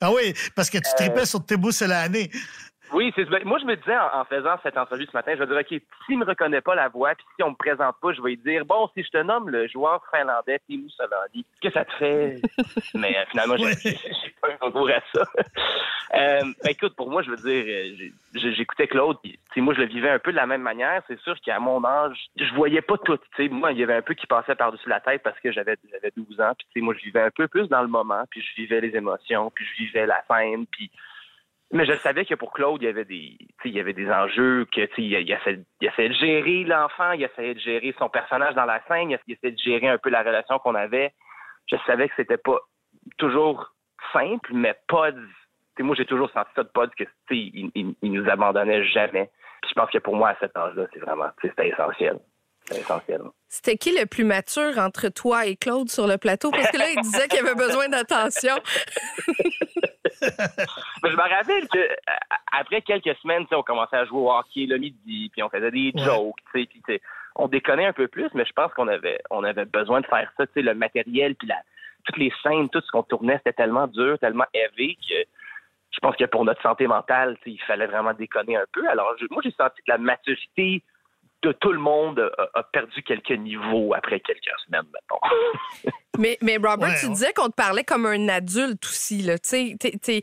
ah 0.00 0.10
oui, 0.12 0.34
parce 0.56 0.68
que 0.70 0.78
tu 0.78 0.90
tripais 0.96 1.26
sur 1.26 1.44
tes 1.44 1.54
à 1.54 1.86
l'année. 1.86 2.30
Oui, 2.92 3.12
c'est 3.14 3.28
moi 3.44 3.58
je 3.58 3.64
me 3.64 3.76
disais 3.76 3.96
en, 3.96 4.24
faisant 4.24 4.56
cette 4.62 4.76
entrevue 4.76 5.06
ce 5.06 5.16
matin, 5.16 5.32
je 5.34 5.42
vais 5.42 5.46
dire 5.46 5.56
OK, 5.56 5.82
s'il 6.06 6.18
me 6.18 6.24
reconnaît 6.24 6.60
pas 6.60 6.74
la 6.74 6.88
voix, 6.88 7.14
puis 7.14 7.26
si 7.36 7.42
on 7.42 7.50
me 7.50 7.56
présente 7.56 7.96
pas, 8.00 8.12
je 8.12 8.22
vais 8.22 8.30
lui 8.30 8.36
dire 8.38 8.64
bon, 8.64 8.88
si 8.94 9.02
je 9.02 9.10
te 9.10 9.22
nomme 9.22 9.50
le 9.50 9.68
joueur 9.68 10.02
finlandais 10.14 10.60
Timo 10.66 10.88
Solandi, 10.90 11.44
qu'est-ce 11.60 11.74
que 11.74 11.78
ça 11.78 11.84
te 11.84 11.92
fait? 11.92 12.40
Mais 12.94 13.16
euh, 13.16 13.24
finalement, 13.30 13.56
j'ai 13.56 13.94
pas 14.40 14.48
un 14.52 14.56
concours 14.56 14.90
à 14.90 15.00
ça. 15.12 15.22
euh, 16.14 16.40
ben, 16.42 16.70
écoute, 16.70 16.94
pour 16.96 17.10
moi, 17.10 17.22
je 17.22 17.30
veux 17.30 17.36
dire, 17.36 17.64
euh, 17.66 18.50
j'écoutais 18.52 18.86
Claude, 18.86 19.18
puis 19.22 19.60
moi 19.60 19.74
je 19.74 19.80
le 19.80 19.86
vivais 19.86 20.10
un 20.10 20.18
peu 20.18 20.30
de 20.30 20.36
la 20.36 20.46
même 20.46 20.62
manière. 20.62 21.02
C'est 21.08 21.20
sûr 21.20 21.38
qu'à 21.40 21.58
mon 21.60 21.84
âge, 21.84 22.16
je 22.36 22.54
voyais 22.54 22.82
pas 22.82 22.96
tout. 22.98 23.18
sais 23.36 23.48
moi, 23.48 23.72
il 23.72 23.78
y 23.78 23.82
avait 23.82 23.94
un 23.94 24.02
peu 24.02 24.14
qui 24.14 24.26
passait 24.26 24.54
par-dessus 24.54 24.88
la 24.88 25.00
tête 25.00 25.22
parce 25.22 25.38
que 25.40 25.52
j'avais 25.52 25.76
j'avais 25.90 26.12
12 26.16 26.40
ans, 26.40 26.52
puis 26.72 26.82
moi 26.82 26.94
je 26.98 27.04
vivais 27.04 27.22
un 27.22 27.30
peu 27.30 27.48
plus 27.48 27.68
dans 27.68 27.82
le 27.82 27.88
moment, 27.88 28.24
puis 28.30 28.42
je 28.42 28.62
vivais 28.62 28.80
les 28.80 28.96
émotions, 28.96 29.50
puis 29.54 29.64
je 29.64 29.84
vivais 29.84 30.06
la 30.06 30.22
scène, 30.28 30.66
puis 30.66 30.90
mais 31.70 31.84
je 31.84 31.92
savais 31.98 32.24
que 32.24 32.34
pour 32.34 32.52
Claude, 32.52 32.80
il 32.80 32.86
y 32.86 32.88
avait 32.88 33.04
des, 33.04 33.36
il 33.64 33.72
y 33.72 33.80
avait 33.80 33.92
des 33.92 34.10
enjeux, 34.10 34.66
que 34.72 34.80
il, 34.98 35.14
essayait, 35.14 35.22
il 35.22 36.08
de 36.08 36.14
gérer 36.14 36.64
l'enfant, 36.64 37.12
il 37.12 37.22
essayait 37.22 37.54
de 37.54 37.60
gérer 37.60 37.94
son 37.98 38.08
personnage 38.08 38.54
dans 38.54 38.64
la 38.64 38.82
scène, 38.86 39.10
il 39.10 39.32
essayait 39.32 39.52
de 39.52 39.58
gérer 39.58 39.88
un 39.88 39.98
peu 39.98 40.08
la 40.08 40.22
relation 40.22 40.58
qu'on 40.58 40.74
avait. 40.74 41.12
Je 41.66 41.76
savais 41.86 42.08
que 42.08 42.14
c'était 42.16 42.38
pas 42.38 42.58
toujours 43.18 43.74
simple, 44.14 44.50
mais 44.54 44.74
Pod, 44.88 45.14
moi 45.78 45.94
j'ai 45.94 46.06
toujours 46.06 46.30
senti 46.30 46.50
ça 46.56 46.62
de 46.62 46.68
Pod 46.68 46.90
que 46.94 47.04
il, 47.30 47.70
il, 47.74 48.12
nous 48.12 48.28
abandonnait 48.30 48.84
jamais. 48.84 49.30
Puis 49.60 49.70
je 49.70 49.74
pense 49.74 49.90
que 49.90 49.98
pour 49.98 50.16
moi 50.16 50.30
à 50.30 50.36
cet 50.40 50.56
âge-là, 50.56 50.86
c'est 50.94 51.00
vraiment, 51.00 51.28
essentiel. 51.42 52.18
C'était 53.48 53.76
qui 53.76 53.98
le 53.98 54.06
plus 54.06 54.24
mature 54.24 54.78
entre 54.78 55.08
toi 55.08 55.46
et 55.46 55.56
Claude 55.56 55.88
sur 55.88 56.06
le 56.06 56.18
plateau? 56.18 56.50
Parce 56.50 56.70
que 56.70 56.76
là, 56.76 56.90
il 56.94 57.00
disait 57.00 57.28
qu'il 57.28 57.40
avait 57.40 57.54
besoin 57.54 57.88
d'attention. 57.88 58.54
je 60.20 61.16
me 61.16 61.36
rappelle 61.36 61.68
que 61.68 61.78
après 62.52 62.82
quelques 62.82 63.16
semaines, 63.18 63.46
on 63.52 63.62
commençait 63.62 63.96
à 63.96 64.04
jouer 64.04 64.18
au 64.18 64.30
hockey 64.30 64.66
le 64.66 64.78
midi, 64.78 65.30
puis 65.32 65.42
on 65.42 65.48
faisait 65.48 65.70
des 65.70 65.92
jokes, 65.96 66.36
puis 66.52 66.68
on 67.36 67.48
déconnait 67.48 67.86
un 67.86 67.92
peu 67.92 68.08
plus, 68.08 68.28
mais 68.34 68.44
je 68.44 68.52
pense 68.52 68.72
qu'on 68.74 68.88
avait 68.88 69.20
on 69.30 69.44
avait 69.44 69.64
besoin 69.64 70.00
de 70.00 70.06
faire 70.06 70.30
ça, 70.36 70.44
le 70.54 70.74
matériel, 70.74 71.34
puis 71.36 71.48
toutes 72.04 72.18
les 72.18 72.32
scènes, 72.42 72.68
tout 72.68 72.80
ce 72.80 72.90
qu'on 72.90 73.02
tournait, 73.02 73.36
c'était 73.38 73.52
tellement 73.52 73.86
dur, 73.86 74.18
tellement 74.18 74.46
élevé 74.52 74.96
que 75.08 75.24
je 75.90 76.00
pense 76.00 76.16
que 76.16 76.24
pour 76.24 76.44
notre 76.44 76.62
santé 76.62 76.86
mentale, 76.86 77.36
il 77.46 77.60
fallait 77.62 77.86
vraiment 77.86 78.12
déconner 78.12 78.56
un 78.56 78.66
peu. 78.72 78.86
Alors, 78.88 79.14
moi, 79.30 79.40
j'ai 79.42 79.50
senti 79.52 79.78
que 79.78 79.90
la 79.90 79.98
maturité 79.98 80.82
de 81.42 81.52
tout 81.52 81.72
le 81.72 81.78
monde 81.78 82.30
a, 82.54 82.62
perdu 82.64 83.02
quelques 83.02 83.30
niveaux 83.30 83.94
après 83.94 84.20
quelques 84.20 84.42
semaines, 84.66 84.86
mettons. 84.92 85.92
mais, 86.18 86.38
mais 86.42 86.56
Robert, 86.56 86.98
tu 87.00 87.08
disais 87.08 87.32
qu'on 87.32 87.48
te 87.48 87.54
parlait 87.54 87.84
comme 87.84 88.06
un 88.06 88.28
adulte 88.28 88.84
aussi. 88.84 89.28
Tu 89.42 90.20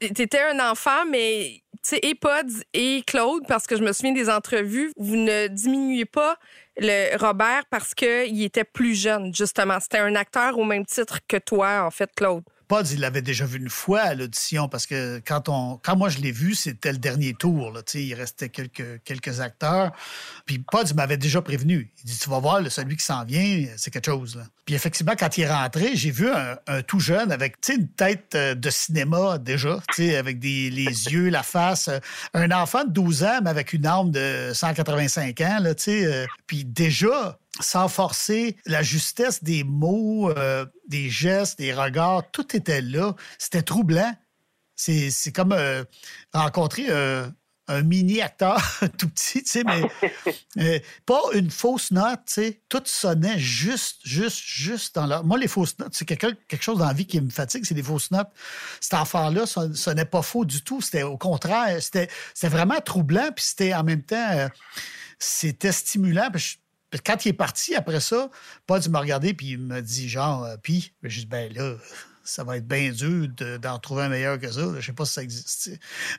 étais 0.00 0.40
un 0.40 0.70
enfant, 0.70 1.04
mais 1.10 1.62
et 2.02 2.14
Pods 2.14 2.62
et 2.72 3.02
Claude, 3.06 3.42
parce 3.46 3.66
que 3.66 3.76
je 3.76 3.82
me 3.82 3.92
souviens 3.92 4.12
des 4.12 4.30
entrevues, 4.30 4.92
vous 4.96 5.16
ne 5.16 5.48
diminuez 5.48 6.06
pas 6.06 6.38
le 6.78 7.16
Robert 7.18 7.64
parce 7.70 7.94
qu'il 7.94 8.42
était 8.42 8.64
plus 8.64 8.94
jeune, 8.94 9.34
justement. 9.34 9.78
C'était 9.80 9.98
un 9.98 10.14
acteur 10.14 10.58
au 10.58 10.64
même 10.64 10.86
titre 10.86 11.18
que 11.28 11.36
toi, 11.36 11.84
en 11.84 11.90
fait, 11.90 12.10
Claude. 12.16 12.44
Il 12.82 13.00
l'avait 13.00 13.22
déjà 13.22 13.44
vu 13.46 13.58
une 13.58 13.70
fois 13.70 14.00
à 14.00 14.14
l'audition 14.14 14.68
parce 14.68 14.86
que 14.86 15.20
quand 15.26 15.48
on 15.48 15.78
quand 15.82 15.96
moi 15.96 16.08
je 16.08 16.18
l'ai 16.18 16.32
vu, 16.32 16.54
c'était 16.54 16.92
le 16.92 16.98
dernier 16.98 17.34
tour. 17.34 17.70
Là, 17.72 17.80
il 17.94 18.14
restait 18.14 18.48
quelques, 18.48 19.02
quelques 19.04 19.40
acteurs. 19.40 19.92
Puis 20.46 20.58
Pods 20.58 20.94
m'avait 20.94 21.16
déjà 21.16 21.42
prévenu. 21.42 21.92
Il 21.98 22.06
dit 22.06 22.18
Tu 22.18 22.28
vas 22.28 22.38
voir, 22.38 22.60
celui 22.70 22.96
qui 22.96 23.04
s'en 23.04 23.24
vient, 23.24 23.66
c'est 23.76 23.90
quelque 23.90 24.06
chose. 24.06 24.36
Là. 24.36 24.44
Puis 24.64 24.74
effectivement, 24.74 25.14
quand 25.18 25.36
il 25.36 25.42
est 25.42 25.52
rentré, 25.52 25.94
j'ai 25.94 26.10
vu 26.10 26.28
un, 26.28 26.82
tout 26.82 27.00
jeune 27.00 27.30
avec 27.32 27.56
une 27.68 27.88
tête 27.88 28.34
euh, 28.34 28.54
de 28.54 28.70
cinéma 28.70 29.38
déjà, 29.38 29.78
avec 29.98 30.38
des, 30.38 30.70
les 30.70 30.84
yeux, 31.10 31.28
la 31.28 31.42
face. 31.42 31.90
Un 32.32 32.50
enfant 32.50 32.84
de 32.84 32.90
12 32.90 33.24
ans, 33.24 33.40
mais 33.42 33.50
avec 33.50 33.72
une 33.72 33.86
arme 33.86 34.10
de 34.10 34.52
185 34.54 35.40
ans. 35.42 35.58
Là, 35.60 35.74
euh, 35.88 36.26
puis 36.46 36.64
déjà, 36.64 37.38
sans 37.60 37.88
forcer, 37.88 38.56
la 38.66 38.82
justesse 38.82 39.44
des 39.44 39.64
mots, 39.64 40.30
euh, 40.30 40.66
des 40.88 41.08
gestes, 41.08 41.58
des 41.58 41.72
regards, 41.72 42.30
tout 42.30 42.56
était 42.56 42.80
là. 42.80 43.14
C'était 43.38 43.62
troublant. 43.62 44.14
C'est 44.76 45.32
comme 45.32 45.52
euh, 45.52 45.84
rencontrer 46.32 46.86
euh, 46.88 47.28
un 47.68 47.82
mini 47.82 48.20
acteur 48.20 48.60
tout 48.98 49.08
petit, 49.08 49.44
tu 49.44 49.50
sais, 49.50 49.62
mais 50.56 50.82
pas 51.06 51.20
une 51.32 51.48
fausse 51.48 51.92
note, 51.92 52.22
tu 52.26 52.32
sais. 52.32 52.62
Tout 52.68 52.82
sonnait 52.86 53.38
juste, 53.38 54.00
juste, 54.02 54.40
juste 54.44 54.96
dans 54.96 55.06
la. 55.06 55.22
Moi, 55.22 55.38
les 55.38 55.46
fausses 55.46 55.78
notes, 55.78 55.94
c'est 55.94 56.04
quelque, 56.04 56.32
quelque 56.48 56.62
chose 56.62 56.78
dans 56.78 56.86
la 56.86 56.92
vie 56.92 57.06
qui 57.06 57.20
me 57.20 57.30
fatigue, 57.30 57.64
c'est 57.64 57.74
les 57.74 57.84
fausses 57.84 58.10
notes. 58.10 58.30
Cet 58.80 58.94
enfant-là 58.94 59.46
sonnait 59.46 60.04
pas 60.04 60.22
faux 60.22 60.44
du 60.44 60.62
tout. 60.64 60.80
C'était 60.80 61.04
au 61.04 61.16
contraire, 61.16 61.80
c'était 61.80 62.08
vraiment 62.42 62.80
troublant, 62.80 63.30
puis 63.32 63.44
c'était 63.44 63.74
en 63.74 63.84
même 63.84 64.02
temps, 64.02 64.48
c'était 65.20 65.70
stimulant. 65.70 66.30
Quand 67.04 67.24
il 67.24 67.30
est 67.30 67.32
parti 67.32 67.74
après 67.74 68.00
ça, 68.00 68.30
Paul 68.66 68.80
m'a 68.90 69.00
regardé 69.00 69.34
puis 69.34 69.52
il 69.52 69.58
m'a 69.58 69.80
dit 69.80 70.08
genre, 70.08 70.44
euh, 70.44 70.56
puis, 70.62 70.92
j'ai 71.02 71.20
dit, 71.20 71.26
ben 71.26 71.52
là, 71.52 71.74
ça 72.22 72.44
va 72.44 72.56
être 72.56 72.66
bien 72.66 72.90
dur 72.90 73.28
d'en 73.60 73.78
trouver 73.78 74.04
un 74.04 74.08
meilleur 74.08 74.38
que 74.38 74.50
ça. 74.50 74.62
Je 74.78 74.84
sais 74.84 74.92
pas 74.92 75.04
si 75.04 75.12
ça 75.12 75.22
existe. 75.22 75.70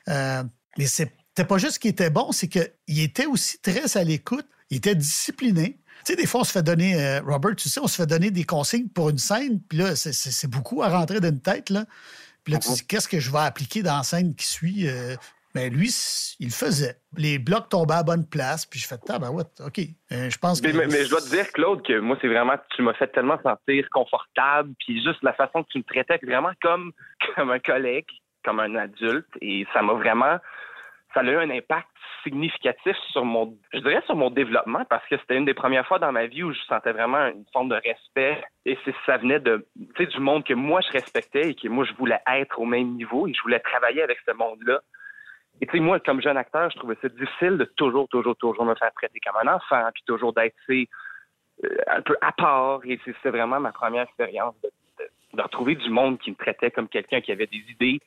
Euh, 0.10 0.44
mais 0.78 0.88
c'était 0.88 1.46
pas 1.48 1.58
juste 1.58 1.80
qu'il 1.80 1.92
était 1.92 2.10
bon, 2.10 2.32
c'est 2.32 2.48
qu'il 2.48 3.00
était 3.00 3.26
aussi 3.26 3.60
très 3.60 3.98
à 3.98 4.04
l'écoute, 4.04 4.48
il 4.70 4.78
était 4.78 4.96
discipliné. 4.96 5.80
Tu 6.06 6.14
sais, 6.14 6.16
des 6.16 6.28
fois, 6.28 6.42
on 6.42 6.44
se 6.44 6.52
fait 6.52 6.64
donner, 6.64 7.02
euh, 7.02 7.22
Robert, 7.22 7.56
tu 7.56 7.70
sais, 7.70 7.80
on 7.80 7.88
se 7.88 7.96
fait 7.96 8.06
donner 8.06 8.30
des 8.30 8.44
consignes 8.44 8.90
pour 8.90 9.10
une 9.10 9.18
scène, 9.18 9.60
puis 9.62 9.80
là, 9.80 9.96
c'est 9.96 10.48
beaucoup 10.48 10.84
à 10.84 10.90
rentrer 10.90 11.20
dans 11.20 11.30
une 11.30 11.42
tête, 11.42 11.70
là. 11.70 11.86
Puis 12.44 12.54
là, 12.54 12.60
tu 12.60 12.72
dis, 12.72 12.86
qu'est-ce 12.86 13.08
que 13.08 13.20
je 13.20 13.32
vais 13.32 13.40
appliquer 13.40 13.82
dans 13.82 13.98
la 13.98 14.04
scène 14.04 14.36
qui 14.36 14.46
suit? 14.46 14.88
Mais 15.56 15.70
ben, 15.70 15.78
lui, 15.78 15.90
il 16.42 16.52
faisait. 16.52 16.98
Les 17.18 17.40
blocs 17.40 17.70
tombaient 17.70 17.96
à 17.96 18.04
bonne 18.04 18.28
place, 18.28 18.66
puis 18.66 18.78
je 18.78 18.88
fais 18.88 18.98
ah 19.08 19.20
ben 19.20 19.32
ouais, 19.32 19.44
OK. 19.66 19.80
Euh, 20.12 20.30
je 20.30 20.38
pense 20.38 20.60
que. 20.60 20.68
Mais, 20.68 21.06
je 21.06 21.10
dois 21.10 21.22
te 21.22 21.30
dire, 21.30 21.48
Claude, 21.54 21.82
que 21.82 21.98
moi, 22.00 22.18
c'est 22.20 22.28
vraiment, 22.28 22.56
tu 22.76 22.82
m'as 22.82 22.94
fait 22.94 23.08
tellement 23.08 23.42
sentir 23.42 23.88
confortable, 23.90 24.74
puis 24.80 25.02
juste 25.02 25.24
la 25.24 25.32
façon 25.32 25.64
que 25.64 25.70
tu 25.70 25.78
me 25.78 25.84
traitais, 25.84 26.20
vraiment 26.24 26.52
comme, 26.62 26.92
comme 27.36 27.52
un 27.52 27.60
collègue, 27.60 28.10
comme 28.44 28.60
un 28.60 28.76
adulte, 28.76 29.30
et 29.42 29.66
ça 29.74 29.82
m'a 29.82 29.94
vraiment. 29.94 30.38
Ça 31.14 31.22
a 31.22 31.24
eu 31.24 31.38
un 31.38 31.50
impact 31.50 31.88
significatif 32.26 32.98
sur 33.12 33.24
mon, 33.24 33.58
je 33.72 33.80
dirais 33.80 34.02
sur 34.06 34.18
mon 34.18 34.30
développement 34.30 34.84
parce 34.90 35.08
que 35.08 35.18
c'était 35.18 35.38
une 35.38 35.46
des 35.46 35.54
premières 35.54 35.88
fois 35.88 35.98
dans 35.98 36.12
ma 36.12 36.26
vie 36.26 36.44
où 36.44 36.52
je 36.52 36.60
sentais 36.68 36.92
vraiment 36.92 37.28
une 37.28 37.46
forme 37.54 37.70
de 37.70 37.76
respect 37.76 38.44
et 38.66 38.78
ça 39.06 39.16
venait 39.16 39.40
de, 39.40 39.66
tu 39.96 40.04
sais, 40.04 40.08
du 40.08 40.20
monde 40.20 40.44
que 40.44 40.54
moi 40.54 40.82
je 40.82 40.92
respectais 40.92 41.52
et 41.52 41.56
que 41.56 41.70
moi 41.70 41.86
je 41.86 41.94
voulais 41.94 42.20
être 42.34 42.60
au 42.60 42.66
même 42.66 42.96
niveau 42.96 43.28
et 43.28 43.34
je 43.34 43.42
voulais 43.44 43.60
travailler 43.60 44.02
avec 44.02 44.18
ce 44.28 44.34
monde-là. 44.34 44.82
Et 45.62 45.68
tu 45.68 45.78
sais, 45.78 45.80
moi, 45.80 46.00
comme 46.00 46.22
jeune 46.22 46.38
acteur, 46.38 46.70
je 46.70 46.78
trouvais 46.78 46.98
ça 47.02 47.10
difficile 47.10 47.58
de 47.58 47.66
toujours, 47.66 48.08
toujours, 48.10 48.36
toujours 48.36 48.66
me 48.66 48.76
faire 48.76 48.92
traiter 48.94 49.20
comme 49.20 49.48
un 49.48 49.56
enfant, 49.56 49.90
puis 49.94 50.04
toujours 50.06 50.34
d'être 50.34 50.54
euh, 50.70 50.88
un 51.88 52.02
peu 52.02 52.16
à 52.22 52.32
part. 52.34 52.82
Et 52.84 53.00
c'était 53.06 53.30
vraiment 53.30 53.60
ma 53.60 53.72
première 53.72 54.04
expérience 54.04 54.56
de, 54.64 55.42
retrouver 55.42 55.76
du 55.76 55.90
monde 55.90 56.18
qui 56.20 56.32
me 56.32 56.36
traitait 56.36 56.72
comme 56.72 56.88
quelqu'un 56.88 57.20
qui 57.22 57.32
avait 57.32 57.48
des 57.48 57.64
idées, 57.70 58.00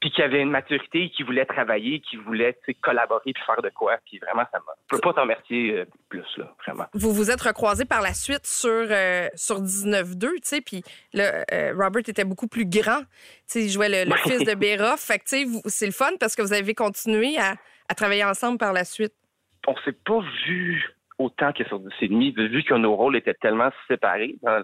puis 0.00 0.10
qui 0.10 0.22
avait 0.22 0.42
une 0.42 0.50
maturité, 0.50 1.10
qui 1.10 1.22
voulait 1.22 1.46
travailler, 1.46 2.00
qui 2.00 2.16
voulait 2.16 2.56
collaborer 2.82 3.32
puis 3.32 3.42
faire 3.44 3.62
de 3.62 3.70
quoi. 3.70 3.96
Puis 4.04 4.18
vraiment, 4.18 4.44
ça 4.52 4.58
m'a. 4.58 4.72
Je 4.90 4.96
peux 4.96 5.00
pas 5.00 5.14
t'en 5.14 5.22
remercier 5.22 5.78
euh, 5.78 5.84
plus, 6.08 6.26
là, 6.36 6.54
vraiment. 6.64 6.84
Vous 6.92 7.12
vous 7.12 7.30
êtes 7.30 7.40
recroisés 7.40 7.86
par 7.86 8.02
la 8.02 8.12
suite 8.12 8.46
sur, 8.46 8.68
euh, 8.70 9.28
sur 9.34 9.60
19-2, 9.60 10.18
tu 10.18 10.38
sais, 10.42 10.60
puis 10.60 10.82
là, 11.14 11.44
euh, 11.52 11.72
Robert 11.76 12.02
était 12.06 12.24
beaucoup 12.24 12.46
plus 12.46 12.66
grand. 12.66 13.00
Tu 13.00 13.06
sais, 13.46 13.64
il 13.64 13.70
jouait 13.70 14.04
le, 14.04 14.14
fils 14.16 14.44
de 14.44 14.54
Béra. 14.54 14.96
Fait 14.96 15.18
que, 15.18 15.24
tu 15.24 15.46
sais, 15.46 15.60
c'est 15.66 15.86
le 15.86 15.92
fun 15.92 16.10
parce 16.20 16.36
que 16.36 16.42
vous 16.42 16.52
avez 16.52 16.74
continué 16.74 17.38
à, 17.38 17.54
à 17.88 17.94
travailler 17.94 18.24
ensemble 18.24 18.58
par 18.58 18.72
la 18.72 18.84
suite. 18.84 19.14
On 19.66 19.76
s'est 19.78 19.92
pas 19.92 20.20
vu 20.46 20.84
autant 21.18 21.52
que 21.52 21.64
sur 21.64 21.80
demi, 21.80 22.32
vu 22.32 22.62
que 22.62 22.74
nos 22.74 22.94
rôles 22.94 23.16
étaient 23.16 23.34
tellement 23.34 23.70
séparés 23.88 24.36
dans, 24.42 24.62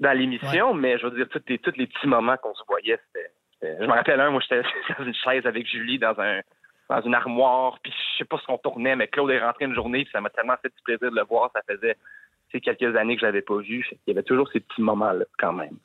dans 0.00 0.16
l'émission, 0.16 0.74
mais 0.74 0.98
je 0.98 1.06
veux 1.06 1.16
dire, 1.16 1.28
tous 1.28 1.42
les, 1.48 1.58
tous 1.58 1.72
les 1.76 1.86
petits 1.86 2.06
moments 2.06 2.36
qu'on 2.36 2.54
se 2.54 2.62
voyait, 2.68 2.98
c'était 3.06 3.30
je 3.62 3.84
me 3.86 3.92
rappelle 3.92 4.20
un, 4.20 4.30
moi, 4.30 4.40
j'étais 4.40 4.62
dans 4.98 5.04
une 5.04 5.14
chaise 5.14 5.46
avec 5.46 5.66
Julie 5.66 5.98
dans 5.98 6.18
un 6.18 6.40
dans 6.88 7.02
une 7.02 7.14
armoire, 7.14 7.78
puis 7.82 7.92
je 7.92 8.18
sais 8.18 8.24
pas 8.24 8.38
ce 8.38 8.46
qu'on 8.46 8.56
tournait, 8.56 8.96
mais 8.96 9.08
Claude 9.08 9.30
est 9.30 9.40
rentré 9.40 9.66
une 9.66 9.74
journée, 9.74 10.04
puis 10.04 10.12
ça 10.12 10.22
m'a 10.22 10.30
tellement 10.30 10.56
fait 10.62 10.68
du 10.74 10.82
plaisir 10.82 11.10
de 11.10 11.16
le 11.16 11.24
voir. 11.24 11.50
Ça 11.54 11.60
faisait 11.68 11.96
quelques 12.60 12.96
années 12.96 13.16
que 13.16 13.20
je 13.20 13.26
l'avais 13.26 13.42
pas 13.42 13.58
vu. 13.58 13.86
Il 14.06 14.10
y 14.10 14.10
avait 14.12 14.22
toujours 14.22 14.48
ces 14.50 14.60
petits 14.60 14.80
moments-là, 14.80 15.24
quand 15.38 15.52
même. 15.52 15.76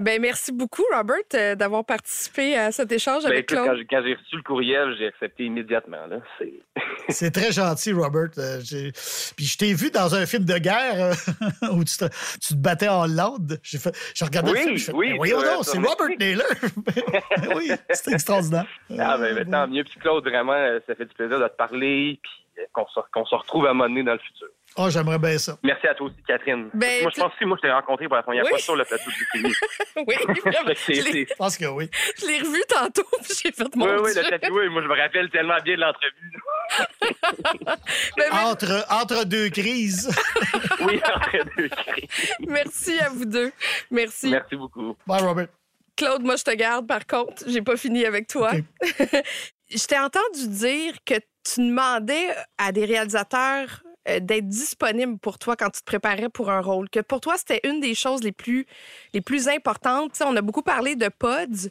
Ben 0.00 0.22
merci 0.22 0.52
beaucoup, 0.52 0.84
Robert, 0.94 1.16
euh, 1.34 1.56
d'avoir 1.56 1.84
participé 1.84 2.56
à 2.56 2.70
cet 2.70 2.92
échange 2.92 3.24
ben, 3.24 3.32
avec 3.32 3.46
Claude. 3.46 3.84
Quand 3.90 4.00
j'ai 4.04 4.14
reçu 4.14 4.36
le 4.36 4.42
courriel, 4.42 4.94
j'ai 4.96 5.08
accepté 5.08 5.44
immédiatement. 5.44 5.98
C'est 7.08 7.32
très 7.32 7.50
gentil, 7.50 7.92
Robert. 7.92 8.30
Euh, 8.38 8.60
puis 9.36 9.44
je 9.44 9.58
t'ai 9.58 9.74
vu 9.74 9.90
dans 9.90 10.14
un 10.14 10.24
film 10.24 10.44
de 10.44 10.56
guerre 10.56 11.00
euh, 11.00 11.72
où 11.72 11.82
tu 11.82 11.96
te, 11.96 12.04
tu 12.40 12.54
te, 12.54 12.58
battais 12.58 12.86
en 12.86 13.02
Hollande. 13.02 13.58
J'ai 13.64 14.24
regardé 14.24 14.52
oui, 14.52 14.58
le 14.58 14.64
film. 14.66 14.76
Je 14.76 14.84
fais, 14.84 14.92
oui, 14.92 15.10
ben, 15.10 15.16
voyons 15.16 15.42
donc, 15.42 15.64
c'est 15.64 15.78
Robert 15.78 16.16
Naylor. 16.16 16.46
Ben 16.76 17.54
oui, 17.56 17.70
c'était 17.90 18.12
extraordinaire. 18.12 18.66
Ah, 18.96 19.18
ben, 19.18 19.50
tant 19.50 19.66
mieux. 19.66 19.82
Puis 19.82 19.98
Claude, 19.98 20.24
vraiment, 20.28 20.78
ça 20.86 20.94
fait 20.94 21.06
du 21.06 21.14
plaisir 21.14 21.40
de 21.40 21.48
te 21.48 21.56
parler. 21.56 22.20
Puis 22.22 22.64
qu'on 22.72 22.86
se, 22.86 23.00
se 23.30 23.34
retrouve 23.34 23.66
à 23.66 23.70
un 23.70 23.74
moment 23.74 23.88
donné 23.88 24.04
dans 24.04 24.12
le 24.12 24.20
futur. 24.20 24.48
Oh, 24.80 24.88
j'aimerais 24.90 25.18
bien 25.18 25.36
ça. 25.38 25.58
Merci 25.64 25.88
à 25.88 25.94
toi 25.94 26.06
aussi, 26.06 26.22
Catherine. 26.24 26.70
Ben, 26.72 27.02
moi, 27.02 27.10
je 27.12 27.20
pense 27.20 27.32
que 27.34 27.44
moi, 27.44 27.56
je 27.60 27.66
t'ai 27.66 27.72
rencontré 27.72 28.06
pour 28.06 28.14
la 28.14 28.22
première 28.22 28.46
fois 28.46 28.58
sur 28.58 28.76
le 28.76 28.84
plateau 28.84 29.10
du 29.10 29.26
film. 29.32 29.52
oui, 30.06 30.14
je, 31.26 31.34
pense 31.34 31.58
que 31.58 31.64
oui. 31.64 31.90
Je 32.16 32.26
l'ai 32.26 32.38
revu 32.38 32.62
tantôt, 32.68 33.02
puis 33.20 33.34
j'ai 33.42 33.50
fait 33.50 33.74
mon 33.74 33.86
Oui, 33.86 33.92
oui, 34.04 34.10
le 34.14 34.30
tatou, 34.30 34.56
oui. 34.56 34.68
Moi, 34.68 34.82
je 34.82 34.86
me 34.86 34.96
rappelle 34.96 35.28
tellement 35.30 35.56
bien 35.64 35.74
de 35.74 35.80
l'entrevue. 35.80 36.32
Ben, 38.16 38.32
entre, 38.32 38.84
entre 38.90 39.24
deux 39.24 39.48
crises. 39.48 40.10
oui, 40.80 41.00
entre 41.14 41.56
deux 41.56 41.68
crises. 41.68 42.34
Merci 42.46 42.98
à 43.00 43.08
vous 43.08 43.24
deux. 43.24 43.50
Merci. 43.90 44.30
Merci 44.30 44.54
beaucoup. 44.54 44.96
Bye, 45.06 45.22
Robert. 45.22 45.48
Claude, 45.96 46.22
moi, 46.22 46.36
je 46.36 46.44
te 46.44 46.54
garde, 46.54 46.86
par 46.86 47.06
contre. 47.06 47.44
J'ai 47.46 47.62
pas 47.62 47.76
fini 47.76 48.04
avec 48.04 48.28
toi. 48.28 48.52
je 48.82 49.86
t'ai 49.86 49.98
entendu 49.98 50.48
dire 50.48 50.94
que 51.04 51.14
tu 51.42 51.66
demandais 51.66 52.28
à 52.58 52.70
des 52.70 52.84
réalisateurs 52.84 53.82
d'être 54.06 54.48
disponible 54.48 55.18
pour 55.18 55.38
toi 55.38 55.56
quand 55.56 55.70
tu 55.70 55.80
te 55.80 55.84
préparais 55.84 56.28
pour 56.28 56.50
un 56.50 56.60
rôle, 56.60 56.88
que 56.88 57.00
pour 57.00 57.20
toi, 57.20 57.36
c'était 57.36 57.60
une 57.64 57.80
des 57.80 57.94
choses 57.94 58.22
les 58.22 58.32
plus, 58.32 58.66
les 59.12 59.20
plus 59.20 59.48
importantes. 59.48 60.12
on 60.24 60.36
a 60.36 60.40
beaucoup 60.40 60.62
parlé 60.62 60.96
de 60.96 61.08
pods, 61.08 61.68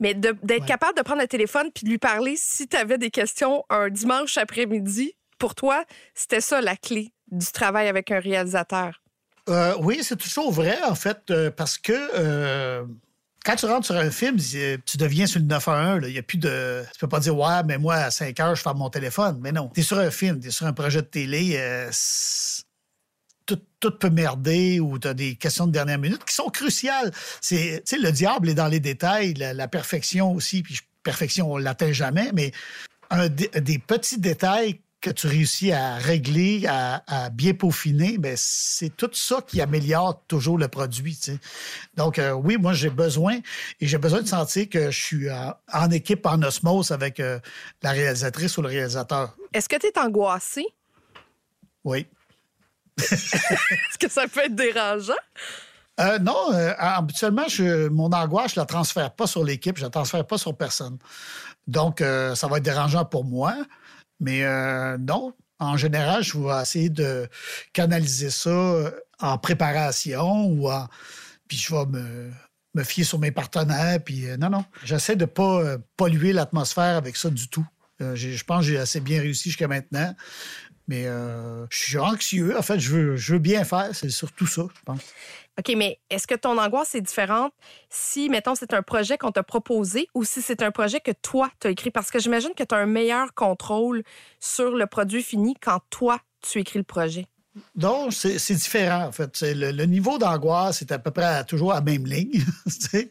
mais 0.00 0.14
d'être 0.14 0.66
capable 0.66 0.96
de 0.98 1.02
prendre 1.02 1.22
le 1.22 1.28
téléphone 1.28 1.70
puis 1.72 1.84
de 1.84 1.90
lui 1.90 1.98
parler 1.98 2.34
si 2.36 2.68
tu 2.68 2.76
avais 2.76 2.98
des 2.98 3.10
questions 3.10 3.64
un 3.70 3.88
dimanche 3.88 4.36
après-midi, 4.36 5.14
pour 5.38 5.54
toi, 5.54 5.84
c'était 6.14 6.40
ça 6.40 6.60
la 6.60 6.76
clé 6.76 7.12
du 7.30 7.46
travail 7.46 7.88
avec 7.88 8.10
un 8.10 8.20
réalisateur. 8.20 9.02
Euh, 9.48 9.74
oui, 9.78 9.98
c'est 10.02 10.16
toujours 10.16 10.50
vrai, 10.50 10.82
en 10.82 10.94
fait, 10.94 11.30
euh, 11.30 11.50
parce 11.50 11.78
que 11.78 11.92
quand 13.46 13.54
tu 13.54 13.66
rentres 13.66 13.86
sur 13.86 13.96
un 13.96 14.10
film, 14.10 14.36
tu 14.38 14.96
deviens 14.96 15.26
sur 15.26 15.38
le 15.38 15.46
911. 15.46 16.08
Il 16.08 16.14
y 16.14 16.18
a 16.18 16.22
plus 16.22 16.38
de. 16.38 16.82
Tu 16.92 16.98
peux 16.98 17.08
pas 17.08 17.20
dire, 17.20 17.36
ouais, 17.38 17.62
mais 17.64 17.78
moi, 17.78 17.94
à 17.94 18.10
5 18.10 18.38
heures, 18.40 18.56
je 18.56 18.62
ferme 18.62 18.78
mon 18.78 18.90
téléphone. 18.90 19.38
Mais 19.40 19.52
non. 19.52 19.70
Tu 19.72 19.80
es 19.80 19.82
sur 19.84 19.98
un 19.98 20.10
film, 20.10 20.40
tu 20.40 20.48
es 20.48 20.50
sur 20.50 20.66
un 20.66 20.72
projet 20.72 21.00
de 21.00 21.06
télé. 21.06 21.54
Euh, 21.56 21.90
tout, 23.46 23.92
peut 24.00 24.10
merder 24.10 24.80
ou 24.80 24.98
tu 24.98 25.06
as 25.06 25.14
des 25.14 25.36
questions 25.36 25.68
de 25.68 25.72
dernière 25.72 25.98
minute 25.98 26.24
qui 26.24 26.34
sont 26.34 26.48
cruciales. 26.48 27.12
C'est, 27.40 27.84
le 27.92 28.10
diable 28.10 28.48
est 28.48 28.54
dans 28.54 28.66
les 28.66 28.80
détails, 28.80 29.34
la, 29.34 29.68
perfection 29.68 30.32
aussi. 30.32 30.64
Puis 30.64 30.80
perfection, 31.04 31.52
on 31.52 31.56
l'atteint 31.56 31.92
jamais, 31.92 32.32
mais 32.34 32.50
des 33.30 33.78
petits 33.78 34.18
détails 34.18 34.80
que 35.06 35.12
tu 35.12 35.28
réussis 35.28 35.70
à 35.70 35.98
régler, 35.98 36.66
à, 36.66 37.30
bien 37.30 37.54
peaufiner, 37.54 38.18
ben 38.18 38.34
c'est 38.36 38.90
tout 38.96 39.10
ça 39.12 39.40
qui 39.46 39.60
améliore 39.60 40.20
toujours 40.26 40.58
le 40.58 40.66
produit. 40.66 41.16
Donc, 41.94 42.18
euh, 42.18 42.32
oui, 42.32 42.56
moi, 42.56 42.72
j'ai 42.72 42.90
besoin 42.90 43.36
et 43.80 43.86
j'ai 43.86 43.98
besoin 43.98 44.22
de 44.22 44.26
sentir 44.26 44.68
que 44.68 44.90
je 44.90 45.00
suis 45.00 45.28
en, 45.30 45.90
équipe, 45.92 46.26
en 46.26 46.42
osmose 46.42 46.90
avec 46.90 47.20
euh, 47.20 47.38
la 47.84 47.92
réalisatrice 47.92 48.58
ou 48.58 48.62
le 48.62 48.68
réalisateur. 48.68 49.36
Est-ce 49.52 49.68
que 49.68 49.76
tu 49.76 49.86
es 49.86 49.96
angoissé? 49.96 50.66
Oui. 51.84 52.08
Est-ce 52.98 53.98
que 54.00 54.10
ça 54.10 54.26
peut 54.26 54.40
être 54.40 54.56
dérangeant? 54.56 55.14
Euh, 56.00 56.18
non, 56.18 56.50
habituellement, 56.78 57.46
je, 57.46 57.86
mon 57.88 58.10
angoisse, 58.10 58.54
je 58.54 58.58
ne 58.58 58.62
la 58.62 58.66
transfère 58.66 59.12
pas 59.12 59.28
sur 59.28 59.44
l'équipe, 59.44 59.76
je 59.76 59.82
ne 59.82 59.86
la 59.86 59.90
transfère 59.90 60.26
pas 60.26 60.36
sur 60.36 60.56
personne. 60.56 60.98
Donc, 61.68 62.00
ça 62.00 62.48
va 62.48 62.56
être 62.58 62.64
dérangeant 62.64 63.04
pour 63.04 63.24
moi. 63.24 63.54
Mais 64.20 64.44
euh, 64.44 64.96
non, 64.98 65.32
en 65.58 65.76
général, 65.76 66.22
je 66.22 66.38
vais 66.38 66.62
essayer 66.62 66.90
de 66.90 67.28
canaliser 67.72 68.30
ça 68.30 68.50
euh, 68.50 68.90
en 69.20 69.38
préparation 69.38 70.46
ou 70.46 70.70
en. 70.70 70.86
Puis 71.48 71.58
je 71.58 71.74
vais 71.74 71.86
me, 71.86 72.84
fier 72.84 73.04
sur 73.04 73.18
mes 73.18 73.30
partenaires. 73.30 74.02
Puis 74.02 74.28
euh, 74.28 74.36
non, 74.36 74.50
non, 74.50 74.64
j'essaie 74.84 75.16
de 75.16 75.24
ne 75.24 75.26
pas 75.26 75.76
polluer 75.96 76.32
l'atmosphère 76.32 76.96
avec 76.96 77.16
ça 77.16 77.30
du 77.30 77.48
tout. 77.48 77.66
je 78.00 78.44
pense 78.44 78.60
que 78.60 78.72
j'ai 78.72 78.78
assez 78.78 79.00
bien 79.00 79.20
réussi 79.20 79.50
jusqu'à 79.50 79.68
maintenant. 79.68 80.14
Mais 80.88 81.04
je 81.04 81.66
suis 81.76 81.98
anxieux. 81.98 82.56
En 82.56 82.62
fait, 82.62 82.78
je 82.78 82.90
veux, 82.90 83.16
je 83.16 83.32
veux 83.32 83.38
bien 83.38 83.64
faire. 83.64 83.90
C'est 83.92 84.08
surtout 84.08 84.46
ça, 84.46 84.62
je 84.74 84.82
pense. 84.84 85.00
OK, 85.58 85.74
mais 85.74 85.98
est-ce 86.10 86.26
que 86.26 86.34
ton 86.34 86.58
angoisse 86.58 86.94
est 86.94 87.00
différente 87.00 87.52
si, 87.88 88.28
mettons, 88.28 88.54
c'est 88.54 88.74
un 88.74 88.82
projet 88.82 89.16
qu'on 89.16 89.32
t'a 89.32 89.42
proposé 89.42 90.06
ou 90.14 90.22
si 90.22 90.42
c'est 90.42 90.62
un 90.62 90.70
projet 90.70 91.00
que 91.00 91.12
toi, 91.12 91.50
tu 91.60 91.66
as 91.66 91.70
écrit? 91.70 91.90
Parce 91.90 92.10
que 92.10 92.18
j'imagine 92.18 92.52
que 92.54 92.62
tu 92.62 92.74
as 92.74 92.78
un 92.78 92.86
meilleur 92.86 93.32
contrôle 93.34 94.02
sur 94.38 94.76
le 94.76 94.86
produit 94.86 95.22
fini 95.22 95.54
quand 95.60 95.80
toi, 95.88 96.18
tu 96.42 96.58
écris 96.58 96.78
le 96.78 96.84
projet. 96.84 97.26
Non, 97.76 98.10
c'est 98.10 98.54
différent, 98.54 99.06
en 99.06 99.12
fait. 99.12 99.40
Le, 99.42 99.70
le, 99.70 99.84
niveau 99.84 100.18
d'angoisse 100.18 100.82
est 100.82 100.92
à 100.92 100.98
peu 100.98 101.10
près 101.10 101.44
toujours 101.44 101.72
à 101.72 101.76
la 101.76 101.80
même 101.80 102.06
ligne. 102.06 102.42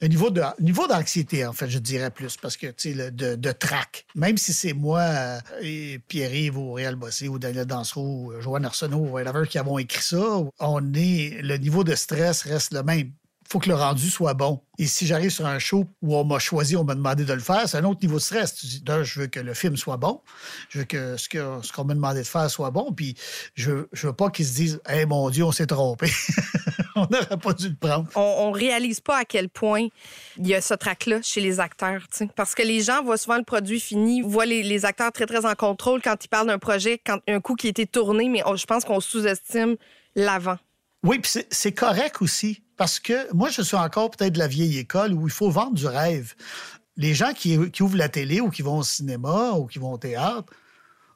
le 0.00 0.08
niveau 0.08 0.30
niveau 0.60 0.86
d'anxiété, 0.86 1.46
en 1.46 1.52
fait, 1.52 1.68
je 1.68 1.78
dirais 1.78 2.10
plus, 2.10 2.36
parce 2.36 2.56
que, 2.56 2.68
tu 2.68 2.94
sais, 2.94 3.10
de, 3.10 3.36
de 3.36 3.52
trac. 3.52 4.06
Même 4.14 4.36
si 4.36 4.52
c'est 4.52 4.72
moi, 4.72 5.00
euh, 5.00 5.40
et 5.62 6.00
Pierre-Yves 6.08 6.58
ou 6.58 6.72
Réal 6.72 6.96
Bossé 6.96 7.28
ou 7.28 7.38
Daniel 7.38 7.66
Dansereau 7.66 8.32
ou 8.34 8.40
Joanne 8.40 8.64
Arsenault 8.64 8.98
ou 8.98 9.10
whatever 9.10 9.46
qui 9.48 9.58
avons 9.58 9.78
écrit 9.78 10.02
ça, 10.02 10.24
on 10.58 10.94
est, 10.94 11.40
le 11.42 11.56
niveau 11.56 11.84
de 11.84 11.94
stress 11.94 12.42
reste 12.42 12.72
le 12.72 12.82
même 12.82 13.10
faut 13.48 13.58
que 13.58 13.68
le 13.68 13.74
rendu 13.74 14.10
soit 14.10 14.34
bon. 14.34 14.60
Et 14.78 14.86
si 14.86 15.06
j'arrive 15.06 15.30
sur 15.30 15.46
un 15.46 15.58
show 15.58 15.86
où 16.02 16.16
on 16.16 16.24
m'a 16.24 16.38
choisi, 16.38 16.76
on 16.76 16.84
m'a 16.84 16.94
demandé 16.94 17.24
de 17.24 17.32
le 17.32 17.40
faire, 17.40 17.68
c'est 17.68 17.78
un 17.78 17.84
autre 17.84 18.00
niveau 18.02 18.16
de 18.16 18.22
stress. 18.22 18.54
Tu 18.54 18.66
dis, 18.66 18.84
je 19.02 19.20
veux 19.20 19.26
que 19.26 19.40
le 19.40 19.54
film 19.54 19.76
soit 19.76 19.96
bon, 19.96 20.20
je 20.68 20.80
veux 20.80 20.84
que 20.84 21.16
ce 21.16 21.28
qu'on 21.28 21.62
ce 21.62 21.82
m'a 21.82 21.94
demandé 21.94 22.20
de 22.20 22.26
faire 22.26 22.50
soit 22.50 22.70
bon, 22.70 22.92
puis 22.92 23.16
je, 23.54 23.70
veux, 23.70 23.88
je 23.92 24.06
veux 24.08 24.12
pas 24.12 24.30
qu'ils 24.30 24.46
se 24.46 24.54
disent, 24.54 24.80
hey, 24.86 25.06
mon 25.06 25.30
Dieu, 25.30 25.44
on 25.44 25.52
s'est 25.52 25.66
trompé. 25.66 26.10
on 26.96 27.06
n'aurait 27.10 27.36
pas 27.36 27.52
dû 27.52 27.68
le 27.68 27.76
prendre. 27.76 28.08
On, 28.16 28.50
ne 28.50 28.56
réalise 28.56 29.00
pas 29.00 29.18
à 29.18 29.24
quel 29.24 29.48
point 29.48 29.88
il 30.38 30.46
y 30.46 30.54
a 30.54 30.60
ce 30.60 30.74
trac-là 30.74 31.20
chez 31.22 31.40
les 31.40 31.60
acteurs, 31.60 32.06
parce 32.34 32.54
que 32.54 32.62
les 32.62 32.82
gens 32.82 33.02
voient 33.02 33.18
souvent 33.18 33.38
le 33.38 33.44
produit 33.44 33.80
fini, 33.80 34.22
voient 34.22 34.46
les, 34.46 34.84
acteurs 34.84 35.12
très, 35.12 35.26
très 35.26 35.46
en 35.46 35.54
contrôle 35.54 36.02
quand 36.02 36.24
ils 36.24 36.28
parlent 36.28 36.46
d'un 36.46 36.58
projet, 36.58 37.00
quand 37.04 37.18
un 37.28 37.40
coup 37.40 37.54
qui 37.54 37.68
a 37.68 37.70
été 37.70 37.86
tourné, 37.86 38.28
mais 38.28 38.42
je 38.56 38.66
pense 38.66 38.84
qu'on 38.84 39.00
sous-estime 39.00 39.76
l'avant. 40.16 40.58
Oui, 41.04 41.18
puis 41.18 41.44
c'est 41.50 41.72
correct 41.72 42.22
aussi. 42.22 42.63
Parce 42.76 42.98
que 42.98 43.32
moi, 43.32 43.50
je 43.50 43.62
suis 43.62 43.76
encore 43.76 44.10
peut-être 44.10 44.32
de 44.32 44.38
la 44.38 44.48
vieille 44.48 44.78
école 44.78 45.12
où 45.12 45.26
il 45.26 45.32
faut 45.32 45.50
vendre 45.50 45.74
du 45.74 45.86
rêve. 45.86 46.34
Les 46.96 47.14
gens 47.14 47.32
qui, 47.32 47.58
ouvrent 47.80 47.96
la 47.96 48.08
télé 48.08 48.40
ou 48.40 48.50
qui 48.50 48.62
vont 48.62 48.78
au 48.78 48.84
cinéma 48.84 49.52
ou 49.52 49.66
qui 49.66 49.78
vont 49.78 49.92
au 49.92 49.98
théâtre 49.98 50.52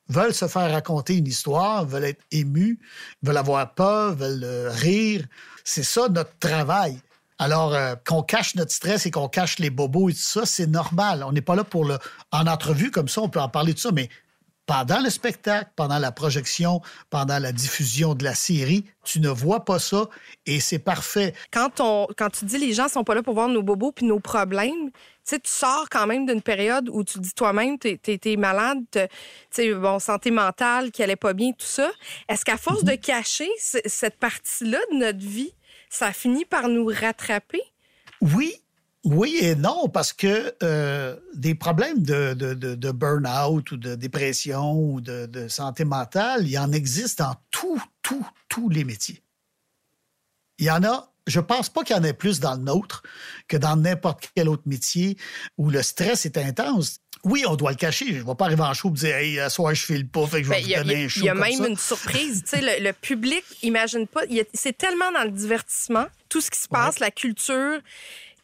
veulent 0.09 0.35
se 0.35 0.49
faire 0.49 0.71
raconter 0.71 1.17
une 1.17 1.27
histoire, 1.27 1.85
veulent 1.85 2.05
être 2.05 2.23
émus, 2.31 2.81
veulent 3.23 3.37
avoir 3.37 3.75
peur, 3.75 4.15
veulent 4.15 4.45
euh, 4.45 4.71
rire. 4.71 5.25
C'est 5.65 5.83
ça 5.83 6.09
notre 6.09 6.37
travail. 6.39 6.99
Alors, 7.39 7.75
euh, 7.75 7.95
qu'on 8.07 8.23
cache 8.23 8.55
notre 8.57 8.73
stress 8.73 9.07
et 9.07 9.11
qu'on 9.11 9.29
cache 9.29 9.59
les 9.59 9.71
bobos 9.71 10.09
et 10.09 10.15
tout 10.15 10.21
ça, 10.21 10.47
c'est 10.47 10.67
normal. 10.67 11.23
On 11.23 11.33
n'est 11.33 11.41
pas 11.43 11.55
là 11.55 11.63
pour 11.65 11.85
le. 11.85 11.99
En 12.33 12.47
entrevue, 12.47 12.91
comme 12.91 13.09
ça, 13.09 13.21
on 13.21 13.29
peut 13.29 13.41
en 13.41 13.49
parler 13.49 13.75
de 13.75 13.79
ça, 13.79 13.91
mais 13.93 14.09
pendant 14.69 15.01
le 15.01 15.09
spectacle, 15.09 15.71
pendant 15.77 15.99
la 15.99 16.13
projection, 16.13 16.83
pendant 17.09 17.39
la 17.39 17.53
diffusion 17.53 18.15
de 18.15 18.23
la 18.23 18.35
série, 18.35 18.85
tu 19.03 19.19
ne 19.19 19.31
vois 19.31 19.65
pas 19.65 19.79
ça 19.79 20.09
et 20.45 20.61
c'est 20.61 20.79
parfait. 20.79 21.33
Quand, 21.51 21.81
on, 21.81 22.07
quand 22.19 22.29
tu 22.29 22.45
dis 22.45 22.59
les 22.59 22.75
gens 22.75 22.87
sont 22.87 23.03
pas 23.03 23.15
là 23.15 23.23
pour 23.23 23.33
voir 23.33 23.49
nos 23.49 23.63
bobos 23.63 23.93
puis 23.93 24.05
nos 24.05 24.21
problèmes, 24.21 24.91
tu 25.27 25.39
sors 25.45 25.89
quand 25.91 26.07
même 26.07 26.27
d'une 26.27 26.43
période 26.43 26.91
où 26.93 27.03
tu 27.03 27.19
dis 27.19 27.33
toi-même, 27.33 27.79
tu 27.79 27.99
es, 28.07 28.37
malade, 28.37 28.85
tu 29.51 29.75
bon, 29.75 29.99
santé 29.99 30.31
mentale 30.31 30.91
qui 30.91 31.03
allait 31.03 31.17
pas 31.17 31.33
bien, 31.33 31.53
tout 31.53 31.65
ça. 31.65 31.91
Est-ce 32.29 32.45
qu'à 32.45 32.59
force 32.59 32.85
de 32.85 32.93
mhm. 32.93 32.99
cacher 32.99 33.49
cette 33.57 34.19
partie-là 34.19 34.81
de 34.93 34.99
notre 34.99 35.19
vie, 35.27 35.55
ça 35.89 36.13
finit 36.13 36.45
par 36.45 36.69
nous 36.69 36.91
rattraper? 36.95 37.63
Oui 38.21 38.55
Oui 39.05 39.39
et 39.41 39.55
non, 39.55 39.89
parce 39.89 40.13
que 40.13 40.55
euh, 40.63 41.17
des 41.35 41.55
problèmes 41.55 42.03
de, 42.03 42.35
de, 42.35 42.55
de, 42.55 42.91
burn-out 42.91 43.71
ou 43.71 43.77
de 43.77 43.95
dépression 43.95 44.73
ou 44.73 45.01
de, 45.01 45.49
santé 45.49 45.85
mentale, 45.85 46.43
il 46.43 46.51
y 46.51 46.59
en 46.59 46.73
existe 46.73 47.21
dans 47.21 47.37
tous, 47.51 47.81
tous, 48.03 48.27
tous 48.49 48.69
les 48.69 48.85
métiers. 48.85 49.23
Il 50.59 50.67
y 50.67 50.71
en 50.71 50.83
a, 50.83 51.13
je 51.29 51.39
pense 51.39 51.69
pas 51.69 51.85
qu'il 51.85 51.95
y 51.95 51.99
en 51.99 52.03
ait 52.03 52.13
plus 52.13 52.41
dans 52.41 52.55
le 52.55 52.63
nôtre 52.63 53.03
que 53.47 53.57
dans 53.57 53.77
n'importe 53.77 54.31
quel 54.35 54.49
autre 54.49 54.65
métier 54.67 55.17
où 55.57 55.71
le 55.71 55.83
stress 55.83 56.27
est 56.27 56.37
intense. 56.37 56.99
Oui, 57.25 57.45
on 57.47 57.55
doit 57.55 57.71
le 57.71 57.77
cacher. 57.77 58.07
Je 58.09 58.21
ne 58.21 58.25
vais 58.25 58.35
pas 58.35 58.47
arriver 58.47 58.63
en 58.63 58.75
show 58.75 58.91
et 58.91 58.93
dire 58.93 59.15
Hey, 59.15 59.51
soir, 59.51 59.75
je 59.75 59.85
file 59.85 60.09
pas, 60.09 60.27
fait 60.27 60.43
que 60.43 60.45
je 60.45 60.51
vais 60.51 60.63
ben, 60.63 60.67
vous 60.67 60.85
donner 60.85 61.05
un 61.05 61.09
show. 61.09 61.21
Il 61.21 61.27
y 61.27 61.29
a 61.29 61.35
même 61.35 61.67
une 61.67 61.77
surprise. 61.77 62.45
le, 62.53 62.83
le, 62.83 62.93
public, 62.93 63.45
imagine 63.63 64.07
pas. 64.09 64.23
C'est 64.55 64.77
tellement 64.77 65.11
dans 65.13 65.25
le 65.25 65.31
divertissement, 65.31 66.07
tout 66.29 66.41
ce 66.41 66.51
qui 66.51 66.59
se 66.59 66.69
passe, 66.69 66.99
la 66.99 67.11
culture 67.11 67.81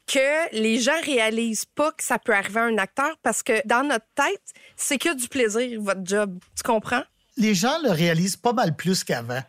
que 0.06 0.54
les 0.54 0.80
gens 0.80 1.00
réalisent 1.04 1.64
pas 1.64 1.92
que 1.92 2.02
ça 2.02 2.18
peut 2.18 2.34
arriver 2.34 2.60
à 2.60 2.64
un 2.64 2.78
acteur 2.78 3.16
parce 3.22 3.42
que 3.42 3.66
dans 3.66 3.86
notre 3.86 4.06
tête, 4.14 4.42
c'est 4.76 4.98
que 4.98 5.14
du 5.14 5.28
plaisir, 5.28 5.80
votre 5.80 6.04
job. 6.04 6.38
Tu 6.56 6.62
comprends? 6.62 7.02
Les 7.36 7.54
gens 7.54 7.78
le 7.82 7.90
réalisent 7.90 8.36
pas 8.36 8.52
mal 8.52 8.76
plus 8.76 9.02
qu'avant. 9.02 9.42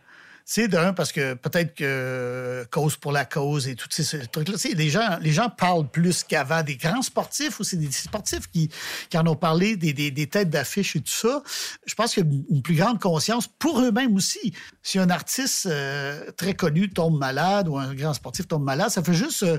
C'est 0.47 0.67
d'un, 0.67 0.93
parce 0.93 1.11
que 1.11 1.33
peut-être 1.33 1.73
que 1.73 2.67
cause 2.69 2.97
pour 2.97 3.11
la 3.11 3.25
cause 3.25 3.67
et 3.67 3.73
tous 3.73 3.89
ces 3.89 4.27
trucs-là. 4.27 4.55
Les 4.75 4.89
gens, 4.91 5.17
les 5.19 5.31
gens 5.31 5.49
parlent 5.49 5.89
plus 5.89 6.23
qu'avant 6.23 6.61
des 6.61 6.75
grands 6.75 7.01
sportifs 7.01 7.59
ou 7.59 7.63
c'est 7.63 7.77
des 7.77 7.91
sportifs 7.91 8.47
qui, 8.51 8.69
qui 9.09 9.17
en 9.17 9.25
ont 9.25 9.35
parlé, 9.35 9.75
des, 9.75 9.91
des, 9.91 10.11
des 10.11 10.27
têtes 10.27 10.51
d'affiche 10.51 10.95
et 10.95 11.01
tout 11.01 11.11
ça. 11.11 11.41
Je 11.87 11.95
pense 11.95 12.13
qu'il 12.13 12.23
y 12.23 12.29
a 12.29 12.39
une 12.51 12.61
plus 12.61 12.75
grande 12.75 13.01
conscience 13.01 13.47
pour 13.47 13.81
eux-mêmes 13.81 14.15
aussi. 14.15 14.53
Si 14.83 14.99
un 14.99 15.09
artiste 15.09 15.65
euh, 15.65 16.29
très 16.37 16.53
connu 16.53 16.91
tombe 16.91 17.17
malade 17.17 17.67
ou 17.67 17.79
un 17.79 17.95
grand 17.95 18.13
sportif 18.13 18.47
tombe 18.47 18.63
malade, 18.63 18.91
ça 18.91 19.01
fait 19.01 19.15
juste 19.15 19.41
euh, 19.41 19.57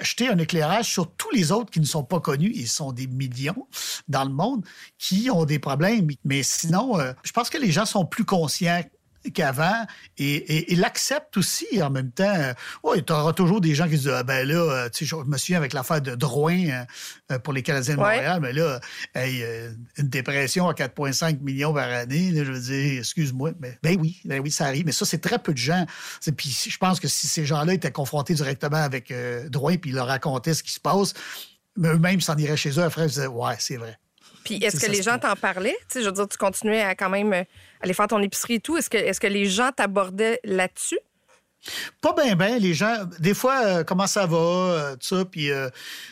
jeter 0.00 0.28
un 0.28 0.38
éclairage 0.38 0.86
sur 0.86 1.14
tous 1.16 1.32
les 1.32 1.52
autres 1.52 1.70
qui 1.70 1.80
ne 1.80 1.86
sont 1.86 2.02
pas 2.02 2.20
connus. 2.20 2.50
Ils 2.54 2.66
sont 2.68 2.92
des 2.92 3.08
millions 3.08 3.68
dans 4.08 4.24
le 4.24 4.32
monde 4.32 4.64
qui 4.96 5.28
ont 5.30 5.44
des 5.44 5.58
problèmes. 5.58 6.08
Mais 6.24 6.42
sinon, 6.42 6.98
euh, 6.98 7.12
je 7.24 7.32
pense 7.32 7.50
que 7.50 7.58
les 7.58 7.70
gens 7.70 7.84
sont 7.84 8.06
plus 8.06 8.24
conscients 8.24 8.82
qu'avant 9.32 9.86
et, 10.18 10.72
et, 10.72 10.76
l'accepte 10.76 11.36
aussi 11.36 11.82
en 11.82 11.90
même 11.90 12.10
temps. 12.10 12.52
Oui, 12.82 13.02
tu 13.04 13.12
auras 13.12 13.32
toujours 13.32 13.60
des 13.60 13.74
gens 13.74 13.84
qui 13.84 13.96
disent 13.96 14.08
ah, 14.08 14.22
ben 14.22 14.46
là, 14.46 14.54
euh, 14.54 14.88
tu 14.90 15.06
sais, 15.06 15.16
je 15.16 15.16
me 15.16 15.38
souviens 15.38 15.58
avec 15.58 15.72
l'affaire 15.72 16.00
de 16.00 16.14
Drouin 16.14 16.68
euh, 16.68 16.84
euh, 17.32 17.38
pour 17.38 17.52
les 17.52 17.62
Canadiens 17.62 17.94
de 17.94 18.00
Montréal, 18.00 18.40
mais 18.42 18.52
là, 18.52 18.80
une 19.14 20.08
dépression 20.08 20.68
à 20.68 20.74
4,5 20.74 21.40
millions 21.40 21.72
par 21.72 21.88
année, 21.88 22.32
je 22.34 22.52
veux 22.52 22.60
dire, 22.60 22.98
excuse-moi, 22.98 23.52
mais 23.60 23.78
ben 23.82 23.96
oui, 24.00 24.20
ben 24.24 24.40
oui, 24.40 24.50
ça 24.50 24.66
arrive. 24.66 24.86
Mais 24.86 24.92
ça, 24.92 25.04
c'est 25.04 25.20
très 25.20 25.38
peu 25.38 25.52
de 25.52 25.58
gens. 25.58 25.86
Puis 26.36 26.68
je 26.68 26.78
pense 26.78 27.00
que 27.00 27.08
si 27.08 27.26
ces 27.26 27.46
gens-là 27.46 27.74
étaient 27.74 27.92
confrontés 27.92 28.34
directement 28.34 28.76
avec 28.76 29.12
Drouin 29.48 29.76
puis 29.76 29.90
ils 29.90 29.96
leur 29.96 30.06
racontaient 30.06 30.54
ce 30.54 30.62
qui 30.62 30.72
se 30.72 30.80
passe, 30.80 31.14
eux-mêmes 31.78 32.20
s'en 32.20 32.36
iraient 32.36 32.56
chez 32.56 32.70
eux 32.70 32.82
après, 32.82 33.04
ils 33.04 33.08
disaient 33.08 33.26
ouais, 33.26 33.56
c'est 33.58 33.76
vrai. 33.76 33.98
Puis 34.44 34.56
est-ce 34.62 34.78
que 34.78 34.90
les 34.90 35.02
gens 35.02 35.18
t'en 35.18 35.34
parlaient? 35.34 35.76
Tu 35.88 35.94
sais, 35.94 36.00
je 36.02 36.06
veux 36.06 36.12
dire, 36.12 36.28
tu 36.28 36.36
continuais 36.36 36.82
à 36.82 36.94
quand 36.94 37.08
même 37.08 37.32
euh, 37.32 37.42
aller 37.80 37.94
faire 37.94 38.06
ton 38.06 38.20
épicerie 38.20 38.54
et 38.54 38.60
tout. 38.60 38.76
Est-ce 38.76 38.90
que, 38.90 38.98
est 38.98 39.18
que 39.18 39.26
les 39.26 39.46
gens 39.46 39.70
t'abordaient 39.74 40.38
là-dessus? 40.44 40.98
Pas 42.02 42.12
bien, 42.12 42.36
bien. 42.36 42.58
Les 42.58 42.74
gens, 42.74 42.94
des 43.20 43.32
fois, 43.32 43.64
euh, 43.64 43.84
comment 43.84 44.06
ça 44.06 44.26
va, 44.26 44.36
euh, 44.36 44.92
tout 44.96 45.16
ça. 45.16 45.24
Puis 45.24 45.48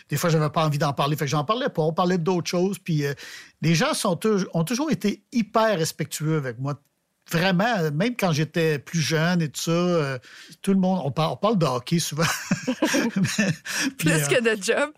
des 0.09 0.17
fois, 0.17 0.31
j'avais 0.31 0.49
pas 0.49 0.65
envie 0.65 0.79
d'en 0.79 0.95
parler. 0.95 1.15
Fait 1.15 1.27
que 1.27 1.31
j'en 1.31 1.45
parlais 1.45 1.69
pas. 1.69 1.83
On 1.83 1.93
parlait 1.93 2.19
d'autres 2.19 2.49
choses. 2.49 2.79
Puis 2.79 3.05
les 3.61 3.75
gens 3.75 3.93
sont, 3.93 4.19
ont 4.55 4.65
toujours 4.65 4.91
été 4.91 5.23
hyper 5.31 5.79
respectueux 5.79 6.37
avec 6.37 6.59
moi. 6.59 6.81
Vraiment, 7.31 7.91
même 7.93 8.17
quand 8.17 8.33
j'étais 8.33 8.79
plus 8.81 9.01
jeune 9.01 9.43
et 9.43 9.49
tout 9.49 9.61
ça, 9.61 10.19
tout 10.61 10.73
le 10.73 10.79
monde, 10.79 11.01
on 11.05 11.13
parle, 11.13 11.33
on 11.33 11.37
parle 11.37 11.57
de 11.57 11.67
hockey 11.67 11.99
souvent. 11.99 12.25
plus 13.99 14.27
que 14.29 14.41
de 14.41 14.61
job 14.61 14.91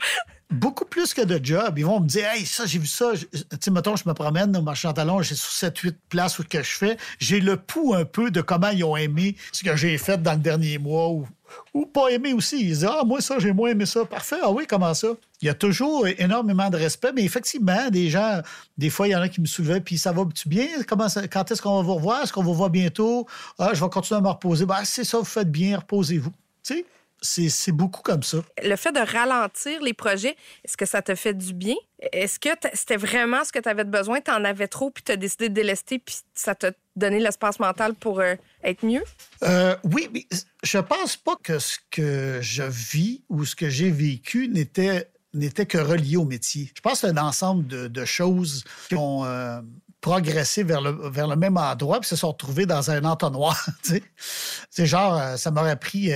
beaucoup 0.51 0.84
plus 0.84 1.14
que 1.14 1.22
de 1.22 1.45
job. 1.45 1.78
Ils 1.78 1.84
vont 1.84 2.01
me 2.01 2.07
dire, 2.07 2.28
hey, 2.30 2.47
ça, 2.47 2.66
j'ai 2.66 2.78
vu 2.78 2.86
ça. 2.86 3.12
Tu 3.14 3.28
sais, 3.61 3.70
mettons, 3.70 3.97
je 3.97 4.09
me 4.09 4.14
promène 4.14 4.57
au 4.57 4.62
marché 4.62 4.88
talon, 4.95 5.22
j'ai 5.22 5.34
sur 5.34 5.51
7-8 5.51 5.95
places 6.09 6.38
où 6.38 6.45
que 6.45 6.62
je 6.62 6.70
fais. 6.70 6.97
J'ai 7.18 7.40
le 7.40 7.57
pouls 7.57 7.95
un 7.95 8.05
peu 8.05 8.30
de 8.30 8.40
comment 8.40 8.68
ils 8.68 8.84
ont 8.84 8.97
aimé 8.97 9.36
ce 9.53 9.64
que 9.64 9.74
j'ai 9.76 9.97
fait 9.99 10.22
dans 10.22 10.32
le 10.32 10.38
dernier 10.38 10.78
mois 10.78 11.09
ou, 11.11 11.26
ou 11.72 11.86
pas 11.86 12.09
aimé 12.09 12.32
aussi. 12.32 12.61
Ils 12.61 12.66
disent, 12.66 12.84
ah, 12.88 13.03
moi, 13.05 13.20
ça, 13.20 13.38
j'ai 13.38 13.53
moins 13.53 13.70
aimé 13.70 13.86
ça. 13.86 14.05
Parfait. 14.05 14.36
Ah 14.42 14.51
oui, 14.51 14.64
comment 14.68 14.95
ça? 14.95 15.09
Il 15.40 15.47
y 15.47 15.51
a 15.51 15.55
toujours 15.55 16.07
énormément 16.07 16.70
de 16.70 16.76
respect, 16.76 17.12
mais 17.14 17.22
effectivement, 17.22 17.90
des 17.90 18.09
gens, 18.09 18.40
des 18.78 18.90
fois, 18.90 19.09
il 19.09 19.11
y 19.11 19.16
en 19.16 19.20
a 19.20 19.28
qui 19.28 19.40
me 19.40 19.47
soulevaient, 19.47 19.80
puis 19.80 19.99
ça 19.99 20.12
va-tu 20.12 20.49
bien? 20.49 20.66
Comment 20.88 21.07
quand 21.30 21.51
est-ce 21.51 21.61
qu'on 21.61 21.76
va 21.76 21.82
vous 21.82 21.95
revoir? 21.97 22.22
Est-ce 22.22 22.32
qu'on 22.32 22.42
vous 22.42 22.55
voit 22.55 22.70
bientôt? 22.70 23.26
Ah, 23.59 23.70
je 23.74 23.82
vais 23.82 23.90
continuer 23.90 24.18
à 24.18 24.22
me 24.22 24.28
reposer. 24.28 24.64
Ben, 24.64 24.84
c'est 24.84 25.05
ça, 25.05 25.18
vous 25.18 25.24
faites 25.24 25.51
bien, 25.51 25.78
reposez-vous. 25.78 26.30
Tu 26.62 26.74
sais? 26.74 26.86
C'est 27.25 27.72
beaucoup 27.72 28.03
comme 28.03 28.22
ça. 28.22 28.39
Le 28.62 28.77
fait 28.77 28.93
de 28.93 29.01
ralentir 29.01 29.83
les 29.83 29.95
projets, 29.95 30.37
est-ce 30.64 30.77
que 30.77 30.87
ça 30.87 31.03
te 31.03 31.14
fait 31.14 31.35
du 31.35 31.55
bien? 31.55 31.75
Est-ce 32.12 32.39
que 32.39 32.51
c'était 32.75 32.97
vraiment 32.97 33.45
ce 33.45 33.53
que 33.53 33.59
tu 33.59 33.68
avais 33.68 33.85
besoin? 33.85 34.20
Tu 34.20 34.31
en 34.31 34.45
avais 34.45 34.68
trop, 34.68 34.91
puis 34.91 35.03
tu 35.03 35.12
as 35.12 35.16
décidé 35.16 35.49
de 35.49 35.55
délester, 35.55 35.99
puis 35.99 36.16
ça 36.35 36.55
t'a 36.55 36.72
donné 36.97 37.18
l'espace 37.18 37.59
mental 37.59 37.95
pour 37.95 38.20
euh, 38.20 38.35
être 38.62 38.85
mieux? 38.85 39.03
Euh, 39.43 39.75
oui, 39.85 40.09
mais 40.12 40.27
je 40.62 40.79
pense 40.79 41.16
pas 41.16 41.37
que 41.43 41.59
ce 41.59 41.79
que 41.91 42.39
je 42.43 42.62
vis 42.62 43.22
ou 43.29 43.45
ce 43.45 43.57
que 43.57 43.68
j'ai 43.68 43.91
vécu 43.91 44.49
n'était 44.49 45.11
n'était 45.33 45.66
que 45.66 45.79
relié 45.79 46.16
au 46.16 46.25
métier. 46.25 46.70
Je 46.77 46.81
pense 46.81 47.01
que 47.01 47.09
c'est 47.09 47.18
un 47.18 47.20
ensemble 47.20 47.66
de, 47.66 48.05
choses 48.05 48.62
qui 48.89 48.95
ont 48.95 49.25
euh, 49.25 49.61
progressé 50.01 50.62
vers 50.62 50.81
le, 50.81 50.93
vers 51.11 51.27
le 51.27 51.35
même 51.35 51.57
endroit 51.57 51.99
puis 51.99 52.09
se 52.09 52.14
sont 52.14 52.29
retrouvées 52.29 52.66
dans 52.66 52.93
un 52.93 53.03
entonnoir. 53.05 53.66
C'est 54.70 54.87
genre, 54.87 55.37
ça 55.37 55.51
m'aurait 55.51 55.75
pris 55.75 56.12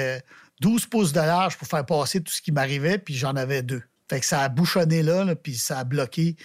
12 0.61 0.87
pouces 0.87 1.13
de 1.13 1.21
large 1.21 1.57
pour 1.57 1.69
faire 1.69 1.87
passer 1.87 2.21
tout 2.23 2.33
ce 2.33 2.43
qui 2.43 2.53
m'arrivait, 2.53 2.99
puis 2.99 3.15
j'en 3.15 3.37
avais 3.37 3.63
deux. 3.63 3.83
Fait 4.09 4.21
que 4.21 4.27
ça 4.27 4.43
a 4.43 4.49
bouchonné 4.49 5.03
là, 5.03 5.35
puis 5.37 5.57
ça 5.57 5.81
a 5.81 5.85
bloqué. 5.85 6.37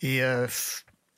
Et 0.00 0.22
euh, 0.22 0.46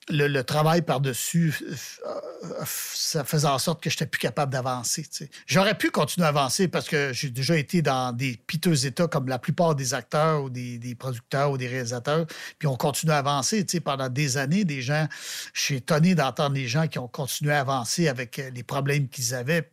le, 0.09 0.41
travail 0.43 0.83
par-dessus, 0.83 1.53
euh, 1.63 2.65
ça 2.65 3.23
faisait 3.23 3.47
en 3.47 3.57
sorte 3.57 3.81
que 3.81 3.89
je 3.89 3.95
n'étais 3.95 4.05
plus 4.05 4.19
capable 4.19 4.51
d'avancer. 4.51 5.05
J'aurais 5.47 5.75
pu 5.75 5.89
continuer 5.89 6.25
à 6.25 6.29
avancer 6.29 6.67
parce 6.67 6.87
que 6.87 7.11
j'ai 7.13 7.29
déjà 7.29 7.57
été 7.57 7.81
dans 7.81 8.15
des 8.15 8.37
piteux 8.45 8.85
états 8.85 9.07
comme 9.07 9.27
la 9.27 9.39
plupart 9.39 9.73
des 9.73 9.93
acteurs 9.93 10.43
ou 10.43 10.49
des, 10.49 10.95
producteurs 10.97 11.51
ou 11.51 11.57
des 11.57 11.67
réalisateurs, 11.67 12.25
puis 12.59 12.67
on 12.67 12.75
continue 12.75 13.11
à 13.11 13.17
avancer. 13.17 13.65
Pendant 13.83 14.09
des 14.09 14.37
années, 14.37 14.63
des 14.63 14.81
gens, 14.81 15.07
je 15.53 15.61
suis 15.61 15.75
étonné 15.75 16.15
d'entendre 16.15 16.55
des 16.55 16.67
gens 16.67 16.87
qui 16.87 16.99
ont 16.99 17.07
continué 17.07 17.53
à 17.53 17.61
avancer 17.61 18.07
avec 18.07 18.39
euh, 18.39 18.49
les 18.51 18.63
problèmes 18.63 19.09
qu'ils 19.09 19.33
avaient. 19.33 19.71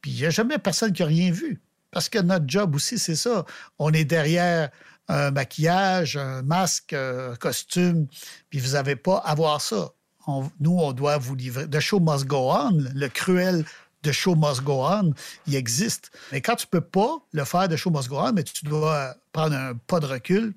Puis 0.00 0.10
il 0.10 0.16
n'y 0.16 0.26
a 0.26 0.30
jamais 0.30 0.58
personne 0.58 0.92
qui 0.92 1.02
a 1.02 1.06
rien 1.06 1.30
vu. 1.30 1.60
Parce 1.90 2.08
que 2.08 2.18
notre 2.18 2.44
job 2.48 2.74
aussi, 2.74 2.98
c'est 2.98 3.16
ça. 3.16 3.44
On 3.78 3.92
est 3.92 4.04
derrière 4.04 4.70
un 5.08 5.30
maquillage, 5.30 6.16
un 6.16 6.42
masque, 6.42 6.92
un 6.92 7.34
costume, 7.36 8.06
puis 8.48 8.60
vous 8.60 8.72
n'avez 8.72 8.96
pas 8.96 9.18
à 9.18 9.34
voir 9.34 9.60
ça. 9.60 9.90
nous, 10.60 10.78
on 10.78 10.92
doit 10.92 11.18
vous 11.18 11.34
livrer. 11.34 11.68
The 11.68 11.80
show 11.80 11.98
must 12.00 12.26
go 12.26 12.52
on, 12.52 12.78
le 12.94 13.08
cruel 13.08 13.64
de 14.02 14.12
show 14.12 14.34
must 14.34 14.62
go 14.62 14.84
on, 14.84 15.12
il 15.46 15.56
existe. 15.56 16.10
Mais 16.32 16.40
quand 16.40 16.56
tu 16.56 16.66
peux 16.66 16.80
pas 16.80 17.18
le 17.32 17.44
faire 17.44 17.68
de 17.68 17.76
show 17.76 17.90
must 17.90 18.08
go 18.08 18.18
on, 18.18 18.32
mais 18.32 18.44
tu 18.44 18.64
dois 18.64 19.14
prendre 19.32 19.56
un 19.56 19.74
pas 19.74 20.00
de 20.00 20.06
recul, 20.06 20.54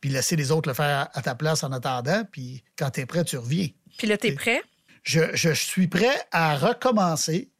puis 0.00 0.10
laisser 0.10 0.36
les 0.36 0.50
autres 0.50 0.68
le 0.68 0.74
faire 0.74 1.08
à 1.12 1.22
ta 1.22 1.34
place 1.34 1.62
en 1.62 1.72
attendant, 1.72 2.24
puis 2.30 2.62
quand 2.76 2.90
tu 2.90 3.00
es 3.00 3.06
prêt, 3.06 3.24
tu 3.24 3.38
reviens. 3.38 3.68
Puis 3.96 4.06
là, 4.06 4.18
tu 4.18 4.28
es 4.28 4.32
prêt? 4.32 4.62
Je, 5.02 5.20
je, 5.34 5.50
suis 5.50 5.86
prêt 5.86 6.16
à 6.32 6.56
recommencer, 6.56 7.50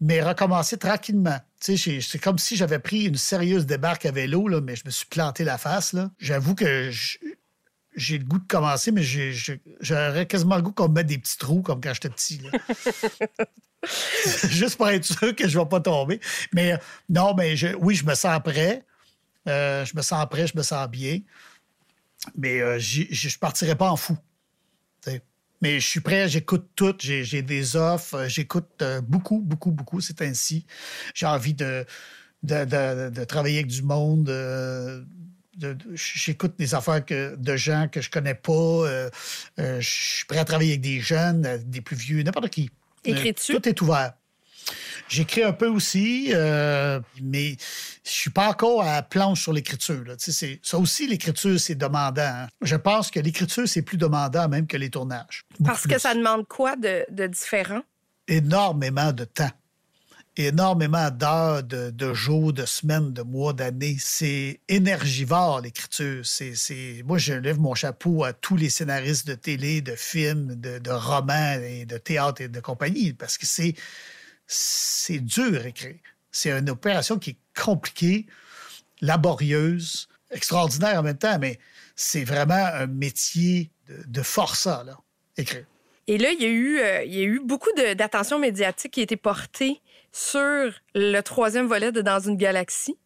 mais 0.00 0.22
recommencer 0.22 0.78
tranquillement. 0.78 1.38
C'est 1.60 2.18
comme 2.20 2.38
si 2.38 2.56
j'avais 2.56 2.78
pris 2.78 3.04
une 3.04 3.16
sérieuse 3.16 3.66
débarque 3.66 4.06
à 4.06 4.12
vélo, 4.12 4.48
là, 4.48 4.60
mais 4.60 4.76
je 4.76 4.82
me 4.84 4.90
suis 4.90 5.06
planté 5.06 5.44
la 5.44 5.58
face. 5.58 5.94
J'avoue 6.18 6.54
que 6.54 6.90
j'ai 7.94 8.18
le 8.18 8.24
goût 8.24 8.38
de 8.38 8.46
commencer, 8.46 8.92
mais 8.92 9.02
j'aurais 9.02 10.26
quasiment 10.26 10.56
le 10.56 10.62
goût 10.62 10.72
qu'on 10.72 10.88
me 10.88 10.94
mette 10.94 11.06
des 11.06 11.18
petits 11.18 11.38
trous 11.38 11.62
comme 11.62 11.80
quand 11.80 11.94
j'étais 11.94 12.10
petit. 12.10 12.40
Juste 14.48 14.76
pour 14.76 14.88
être 14.88 15.04
sûr 15.04 15.34
que 15.34 15.48
je 15.48 15.58
ne 15.58 15.62
vais 15.62 15.68
pas 15.68 15.80
tomber. 15.80 16.20
Mais 16.52 16.78
non, 17.08 17.34
mais 17.34 17.54
oui, 17.76 17.94
je 17.94 18.04
me 18.04 18.14
sens 18.14 18.40
prêt. 18.42 18.84
Euh, 19.48 19.84
je 19.84 19.96
me 19.96 20.02
sens 20.02 20.26
prêt, 20.28 20.46
je 20.46 20.56
me 20.56 20.62
sens 20.62 20.88
bien. 20.88 21.20
Mais 22.36 22.60
euh, 22.60 22.78
je 22.78 23.02
ne 23.02 23.38
partirai 23.38 23.76
pas 23.76 23.90
en 23.90 23.96
fou. 23.96 24.16
Mais 25.62 25.80
je 25.80 25.86
suis 25.86 26.00
prêt, 26.00 26.28
j'écoute 26.28 26.68
tout, 26.76 26.94
j'ai 26.98 27.42
des 27.42 27.76
offres, 27.76 28.14
euh, 28.14 28.28
j'écoute 28.28 28.82
euh, 28.82 29.00
beaucoup, 29.00 29.40
beaucoup, 29.40 29.70
beaucoup, 29.70 30.00
c'est 30.00 30.20
ainsi. 30.22 30.66
J'ai 31.14 31.26
envie 31.26 31.54
de, 31.54 31.84
de, 32.42 33.24
travailler 33.24 33.58
avec 33.58 33.68
du 33.68 33.82
monde. 33.82 34.28
Euh, 34.28 35.02
j'écoute 35.94 36.54
des 36.58 36.74
affaires 36.74 37.02
de 37.08 37.56
gens 37.56 37.88
que 37.90 38.02
je 38.02 38.10
connais 38.10 38.34
pas. 38.34 39.08
je 39.56 39.80
suis 39.80 40.26
prêt 40.26 40.38
à 40.38 40.44
travailler 40.44 40.72
avec 40.72 40.82
des 40.82 41.00
jeunes, 41.00 41.62
des 41.64 41.80
plus 41.80 41.96
vieux, 41.96 42.22
n'importe 42.22 42.50
qui. 42.50 42.70
Écris-tu? 43.04 43.54
Tout 43.54 43.68
est 43.68 43.80
ouvert. 43.80 44.12
J'écris 45.08 45.42
un 45.42 45.52
peu 45.52 45.68
aussi, 45.68 46.30
euh, 46.32 47.00
mais 47.22 47.56
je 48.04 48.10
suis 48.10 48.30
pas 48.30 48.48
encore 48.48 48.82
à 48.82 49.02
planche 49.02 49.42
sur 49.42 49.52
l'écriture. 49.52 50.04
Ça 50.62 50.78
aussi, 50.78 51.06
l'écriture, 51.06 51.58
c'est 51.60 51.74
demandant. 51.74 52.22
Hein. 52.22 52.46
Je 52.62 52.76
pense 52.76 53.10
que 53.10 53.20
l'écriture, 53.20 53.68
c'est 53.68 53.82
plus 53.82 53.96
demandant 53.96 54.48
même 54.48 54.66
que 54.66 54.76
les 54.76 54.90
tournages. 54.90 55.44
Parce 55.64 55.86
que 55.86 55.98
ça 55.98 56.14
demande 56.14 56.46
quoi 56.46 56.76
de, 56.76 57.26
différent? 57.26 57.82
Énormément 58.28 59.12
de 59.12 59.24
temps. 59.24 59.50
énormément 60.36 61.10
d'heures, 61.10 61.62
de, 61.62 62.12
jours, 62.12 62.52
de 62.52 62.66
semaines, 62.66 63.12
de 63.12 63.22
mois, 63.22 63.52
d'années. 63.52 63.96
C'est 63.98 64.60
énergivore, 64.68 65.60
l'écriture. 65.62 66.24
C'est, 66.24 67.02
Moi, 67.04 67.18
je 67.18 67.34
lève 67.34 67.58
mon 67.58 67.74
chapeau 67.74 68.24
à 68.24 68.32
tous 68.32 68.56
les 68.56 68.68
scénaristes 68.68 69.26
de 69.26 69.34
télé, 69.34 69.80
de 69.80 69.94
films, 69.94 70.54
de, 70.56 70.90
romans 70.90 71.58
et 71.62 71.86
de 71.86 71.96
théâtre 71.96 72.42
et 72.42 72.48
de 72.48 72.60
compagnie, 72.60 73.12
parce 73.12 73.38
que 73.38 73.46
c'est, 73.46 73.74
c'est 74.46 75.18
dur 75.18 75.60
à 75.62 75.68
écrire. 75.68 75.98
C'est 76.30 76.50
une 76.50 76.70
opération 76.70 77.18
qui 77.18 77.30
est 77.30 77.60
compliquée, 77.60 78.26
laborieuse, 79.00 80.08
extraordinaire 80.30 81.00
en 81.00 81.02
même 81.02 81.18
temps, 81.18 81.38
mais 81.38 81.58
c'est 81.94 82.24
vraiment 82.24 82.54
un 82.54 82.86
métier 82.86 83.70
de, 83.88 84.22
forçat, 84.22 84.84
là, 84.84 84.98
écrire. 85.36 85.64
Et 86.08 86.18
là, 86.18 86.30
il 86.30 86.40
y 86.40 86.44
a 86.44 86.48
eu, 86.48 86.78
euh, 86.78 87.04
il 87.04 87.14
y 87.14 87.20
a 87.20 87.24
eu 87.24 87.40
beaucoup 87.40 87.70
d'attention 87.96 88.38
médiatique 88.38 88.92
qui 88.92 89.00
a 89.00 89.02
été 89.02 89.16
portée 89.16 89.80
sur 90.12 90.72
le 90.94 91.20
troisième 91.20 91.66
volet 91.66 91.92
de 91.92 92.00
Dans 92.00 92.20
une 92.20 92.36
galaxie. 92.36 92.96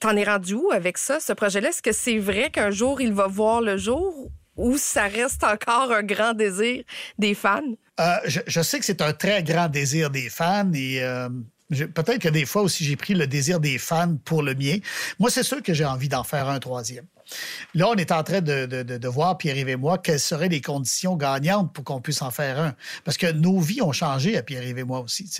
T'en 0.00 0.16
es 0.16 0.24
rendu 0.24 0.54
où 0.54 0.70
avec 0.72 0.98
ça, 0.98 1.20
ce 1.20 1.32
projet-là? 1.32 1.68
Est-ce 1.68 1.82
que 1.82 1.92
c'est 1.92 2.18
vrai 2.18 2.50
qu'un 2.50 2.70
jour, 2.70 3.00
il 3.00 3.12
va 3.12 3.26
voir 3.26 3.60
le 3.60 3.76
jour 3.76 4.30
ou 4.56 4.78
ça 4.78 5.04
reste 5.04 5.44
encore 5.44 5.92
un 5.92 6.02
grand 6.02 6.34
désir 6.34 6.84
des 7.18 7.34
fans? 7.34 7.60
Euh, 8.00 8.16
je, 8.26 8.60
sais 8.60 8.78
que 8.78 8.84
c'est 8.84 9.02
un 9.02 9.12
très 9.12 9.42
grand 9.42 9.68
désir 9.68 10.10
des 10.10 10.28
fans 10.28 10.72
et 10.72 11.02
euh, 11.02 11.28
peut-être 11.70 12.18
que 12.18 12.28
des 12.28 12.44
fois 12.44 12.62
aussi 12.62 12.84
j'ai 12.84 12.96
pris 12.96 13.14
le 13.14 13.26
désir 13.26 13.60
des 13.60 13.78
fans 13.78 14.16
pour 14.24 14.42
le 14.42 14.54
mien. 14.54 14.78
Moi, 15.20 15.30
c'est 15.30 15.44
sûr 15.44 15.62
que 15.62 15.72
j'ai 15.74 15.84
envie 15.84 16.08
d'en 16.08 16.24
faire 16.24 16.48
un 16.48 16.58
troisième. 16.58 17.06
Là, 17.74 17.88
on 17.88 17.94
est 17.94 18.12
en 18.12 18.22
train 18.22 18.40
de, 18.40 19.08
voir, 19.08 19.38
Pierre-Yves 19.38 19.68
et 19.68 19.76
moi, 19.76 19.98
quelles 19.98 20.20
seraient 20.20 20.48
les 20.48 20.60
conditions 20.60 21.16
gagnantes 21.16 21.72
pour 21.72 21.84
qu'on 21.84 22.00
puisse 22.00 22.20
en 22.22 22.30
faire 22.30 22.60
un. 22.60 22.74
Parce 23.04 23.16
que 23.16 23.30
nos 23.30 23.60
vies 23.60 23.80
ont 23.80 23.92
changé 23.92 24.36
à 24.36 24.42
Pierre-Yves 24.42 24.78
et 24.78 24.84
moi 24.84 25.00
aussi. 25.00 25.30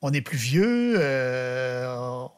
On 0.00 0.12
est 0.12 0.20
plus 0.20 0.36
vieux, 0.36 0.94
euh, 0.98 1.92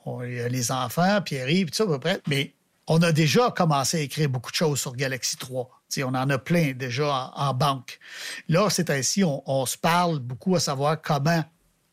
on, 0.07 0.21
a 0.21 0.49
les 0.49 0.73
enfants, 0.73 1.21
Pierre-Yves, 1.23 1.71
tout 1.71 1.77
ça 1.77 1.85
à 1.85 1.87
peu 1.87 1.99
près. 1.99 2.21
Mais 2.29 2.55
on 2.93 3.01
a 3.03 3.13
déjà 3.13 3.53
commencé 3.53 3.99
à 3.99 4.01
écrire 4.01 4.29
beaucoup 4.29 4.51
de 4.51 4.57
choses 4.57 4.81
sur 4.81 4.97
Galaxy 4.97 5.37
3. 5.37 5.71
on 5.99 6.09
en 6.09 6.29
a 6.29 6.39
plein 6.39 6.73
déjà 6.73 7.31
en, 7.37 7.55
banque. 7.55 8.01
Là, 8.49 8.69
c'est 8.69 8.91
ainsi, 8.91 9.23
on, 9.25 9.65
se 9.65 9.79
parle 9.79 10.19
beaucoup 10.19 10.57
à 10.57 10.61
savoir 10.61 11.01
comment 11.01 11.45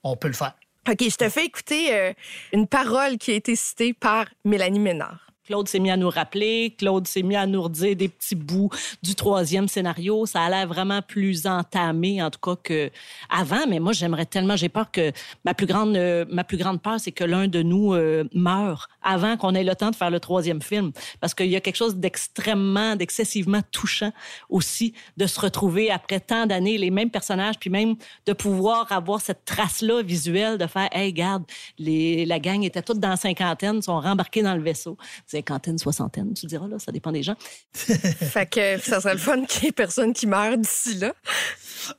on 0.04 0.16
peut 0.16 0.28
le 0.28 0.34
faire. 0.34 0.56
OK, 0.90 0.98
je 1.00 1.16
te 1.16 1.30
fais 1.30 1.46
écouter 1.46 1.94
euh, 1.94 2.14
une 2.52 2.66
parole 2.66 3.20
qui 3.20 3.30
a 3.30 3.36
été 3.36 3.56
citée 3.56 3.94
par 3.94 4.26
Mélanie 4.44 4.80
Ménard. 4.80 5.27
Claude 5.48 5.70
s'est 5.70 5.80
mis 5.80 5.90
à 5.90 5.96
nous 5.96 6.10
rappeler, 6.10 6.76
Claude 6.78 7.08
s'est 7.08 7.22
mis 7.22 7.38
à 7.38 7.48
nous 7.48 7.64
redire 7.64 7.96
des 7.96 8.10
petits 8.10 8.36
bouts 8.36 8.70
du 9.02 9.16
troisième 9.16 9.70
scénario. 9.70 10.26
Ça 10.26 10.42
a 10.42 10.50
l'air 10.50 10.68
vraiment 10.68 11.02
plus 11.02 11.48
entamé, 11.48 12.22
en 12.22 12.30
tout 12.30 12.40
cas, 12.40 12.58
qu'avant. 12.62 13.66
Mais 13.70 13.80
moi, 13.80 13.94
j'aimerais 13.94 14.26
tellement, 14.26 14.58
j'ai 14.58 14.68
peur 14.68 14.92
que 14.92 15.14
ma 15.46 15.54
plus 15.54 15.66
grande, 15.66 15.96
euh, 15.96 16.26
ma 16.30 16.44
plus 16.44 16.58
grande 16.58 16.82
peur, 16.82 17.00
c'est 17.00 17.14
que 17.14 17.24
l'un 17.24 17.48
de 17.48 17.62
nous 17.62 17.94
euh, 17.94 18.26
meure 18.34 18.90
avant 19.02 19.38
qu'on 19.38 19.56
ait 19.56 19.64
le 19.64 19.74
temps 19.74 19.90
de 19.90 19.96
faire 19.96 20.10
le 20.10 20.20
troisième 20.20 20.62
film. 20.62 20.92
Parce 21.22 21.34
qu'il 21.34 21.48
y 21.48 21.56
a 21.56 21.62
quelque 21.62 21.78
chose 21.78 21.96
d'extrêmement, 21.96 22.98
d'excessivement 22.98 23.62
touchant 23.72 24.12
aussi 24.50 24.94
de 25.16 25.28
se 25.28 25.40
retrouver 25.40 25.92
après 25.92 26.20
tant 26.20 26.46
d'années, 26.46 26.78
les 26.78 26.92
mêmes 26.92 27.10
personnages, 27.10 27.58
puis 27.58 27.70
même 27.70 27.96
de 28.26 28.34
pouvoir 28.34 28.92
avoir 28.92 29.22
cette 29.22 29.46
trace-là 29.46 30.02
visuelle 30.02 30.58
de 30.58 30.68
faire, 30.68 30.90
hey, 30.92 31.08
regarde, 31.12 31.44
les, 31.80 32.26
la 32.26 32.40
gang 32.40 32.64
était 32.64 32.82
toute 32.82 33.00
dans 33.00 33.12
la 33.12 33.16
cinquantaine, 33.16 33.82
sont 33.82 34.02
rembarqués 34.02 34.42
dans 34.42 34.56
le 34.56 34.62
vaisseau 34.62 34.98
cinquantaine, 35.38 35.78
soixantaine, 35.78 36.34
tu 36.34 36.46
diras, 36.46 36.68
là, 36.68 36.80
ça 36.80 36.92
dépend 36.92 37.12
des 37.12 37.24
gens. 37.24 37.36
fait 37.74 38.50
que 38.50 38.80
ça 38.80 39.02
serait 39.02 39.14
le 39.14 39.20
fun 39.20 39.46
qu'il 39.46 39.66
y 39.66 39.68
ait 39.68 39.72
personne 39.72 40.14
qui 40.14 40.28
meurt 40.28 40.60
d'ici 40.60 40.96
là. 40.96 41.14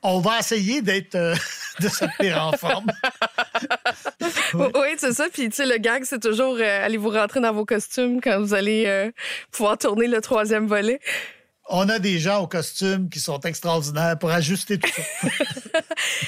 On 0.03 0.21
va 0.21 0.41
essayer 0.41 0.83
d'être 0.83 1.15
euh, 1.15 1.35
de 1.81 1.89
se 1.89 2.05
tenir 2.17 2.43
en 2.43 2.53
forme. 2.53 2.87
oui, 4.55 4.89
c'est 4.99 5.13
ça. 5.13 5.27
Puis, 5.33 5.49
tu 5.49 5.57
sais, 5.57 5.67
le 5.67 5.79
gag, 5.79 6.05
c'est 6.05 6.21
toujours 6.21 6.57
euh, 6.59 6.85
allez 6.85 6.97
vous 6.97 7.11
rentrer 7.11 7.41
dans 7.41 7.53
vos 7.53 7.65
costumes 7.65 8.21
quand 8.21 8.41
vous 8.41 8.55
allez 8.55 8.85
euh, 8.87 9.11
pouvoir 9.51 9.79
tourner 9.79 10.09
le 10.09 10.21
troisième 10.21 10.67
volet 10.67 11.01
on 11.69 11.89
a 11.89 11.99
des 11.99 12.19
gens 12.19 12.43
au 12.43 12.47
costume 12.47 13.09
qui 13.09 13.21
sont 13.21 13.41
extraordinaires 13.41 14.19
pour 14.19 14.31
ajuster 14.31 14.79
tout 14.79 14.91
ça. 14.91 15.29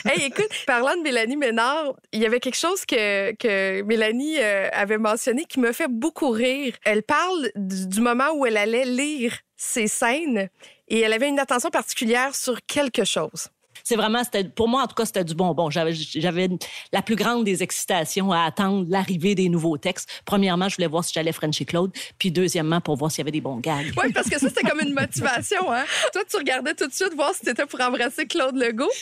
hey, 0.10 0.24
écoute, 0.24 0.50
parlant 0.66 0.96
de 0.96 1.02
Mélanie 1.02 1.36
Ménard, 1.36 1.94
il 2.12 2.20
y 2.20 2.26
avait 2.26 2.40
quelque 2.40 2.58
chose 2.58 2.84
que, 2.84 3.34
que 3.36 3.82
Mélanie 3.82 4.38
euh, 4.38 4.68
avait 4.72 4.98
mentionné 4.98 5.44
qui 5.44 5.60
me 5.60 5.72
fait 5.72 5.88
beaucoup 5.88 6.30
rire. 6.30 6.74
Elle 6.84 7.02
parle 7.02 7.50
du 7.56 8.00
moment 8.00 8.30
où 8.34 8.46
elle 8.46 8.56
allait 8.56 8.84
lire 8.84 9.34
ses 9.56 9.88
scènes 9.88 10.48
et 10.88 11.00
elle 11.00 11.12
avait 11.12 11.28
une 11.28 11.38
attention 11.38 11.70
particulière 11.70 12.34
sur 12.34 12.58
quelque 12.66 13.04
chose 13.04 13.48
c'est 13.90 13.96
vraiment, 13.96 14.22
pour 14.54 14.68
moi, 14.68 14.84
en 14.84 14.86
tout 14.86 14.94
cas, 14.94 15.04
c'était 15.04 15.24
du 15.24 15.34
bonbon. 15.34 15.68
J'avais, 15.68 15.92
j'avais 15.92 16.48
la 16.92 17.02
plus 17.02 17.16
grande 17.16 17.42
des 17.42 17.60
excitations 17.64 18.30
à 18.30 18.42
attendre 18.42 18.86
l'arrivée 18.88 19.34
des 19.34 19.48
nouveaux 19.48 19.78
textes. 19.78 20.08
Premièrement, 20.24 20.68
je 20.68 20.76
voulais 20.76 20.86
voir 20.86 21.04
si 21.04 21.12
j'allais 21.12 21.32
Frenchy 21.32 21.66
Claude. 21.66 21.90
Puis 22.16 22.30
deuxièmement, 22.30 22.80
pour 22.80 22.94
voir 22.94 23.10
s'il 23.10 23.18
y 23.18 23.22
avait 23.22 23.32
des 23.32 23.40
bons 23.40 23.56
gags. 23.56 23.92
Oui, 24.00 24.12
parce 24.12 24.28
que 24.28 24.38
ça, 24.38 24.48
c'était 24.48 24.62
comme 24.62 24.80
une 24.80 24.94
motivation. 24.94 25.72
Hein? 25.72 25.84
Toi, 26.12 26.22
tu 26.30 26.36
regardais 26.36 26.74
tout 26.74 26.86
de 26.86 26.92
suite 26.92 27.14
voir 27.16 27.34
si 27.34 27.40
tu 27.40 27.50
étais 27.50 27.66
pour 27.66 27.80
embrasser 27.80 28.26
Claude 28.28 28.54
Legault. 28.54 28.92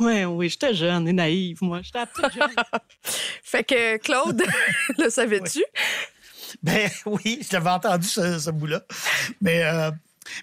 Oui, 0.00 0.24
oui, 0.24 0.48
j'étais 0.48 0.74
jeune 0.74 1.06
et 1.06 1.12
naïve, 1.12 1.58
moi. 1.60 1.80
J'étais 1.80 2.00
jeune. 2.34 2.50
fait 3.44 3.62
que 3.62 3.98
Claude, 3.98 4.42
le 4.98 5.10
savais-tu? 5.10 5.62
Ben 6.60 6.90
oui, 7.06 7.38
je 7.48 7.52
l'avais 7.52 7.70
entendu 7.70 8.08
ce, 8.08 8.50
bout-là. 8.50 8.82
Mais 9.40 9.62
euh, 9.62 9.92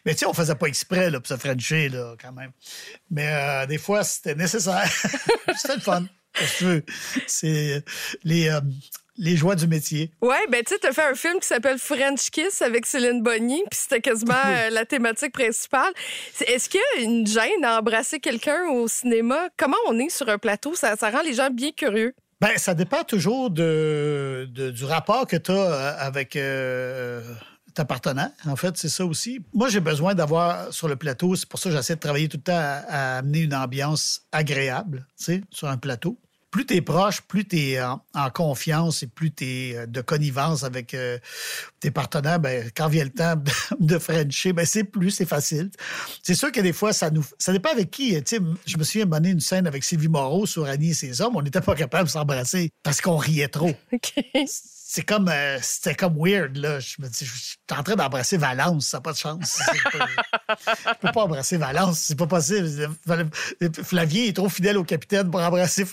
mais 0.06 0.14
tu 0.14 0.20
sais, 0.20 0.26
on 0.26 0.34
faisait 0.34 0.56
pas 0.56 0.68
exprès 0.68 1.10
là, 1.10 1.20
pour 1.20 1.28
se 1.28 1.38
frencher, 1.38 1.90
là, 1.90 2.16
quand 2.22 2.32
même. 2.32 2.52
Mais 3.12 3.28
euh, 3.28 3.66
des 3.66 3.78
fois, 3.78 4.04
c'était 4.04 4.36
nécessaire. 4.36 4.90
c'était 5.58 5.76
le 5.76 5.82
fun. 5.82 6.06
C'est 7.28 7.84
les, 8.24 8.50
euh, 8.50 8.62
les 9.20 9.36
joies 9.36 9.56
du 9.56 9.68
métier. 9.68 10.12
Ouais, 10.22 10.48
ben 10.50 10.64
tu 10.64 10.74
sais, 10.74 10.80
t'as 10.80 10.94
fait 10.94 11.04
un 11.04 11.14
film 11.14 11.40
qui 11.40 11.48
s'appelle 11.48 11.78
French 11.78 12.30
Kiss 12.32 12.62
avec 12.62 12.86
Céline 12.86 13.22
Bonny, 13.22 13.62
puis 13.70 13.80
c'était 13.80 14.00
quasiment 14.00 14.34
euh, 14.46 14.70
la 14.70 14.86
thématique 14.86 15.34
principale. 15.34 15.92
Est-ce 16.48 16.70
qu'il 16.70 16.80
y 16.80 17.00
a 17.00 17.04
une 17.04 17.28
gêne 17.28 17.64
à 17.64 17.80
embrasser 17.80 18.20
quelqu'un 18.20 18.70
au 18.70 18.88
cinéma? 18.88 19.50
Comment 19.58 19.78
on 19.88 20.00
est 20.00 20.10
sur 20.10 20.30
un 20.30 20.38
plateau? 20.38 20.74
Ça, 20.74 20.96
ça 20.96 21.10
rend 21.10 21.22
les 21.22 21.34
gens 21.34 21.50
bien 21.50 21.72
curieux. 21.72 22.16
Ben, 22.40 22.58
ça 22.58 22.74
dépend 22.74 23.04
toujours 23.04 23.50
de, 23.50 24.48
du 24.50 24.86
rapport 24.86 25.28
que 25.28 25.36
tu 25.36 25.52
as 25.52 25.90
avec 26.00 26.30
ta 26.32 26.40
partenaire, 27.86 28.30
en 28.46 28.56
fait, 28.56 28.78
c'est 28.78 28.90
ça 28.90 29.06
aussi. 29.06 29.40
Moi, 29.54 29.70
j'ai 29.70 29.80
besoin 29.80 30.16
d'avoir 30.16 30.74
sur 30.74 30.88
le 30.88 30.96
plateau, 30.96 31.36
c'est 31.36 31.48
pour 31.48 31.60
ça 31.60 31.70
que 31.70 31.76
j'essaie 31.76 31.96
de 31.96 32.00
travailler 32.00 32.28
tout 32.28 32.38
le 32.38 32.44
temps 32.44 32.54
à, 32.54 33.18
amener 33.18 33.40
une 33.42 33.54
ambiance 33.54 34.22
agréable, 34.32 35.06
tu 35.18 35.26
sais, 35.26 35.42
sur 35.52 35.68
un 35.68 35.78
plateau. 35.78 36.18
Plus 36.52 36.66
tu 36.66 36.76
es 36.76 36.82
proche, 36.82 37.22
plus 37.22 37.48
tu 37.48 37.60
es 37.60 37.82
en, 37.82 38.00
confiance 38.34 39.04
et 39.04 39.08
plus 39.08 39.32
tu 39.32 39.46
es 39.46 39.76
euh, 39.76 39.86
de 39.86 40.02
connivence 40.02 40.64
avec 40.64 40.96
euh, 40.96 41.20
tes 41.80 41.92
partenaires, 41.92 42.40
ben, 42.40 42.72
quand 42.76 42.88
vient 42.88 43.04
le 43.04 43.12
temps 43.12 43.36
de, 43.80 44.00
Frencher, 44.00 44.52
ben, 44.54 44.66
c'est 44.66 44.84
plus, 44.84 45.12
c'est 45.12 45.28
facile. 45.28 45.70
C'est 46.24 46.34
sûr 46.34 46.52
que 46.52 46.60
des 46.60 46.74
fois, 46.74 46.92
ça 46.92 47.12
nous. 47.12 47.24
Ça 47.38 47.54
dépend 47.54 47.70
avec 47.70 47.92
qui. 47.92 48.18
Je 48.66 48.78
me 48.78 48.84
souviens 48.84 49.06
mener 49.06 49.30
une 49.30 49.42
scène 49.42 49.68
avec 49.68 49.84
Sylvie 49.84 50.08
Moreau 50.08 50.48
sur 50.48 50.66
Annie 50.66 50.90
et 50.90 50.96
ses 50.96 51.22
hommes. 51.22 51.36
On 51.36 51.44
n'était 51.44 51.62
pas 51.62 51.76
capable 51.76 52.06
de 52.06 52.12
s'embrasser 52.12 52.72
parce 52.82 53.00
qu'on 53.00 53.18
riait 53.18 53.50
trop 53.50 53.72
c'est 54.92 55.04
comme 55.04 55.30
euh, 55.30 55.60
c'était 55.62 55.94
comme 55.94 56.16
weird 56.18 56.58
là. 56.58 56.80
Je 56.80 56.96
me 56.98 57.08
dis, 57.08 57.24
je 57.24 57.32
suis 57.32 57.58
en 57.78 57.84
train 57.84 57.96
d'embrasser 57.96 58.38
Valence, 58.38 58.88
ça 58.88 58.98
n'a 58.98 59.02
pas 59.02 59.12
de 59.12 59.18
chance. 59.18 59.62
je 59.70 60.94
peux 61.00 61.12
pas 61.12 61.22
embrasser 61.22 61.58
Valence, 61.58 62.00
c'est 62.00 62.18
pas 62.18 62.26
possible. 62.26 62.68
Flavien 63.84 64.24
est 64.24 64.36
trop 64.36 64.50
fidèle 64.50 64.80
au 64.80 64.84
capitaine 64.84 65.30
pour 65.30 65.42
embrasser 65.42 65.86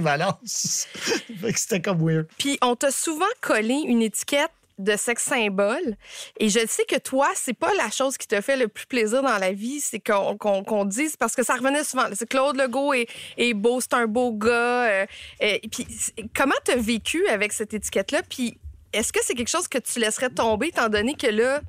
Valence. 0.00 0.86
c'était 1.56 1.80
comme 1.80 2.06
weird. 2.06 2.26
Puis 2.36 2.58
on 2.60 2.76
t'a 2.76 2.90
souvent 2.90 3.24
collé 3.40 3.82
une 3.86 4.02
étiquette 4.02 4.50
de 4.78 4.96
sexe 4.96 5.24
symbole. 5.24 5.96
Et 6.38 6.48
je 6.48 6.60
sais 6.66 6.84
que 6.84 6.98
toi, 6.98 7.28
c'est 7.34 7.56
pas 7.56 7.72
la 7.74 7.90
chose 7.90 8.16
qui 8.16 8.26
te 8.26 8.40
fait 8.40 8.56
le 8.56 8.68
plus 8.68 8.86
plaisir 8.86 9.22
dans 9.22 9.38
la 9.38 9.52
vie, 9.52 9.80
c'est 9.80 10.00
qu'on 10.00 10.84
dise, 10.84 11.16
parce 11.16 11.34
que 11.34 11.44
ça 11.44 11.54
revenait 11.54 11.84
souvent, 11.84 12.06
c'est 12.12 12.28
Claude 12.28 12.56
Legault 12.56 12.92
est, 12.94 13.08
est 13.36 13.54
beau, 13.54 13.80
c'est 13.80 13.94
un 13.94 14.06
beau 14.06 14.32
gars. 14.32 14.50
Euh, 14.50 15.06
et 15.40 15.68
puis, 15.70 15.86
comment 16.34 16.54
tu 16.64 16.72
as 16.72 16.76
vécu 16.76 17.26
avec 17.28 17.52
cette 17.52 17.74
étiquette-là? 17.74 18.22
Puis, 18.28 18.58
est-ce 18.92 19.12
que 19.12 19.20
c'est 19.22 19.34
quelque 19.34 19.48
chose 19.48 19.68
que 19.68 19.78
tu 19.78 19.98
laisserais 19.98 20.30
tomber, 20.30 20.68
étant 20.68 20.88
donné 20.88 21.14
que 21.14 21.26
là, 21.26 21.60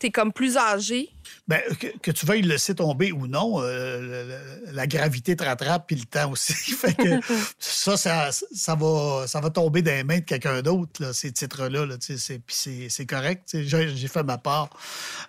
tu 0.00 0.06
es 0.06 0.10
comme 0.10 0.32
plus 0.32 0.56
âgé? 0.56 1.10
Bien, 1.46 1.60
que, 2.02 2.10
tu 2.10 2.26
veuilles 2.26 2.42
le 2.42 2.48
laisser 2.48 2.74
tomber 2.74 3.12
ou 3.12 3.26
non, 3.26 3.60
euh, 3.60 4.38
la, 4.72 4.86
gravité 4.86 5.36
te 5.36 5.44
rattrape, 5.44 5.86
puis 5.86 5.96
le 5.96 6.04
temps 6.04 6.30
aussi. 6.30 6.52
fait 6.72 6.94
que 6.94 7.20
ça, 7.58 7.96
ça, 7.96 8.74
va, 8.74 9.26
ça 9.26 9.40
va 9.40 9.50
tomber 9.50 9.82
dans 9.82 9.92
les 9.92 10.04
mains 10.04 10.18
de 10.18 10.24
quelqu'un 10.24 10.62
d'autre, 10.62 11.12
ces 11.12 11.32
titres-là. 11.32 11.86
C'est 11.98 13.06
correct. 13.06 13.50
J'ai 13.52 14.08
fait 14.08 14.22
ma 14.22 14.38
part. 14.38 14.70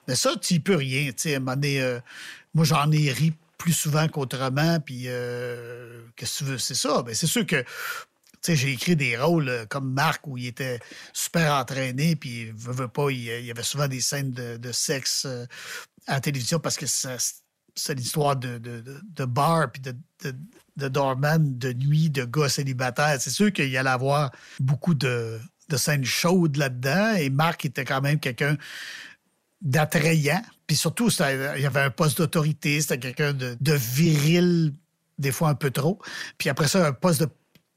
Mais 0.07 0.15
ça, 0.15 0.35
tu 0.41 0.55
n'y 0.55 0.59
peux 0.59 0.75
rien. 0.75 1.11
À 1.25 1.55
euh, 1.65 1.99
moi, 2.53 2.65
j'en 2.65 2.91
ai 2.91 3.11
ri 3.11 3.33
plus 3.57 3.73
souvent 3.73 4.07
qu'autrement, 4.07 4.79
puis 4.79 5.03
euh, 5.07 6.01
qu'est-ce 6.15 6.39
que 6.39 6.45
tu 6.45 6.51
veux? 6.51 6.57
C'est 6.57 6.75
ça. 6.75 7.01
Ben, 7.03 7.15
c'est 7.15 7.27
sûr 7.27 7.45
que 7.45 7.63
j'ai 8.53 8.71
écrit 8.71 8.95
des 8.95 9.17
rôles 9.17 9.49
euh, 9.49 9.65
comme 9.65 9.91
Marc 9.91 10.27
où 10.27 10.37
il 10.37 10.47
était 10.47 10.79
super 11.13 11.53
entraîné, 11.53 12.15
puis 12.15 12.51
veut, 12.55 12.87
pas, 12.87 13.09
il, 13.09 13.23
y 13.23 13.51
avait 13.51 13.63
souvent 13.63 13.87
des 13.87 14.01
scènes 14.01 14.31
de, 14.31 14.71
sexe 14.71 15.25
euh, 15.25 15.45
à 16.07 16.15
la 16.15 16.19
télévision 16.19 16.59
parce 16.59 16.77
que 16.77 16.85
c'est 16.85 17.93
l'histoire 17.95 18.35
de, 18.35 18.57
de, 18.57 19.25
bar, 19.25 19.71
puis 19.71 19.81
de, 19.81 19.95
de 20.23 20.31
de 20.77 21.73
nuit, 21.73 22.09
de 22.09 22.25
gars 22.25 22.49
célibataires. 22.49 23.17
C'est 23.19 23.31
sûr 23.31 23.51
qu'il 23.51 23.69
y 23.69 23.77
allait 23.77 23.89
avoir 23.89 24.31
beaucoup 24.59 24.93
de, 24.93 25.39
de 25.69 25.77
scènes 25.77 26.05
chaudes 26.05 26.57
là-dedans. 26.57 27.15
Et 27.15 27.29
Marc 27.29 27.65
était 27.65 27.85
quand 27.85 28.01
même 28.01 28.19
quelqu'un 28.19 28.57
d'attrayant. 29.61 30.41
Puis 30.67 30.75
surtout, 30.75 31.09
il 31.09 31.61
y 31.61 31.65
avait 31.65 31.81
un 31.81 31.89
poste 31.89 32.17
d'autorité. 32.17 32.81
C'était 32.81 32.99
quelqu'un 32.99 33.33
de, 33.33 33.57
de 33.59 33.73
viril, 33.73 34.73
des 35.17 35.31
fois 35.31 35.49
un 35.49 35.55
peu 35.55 35.71
trop. 35.71 35.99
Puis 36.37 36.49
après 36.49 36.67
ça, 36.67 36.87
un 36.87 36.93
poste 36.93 37.21
de 37.21 37.29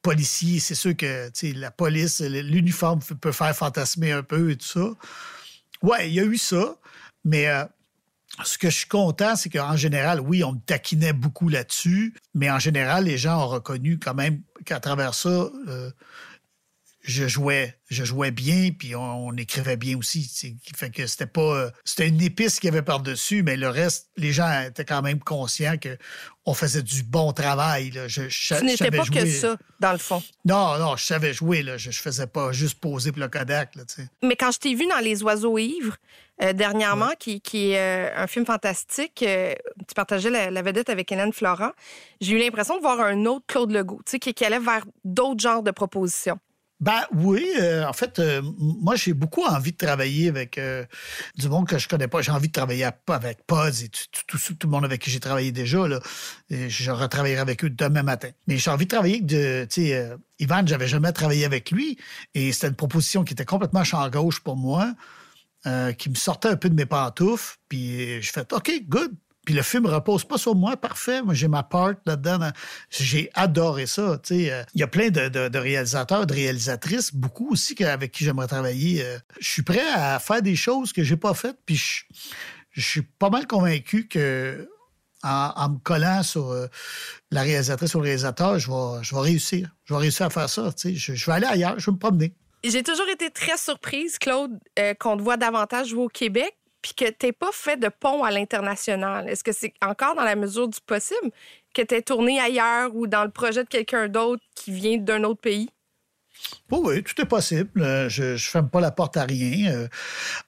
policier, 0.03 0.61
c'est 0.61 0.75
sûr 0.75 0.97
que 0.97 1.31
la 1.55 1.71
police, 1.71 2.21
l'uniforme 2.21 3.01
peut 3.01 3.33
faire 3.33 3.55
fantasmer 3.55 4.13
un 4.13 4.23
peu 4.23 4.51
et 4.51 4.57
tout 4.57 4.67
ça. 4.67 4.89
Ouais, 5.83 6.09
il 6.09 6.15
y 6.15 6.21
a 6.21 6.25
eu 6.25 6.39
ça, 6.39 6.77
mais 7.25 7.49
euh, 7.49 7.65
ce 8.45 8.59
que 8.59 8.71
je 8.71 8.79
suis 8.79 8.89
content, 8.89 9.37
c'est 9.37 9.51
qu'en 9.51 9.77
général, 9.77 10.21
oui, 10.21 10.45
on 10.45 10.53
me 10.53 10.61
taquinait 10.61 11.13
beaucoup 11.13 11.49
là-dessus, 11.49 12.15
mais 12.35 12.51
en 12.51 12.59
général, 12.59 13.05
les 13.05 13.19
gens 13.19 13.45
ont 13.45 13.49
reconnu 13.49 13.99
quand 13.99 14.15
même 14.15 14.43
qu'à 14.65 14.81
travers 14.81 15.15
ça, 15.15 15.29
euh, 15.29 15.91
je 17.09 17.27
jouais, 17.27 17.75
je 17.89 18.05
jouais 18.05 18.31
bien, 18.31 18.71
puis 18.79 18.95
on, 18.95 19.33
écrivait 19.33 19.79
bien 19.79 19.97
aussi. 19.97 20.31
Fait 20.77 20.91
que 20.91 21.07
c'était 21.07 21.27
pas, 21.27 21.41
euh, 21.41 21.71
c'était 21.83 22.07
une 22.07 22.21
épice 22.21 22.61
qu'il 22.61 22.69
y 22.69 22.73
avait 22.73 22.83
par-dessus, 22.83 23.43
mais 23.43 23.57
le 23.57 23.71
reste, 23.71 24.11
les 24.19 24.31
gens 24.31 24.63
étaient 24.63 24.85
quand 24.85 25.01
même 25.01 25.19
conscients 25.19 25.79
que 25.79 25.97
on 26.45 26.53
faisait 26.53 26.83
du 26.83 27.03
bon 27.03 27.33
travail. 27.33 27.91
Là. 27.93 28.09
Je, 28.09 28.23
tu 28.29 28.65
n'étais 28.65 28.91
pas 28.91 29.05
que 29.05 29.27
ça, 29.27 29.57
dans 29.81 29.93
le 29.93 29.99
fond. 29.99 30.23
Non, 30.45 30.79
non, 30.79 30.97
je 30.97 31.05
savais 31.05 31.33
jouer. 31.33 31.63
Là. 31.63 31.79
Je, 31.79 31.91
je 31.91 32.01
faisais 32.01 32.27
pas 32.27 32.53
juste 32.53 32.79
poser 32.79 33.11
pour 33.11 33.21
le 33.21 33.29
Kodak. 33.29 33.75
Là, 33.75 33.85
mais 34.23 34.37
quand 34.37 34.51
je 34.51 34.59
t'ai 34.59 34.75
vu 34.75 34.87
dans 34.87 34.99
Les 34.99 35.23
Oiseaux 35.23 35.57
ivres, 35.57 35.97
euh, 36.43 36.53
dernièrement, 36.53 37.13
qui, 37.19 37.41
qui, 37.41 37.71
est 37.71 37.79
euh, 37.79 38.23
un 38.23 38.27
film 38.27 38.45
fantastique, 38.45 39.25
tu 39.25 39.95
partageais 39.95 40.51
la, 40.51 40.63
vedette 40.63 40.91
avec 40.91 41.11
Hélène 41.11 41.33
Florent, 41.33 41.73
j'ai 42.21 42.35
eu 42.35 42.39
l'impression 42.39 42.77
de 42.77 42.83
voir 42.83 43.01
un 43.01 43.25
autre 43.25 43.47
Claude 43.47 43.73
Legault, 43.73 44.03
qui, 44.05 44.19
qui 44.19 44.45
allait 44.45 44.59
vers 44.59 44.85
d'autres 45.05 45.41
genres 45.41 45.63
de 45.63 45.71
propositions. 45.71 46.39
Ben 46.81 47.03
oui, 47.13 47.45
euh, 47.61 47.85
en 47.89 47.93
fait, 47.93 48.21
euh, 48.21 48.41
moi 48.57 48.95
j'ai 48.95 49.13
beaucoup 49.13 49.43
envie 49.43 49.73
de 49.73 49.77
travailler 49.77 50.29
avec 50.29 50.59
euh, 50.59 50.85
du 51.37 51.49
monde 51.49 51.67
que 51.67 51.77
je 51.77 51.89
connais 51.89 52.07
pas. 52.07 52.23
J'ai 52.23 52.31
envie 52.31 52.47
de 52.47 52.53
travailler 52.53 52.85
avec 52.85 53.45
Pods 53.49 53.83
et 53.83 53.89
tout, 53.89 54.57
le 54.63 54.69
monde 54.69 54.85
avec 54.85 55.03
qui 55.03 55.11
j'ai 55.11 55.19
travaillé 55.19 55.51
déjà. 55.51 55.89
Là. 55.89 55.99
je 56.51 56.91
retravaillerai 56.93 57.41
avec 57.41 57.65
eux 57.65 57.71
demain 57.71 58.05
matin. 58.05 58.29
Mais 58.47 58.59
j'ai 58.59 58.71
envie 58.71 58.85
de 58.85 58.91
travailler 58.91 59.15
avec 59.15 59.27
de, 59.27 59.67
tu 59.69 59.87
sais, 59.89 60.09
Ivan, 60.39 60.63
j'avais 60.65 60.87
jamais 60.87 61.11
travaillé 61.13 61.45
avec 61.45 61.73
lui 61.73 61.99
et 62.35 62.53
c'était 62.53 62.69
une 62.69 62.77
proposition 62.77 63.25
qui 63.25 63.33
était 63.33 63.45
complètement 63.45 63.83
champ 63.83 64.09
gauche 64.09 64.39
pour 64.39 64.57
moi, 64.57 64.95
qui 65.99 66.11
me 66.11 66.15
sortait 66.15 66.49
un 66.49 66.57
peu 66.57 66.71
de 66.71 66.77
mes 66.77 66.87
pantoufles. 66.87 67.57
Puis 67.69 68.23
j'ai 68.23 68.31
fait, 68.31 68.53
OK, 68.53 68.71
good, 68.89 69.13
puis 69.49 69.55
le 69.55 69.63
film 69.63 69.87
repose 69.87 70.25
pas 70.25 70.37
sur 70.37 70.55
moi, 70.55 70.77
parfait. 70.77 71.23
Moi, 71.23 71.33
j'ai 71.33 71.49
ma 71.49 71.63
part 71.63 71.95
là-dedans. 72.05 72.51
J'ai 72.91 73.31
adoré 73.33 73.87
ça. 73.87 74.21
Euh, 74.31 74.65
il 74.75 74.81
y 74.81 74.83
a 74.83 74.87
plein 74.87 75.09
de, 75.09 75.57
réalisateurs, 75.57 76.27
de 76.27 76.35
réalisatrices, 76.35 77.15
beaucoup 77.15 77.53
aussi 77.53 77.83
avec 77.83 78.13
qui 78.13 78.25
j'aimerais 78.25 78.47
travailler. 78.47 79.03
Euh. 79.03 79.19
Je 79.41 79.49
suis 79.49 79.63
prêt 79.63 79.89
à 79.95 80.19
faire 80.19 80.43
des 80.43 80.55
choses 80.55 80.93
que 80.93 81.03
j'ai 81.03 81.17
pas 81.17 81.33
faites. 81.33 81.57
Puis 81.65 81.77
je, 82.73 82.81
suis 82.83 83.01
pas 83.01 83.31
mal 83.31 83.47
convaincu 83.47 84.07
que 84.07 84.69
en, 85.23 85.71
me 85.71 85.79
collant 85.79 86.23
sur 86.23 86.51
euh, 86.51 86.67
la 87.31 87.41
réalisatrice 87.41 87.95
ou 87.95 88.01
le 88.01 88.05
réalisateur, 88.05 88.59
je 88.59 88.71
vais, 88.71 89.19
réussir. 89.19 89.75
Je 89.87 89.95
vais 89.95 90.01
réussir 90.01 90.27
à 90.27 90.31
faire 90.31 90.51
ça. 90.51 90.69
Je, 90.85 90.91
je 91.15 91.25
vais 91.25 91.33
aller 91.33 91.47
ailleurs, 91.47 91.79
je 91.79 91.87
vais 91.87 91.93
me 91.93 91.99
promener. 91.99 92.35
J'ai 92.65 92.83
toujours 92.83 93.09
été 93.09 93.31
très 93.31 93.57
surprise, 93.57 94.19
Claude, 94.19 94.59
qu'on 95.01 95.17
te 95.17 95.23
voit 95.23 95.39
davantage 95.39 95.89
jouer 95.89 96.03
au 96.03 96.09
Québec 96.09 96.58
puis 96.83 96.95
que 96.95 97.11
tu 97.11 97.33
pas 97.33 97.51
fait 97.53 97.77
de 97.77 97.89
pont 97.89 98.23
à 98.25 98.31
l'international. 98.31 99.29
Est-ce 99.29 99.45
que 99.45 99.53
c'est 99.53 99.75
encore 99.83 100.15
dans 100.15 100.25
la 100.25 100.37
mesure 100.37 100.69
du 100.69 100.81
possible 100.81 101.31
que 101.75 101.83
tu 101.83 102.03
tourné 102.03 102.41
ailleurs 102.41 102.95
ou 102.95 103.07
dans 103.07 103.25
le 103.25 103.31
projet 103.31 103.65
de 103.65 103.69
quelqu'un 103.69 104.09
d'autre 104.09 104.43
qui 104.55 104.73
vient 104.73 104.99
d'un 104.99 105.25
autre 105.25 105.41
pays? 105.41 105.69
Oui, 106.71 106.81
oui, 106.83 107.03
tout 107.03 107.21
est 107.21 107.27
possible. 107.27 107.83
Euh, 107.83 108.09
je 108.09 108.33
ne 108.33 108.37
ferme 108.37 108.69
pas 108.69 108.81
la 108.81 108.91
porte 108.91 109.17
à 109.17 109.25
rien. 109.25 109.73
Euh, 109.73 109.89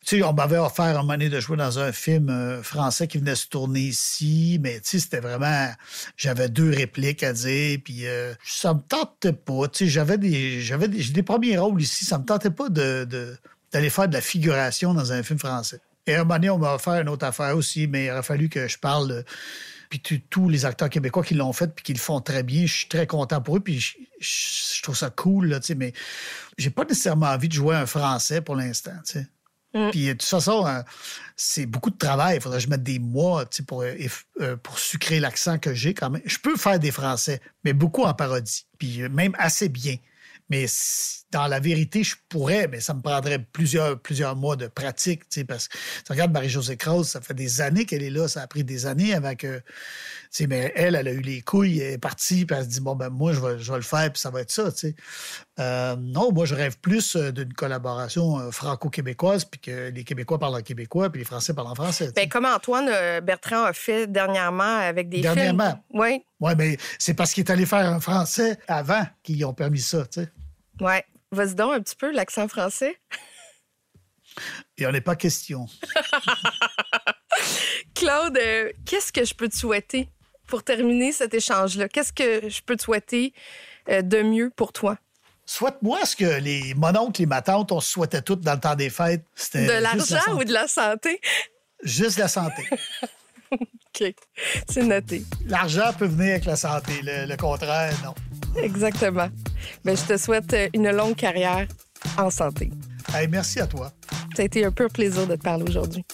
tu 0.05 0.19
sais, 0.19 0.23
on 0.23 0.33
m'avait 0.33 0.59
offert 0.59 0.85
un 0.85 1.03
moment 1.03 1.17
de 1.17 1.41
jouer 1.41 1.57
dans 1.57 1.79
un 1.79 1.93
film 1.93 2.29
euh, 2.29 2.63
français 2.63 3.09
qui 3.09 3.19
venait 3.19 3.35
se 3.35 3.49
tourner 3.49 3.81
ici, 3.81 4.59
mais 4.63 4.81
tu 4.81 4.91
sais, 4.91 4.99
c'était 5.01 5.21
vraiment... 5.21 5.71
J'avais 6.17 6.49
deux 6.49 6.71
répliques 6.71 7.23
à 7.23 7.33
dire, 7.33 7.79
puis 7.85 8.05
ça 8.45 8.75
me 8.75 8.81
tentait 8.81 9.33
pas. 9.33 9.69
Tu 9.69 9.85
sais, 9.85 9.91
j'avais 9.91 10.19
des, 10.19 10.61
j'avais 10.61 10.89
des, 10.89 11.03
des 11.03 11.23
premiers 11.23 11.59
rôles 11.59 11.81
ici, 11.81 12.05
ça 12.05 12.19
me 12.19 12.25
tentait 12.25 12.51
pas 12.51 12.69
de, 12.69 13.07
d'aller 13.73 13.91
faire 13.91 14.09
de 14.09 14.15
la 14.15 14.21
figuration 14.21 14.95
dans 14.95 15.13
un 15.13 15.23
film 15.23 15.39
français. 15.39 15.81
Et 16.11 16.15
à 16.15 16.21
un 16.21 16.25
moment 16.25 16.35
donné, 16.35 16.51
on 16.51 16.59
m'a 16.59 16.75
offert 16.75 17.01
une 17.01 17.09
autre 17.09 17.25
affaire 17.25 17.57
aussi, 17.57 17.87
mais 17.87 18.07
il 18.07 18.11
aurait 18.11 18.23
fallu 18.23 18.49
que 18.49 18.67
je 18.67 18.79
parle. 18.79 19.25
puis 19.89 20.01
tous 20.29 20.49
les 20.49 20.65
acteurs 20.65 20.89
québécois 20.89 21.23
qui 21.23 21.35
l'ont 21.35 21.53
fait 21.53 21.73
puis 21.75 21.85
qui 21.85 21.93
le 21.93 21.99
font 21.99 22.21
très 22.21 22.43
bien, 22.43 22.67
je 22.67 22.73
suis 22.73 22.89
très 22.89 23.07
content 23.07 23.41
pour 23.41 23.57
eux. 23.57 23.61
Puis 23.61 23.81
je, 24.21 24.83
trouve 24.83 24.97
ça 24.97 25.11
cool, 25.11 25.47
là, 25.49 25.61
mais 25.77 25.93
j'ai 26.59 26.71
pas 26.71 26.85
nécessairement 26.85 27.27
envie 27.27 27.49
de 27.49 27.55
jouer 27.55 27.77
un 27.77 27.87
français 27.87 28.41
pour 28.41 28.57
l'instant. 28.57 28.93
Mm. 29.73 29.91
Puis 29.91 30.07
de 30.07 30.13
toute 30.13 30.23
façon, 30.25 30.67
euh, 30.67 30.83
c'est 31.37 31.67
beaucoup 31.67 31.91
de 31.91 31.99
travail. 31.99 32.37
Il 32.37 32.43
faudrait 32.43 32.59
que 32.59 32.65
je 32.65 32.71
mette 32.71 32.83
des 32.83 32.99
mois 32.99 33.45
pour, 33.69 33.83
euh, 33.83 33.95
euh, 34.41 34.57
pour 34.57 34.79
sucrer 34.79 35.21
l'accent 35.21 35.59
que 35.59 35.75
j'ai 35.75 35.95
quand 35.95 36.11
même. 36.11 36.23
Je 36.25 36.39
peux 36.39 36.57
faire 36.57 36.81
des 36.81 36.91
français, 36.91 37.41
mais 37.65 37.73
beaucoup 37.73 38.03
en 38.03 38.15
parodie. 38.15 38.67
Puis 38.79 39.09
même 39.09 39.37
assez 39.39 39.69
bien. 39.69 39.97
Mais 40.49 40.67
dans 41.33 41.47
la 41.47 41.61
vérité, 41.61 42.03
je 42.03 42.17
pourrais, 42.29 42.67
mais 42.67 42.81
ça 42.81 42.93
me 42.93 43.01
prendrait 43.03 43.39
plusieurs, 43.39 43.99
plusieurs 44.01 44.35
mois 44.35 44.57
de 44.57 44.67
pratique, 44.67 45.29
tu 45.29 45.41
sais, 45.41 45.45
parce 45.45 45.69
que 45.69 45.77
tu 46.05 46.13
regardes 46.13 46.33
Marie-Josée 46.33 46.77
Krause, 46.77 47.09
ça 47.09 47.21
fait 47.21 47.35
des 47.35 47.61
années 47.61 47.85
qu'elle 47.85 48.03
est 48.03 48.11
là, 48.11 48.27
ça 48.27 48.43
a 48.43 48.47
pris 48.47 48.65
des 48.65 48.87
années 48.87 49.15
avant 49.15 49.37
que, 49.37 49.59
tu 49.59 49.65
sais, 50.31 50.47
mais 50.49 50.73
elle, 50.75 50.97
elle 50.97 51.07
a 51.07 51.13
eu 51.13 51.21
les 51.21 51.41
couilles, 51.41 51.79
elle 51.79 51.95
est 51.95 51.99
partie, 51.99 52.47
puis 52.47 52.57
elle 52.57 52.65
se 52.65 52.69
dit, 52.69 52.81
bon, 52.81 52.97
ben 52.97 53.11
moi, 53.11 53.33
je 53.33 53.41
vais, 53.41 53.59
je 53.59 53.71
vais 53.71 53.79
le 53.79 53.85
faire, 53.85 54.13
puis 54.13 54.21
ça 54.21 54.31
va 54.31 54.41
être 54.41 54.51
ça, 54.51 54.73
tu 54.73 54.79
sais. 54.79 54.95
Euh, 55.61 55.95
non, 55.97 56.33
moi, 56.33 56.47
je 56.47 56.55
rêve 56.55 56.79
plus 56.79 57.15
euh, 57.15 57.31
d'une 57.31 57.53
collaboration 57.53 58.41
euh, 58.41 58.51
franco-québécoise, 58.51 59.45
puis 59.45 59.61
que 59.61 59.91
les 59.91 60.03
Québécois 60.03 60.39
parlent 60.39 60.57
en 60.57 60.63
québécois, 60.63 61.11
puis 61.11 61.21
les 61.21 61.25
Français 61.25 61.55
parlent 61.55 61.69
en 61.69 61.75
français. 61.77 62.11
Bien, 62.17 62.27
comme 62.27 62.47
Antoine 62.47 63.21
Bertrand 63.21 63.65
a 63.65 63.73
fait 63.73 64.07
dernièrement 64.09 64.79
avec 64.79 65.09
des 65.09 65.21
dernièrement. 65.21 65.81
films. 65.91 66.01
Oui. 66.01 66.25
Oui, 66.41 66.53
mais 66.57 66.77
c'est 66.99 67.15
parce 67.15 67.33
qu'il 67.33 67.45
est 67.45 67.51
allé 67.51 67.67
faire 67.67 67.87
un 67.89 68.01
français 68.01 68.59
avant 68.67 69.07
qu'ils 69.23 69.45
ont 69.45 69.55
permis 69.55 69.81
ça, 69.81 70.07
tu 70.07 70.23
sais. 70.23 70.29
Ouais. 70.81 71.05
Vas-y 71.33 71.55
donc 71.55 71.73
un 71.73 71.81
petit 71.81 71.97
peu 71.97 72.11
l'accent 72.11 72.49
français. 72.49 72.99
Il 74.77 74.87
en 74.87 74.95
est 74.95 75.01
pas 75.01 75.17
question. 75.17 75.67
Claude, 77.95 78.37
euh, 78.37 78.71
qu'est-ce 78.87 79.13
que 79.13 79.25
je 79.25 79.35
peux 79.35 79.49
te 79.49 79.57
souhaiter 79.57 80.09
pour 80.47 80.63
terminer 80.63 81.13
cet 81.13 81.35
échange-là? 81.35 81.89
Qu'est-ce 81.89 82.13
que 82.13 82.49
je 82.49 82.63
peux 82.63 82.77
te 82.77 82.83
souhaiter 82.83 83.33
euh, 83.89 84.03
de 84.03 84.23
mieux 84.23 84.51
pour 84.51 84.73
toi? 84.73 84.99
Souhaite-moi 85.47 86.05
ce 86.05 86.15
que 86.15 86.41
les 86.41 86.75
mononcles 86.75 87.23
et 87.23 87.27
ma 87.27 87.43
tante, 87.43 87.73
on 87.73 87.81
se 87.81 87.91
souhaitait 87.91 88.23
toutes 88.23 88.41
dans 88.41 88.55
le 88.55 88.61
temps 88.61 88.77
des 88.77 88.91
fêtes. 88.91 89.25
De 89.55 89.81
l'argent 89.81 90.37
ou 90.37 90.45
de 90.45 90.53
la 90.53 90.69
santé? 90.69 91.21
Juste 91.83 92.19
la 92.19 92.29
santé. 92.29 92.69
OK. 93.53 94.15
C'est 94.69 94.85
noté. 94.85 95.25
L'argent 95.47 95.93
peut 95.99 96.07
venir 96.07 96.35
avec 96.35 96.45
la 96.45 96.57
santé. 96.57 97.01
Le, 97.03 97.37
contraire, 97.37 97.95
non. 98.05 98.15
Exactement. 98.63 99.29
Mais 99.85 99.95
ben, 99.95 99.97
je 99.97 100.15
te 100.15 100.17
souhaite 100.17 100.57
une 100.75 100.91
longue 100.91 101.17
carrière 101.17 101.67
en 102.17 102.31
santé. 102.31 102.71
merci 103.31 103.61
à 103.61 103.67
toi. 103.67 103.93
Ça 104.37 104.43
a 104.43 104.45
été 104.45 104.65
un 104.65 104.71
peu 104.71 104.89
plaisir 104.89 105.27
de 105.27 105.37
te 105.37 105.43
parler 105.43 105.65
aujourd'hui. 105.69 106.05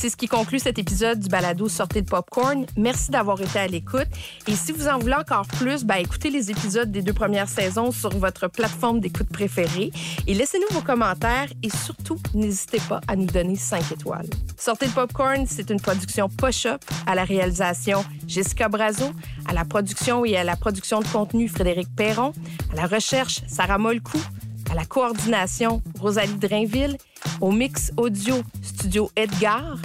C'est 0.00 0.08
ce 0.08 0.16
qui 0.16 0.28
conclut 0.28 0.58
cet 0.58 0.78
épisode 0.78 1.20
du 1.20 1.28
balado 1.28 1.68
Sortez 1.68 2.00
de 2.00 2.08
popcorn. 2.08 2.64
Merci 2.74 3.10
d'avoir 3.10 3.38
été 3.38 3.58
à 3.58 3.66
l'écoute. 3.66 4.08
Et 4.48 4.56
si 4.56 4.72
vous 4.72 4.88
en 4.88 4.98
voulez 4.98 5.12
encore 5.12 5.46
plus, 5.46 5.84
ben, 5.84 5.96
écoutez 5.96 6.30
les 6.30 6.50
épisodes 6.50 6.90
des 6.90 7.02
deux 7.02 7.12
premières 7.12 7.50
saisons 7.50 7.92
sur 7.92 8.08
votre 8.16 8.48
plateforme 8.48 9.00
d'écoute 9.00 9.28
préférée 9.28 9.90
et 10.26 10.32
laissez-nous 10.32 10.74
vos 10.74 10.80
commentaires 10.80 11.48
et 11.62 11.68
surtout, 11.68 12.18
n'hésitez 12.32 12.80
pas 12.88 13.02
à 13.08 13.14
nous 13.14 13.26
donner 13.26 13.56
5 13.56 13.92
étoiles. 13.92 14.30
Sortez 14.56 14.86
de 14.86 14.92
popcorn, 14.92 15.44
c'est 15.46 15.68
une 15.68 15.80
production 15.82 16.30
Push-Up 16.30 16.82
à 17.06 17.14
la 17.14 17.24
réalisation 17.24 18.02
Jessica 18.26 18.70
Brazo, 18.70 19.10
à 19.46 19.52
la 19.52 19.66
production 19.66 20.24
et 20.24 20.34
à 20.38 20.44
la 20.44 20.56
production 20.56 21.00
de 21.00 21.08
contenu 21.08 21.46
Frédéric 21.46 21.94
Perron, 21.94 22.32
à 22.72 22.76
la 22.76 22.86
recherche 22.86 23.42
Sarah 23.48 23.76
Molcou, 23.76 24.22
à 24.70 24.74
la 24.74 24.84
coordination 24.84 25.82
Rosalie 25.98 26.34
Drainville, 26.34 26.96
au 27.40 27.50
mix 27.50 27.92
audio 27.96 28.36
Studio 28.62 29.10
Edgar, 29.16 29.76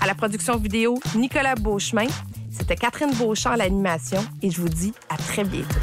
à 0.00 0.06
la 0.06 0.14
production 0.14 0.56
vidéo 0.56 1.00
Nicolas 1.14 1.54
Beauchemin. 1.54 2.08
C'était 2.50 2.76
Catherine 2.76 3.12
Beauchamp 3.14 3.52
à 3.52 3.56
l'animation 3.56 4.22
et 4.42 4.50
je 4.50 4.60
vous 4.60 4.68
dis 4.68 4.92
à 5.08 5.16
très 5.16 5.44
bientôt. 5.44 5.74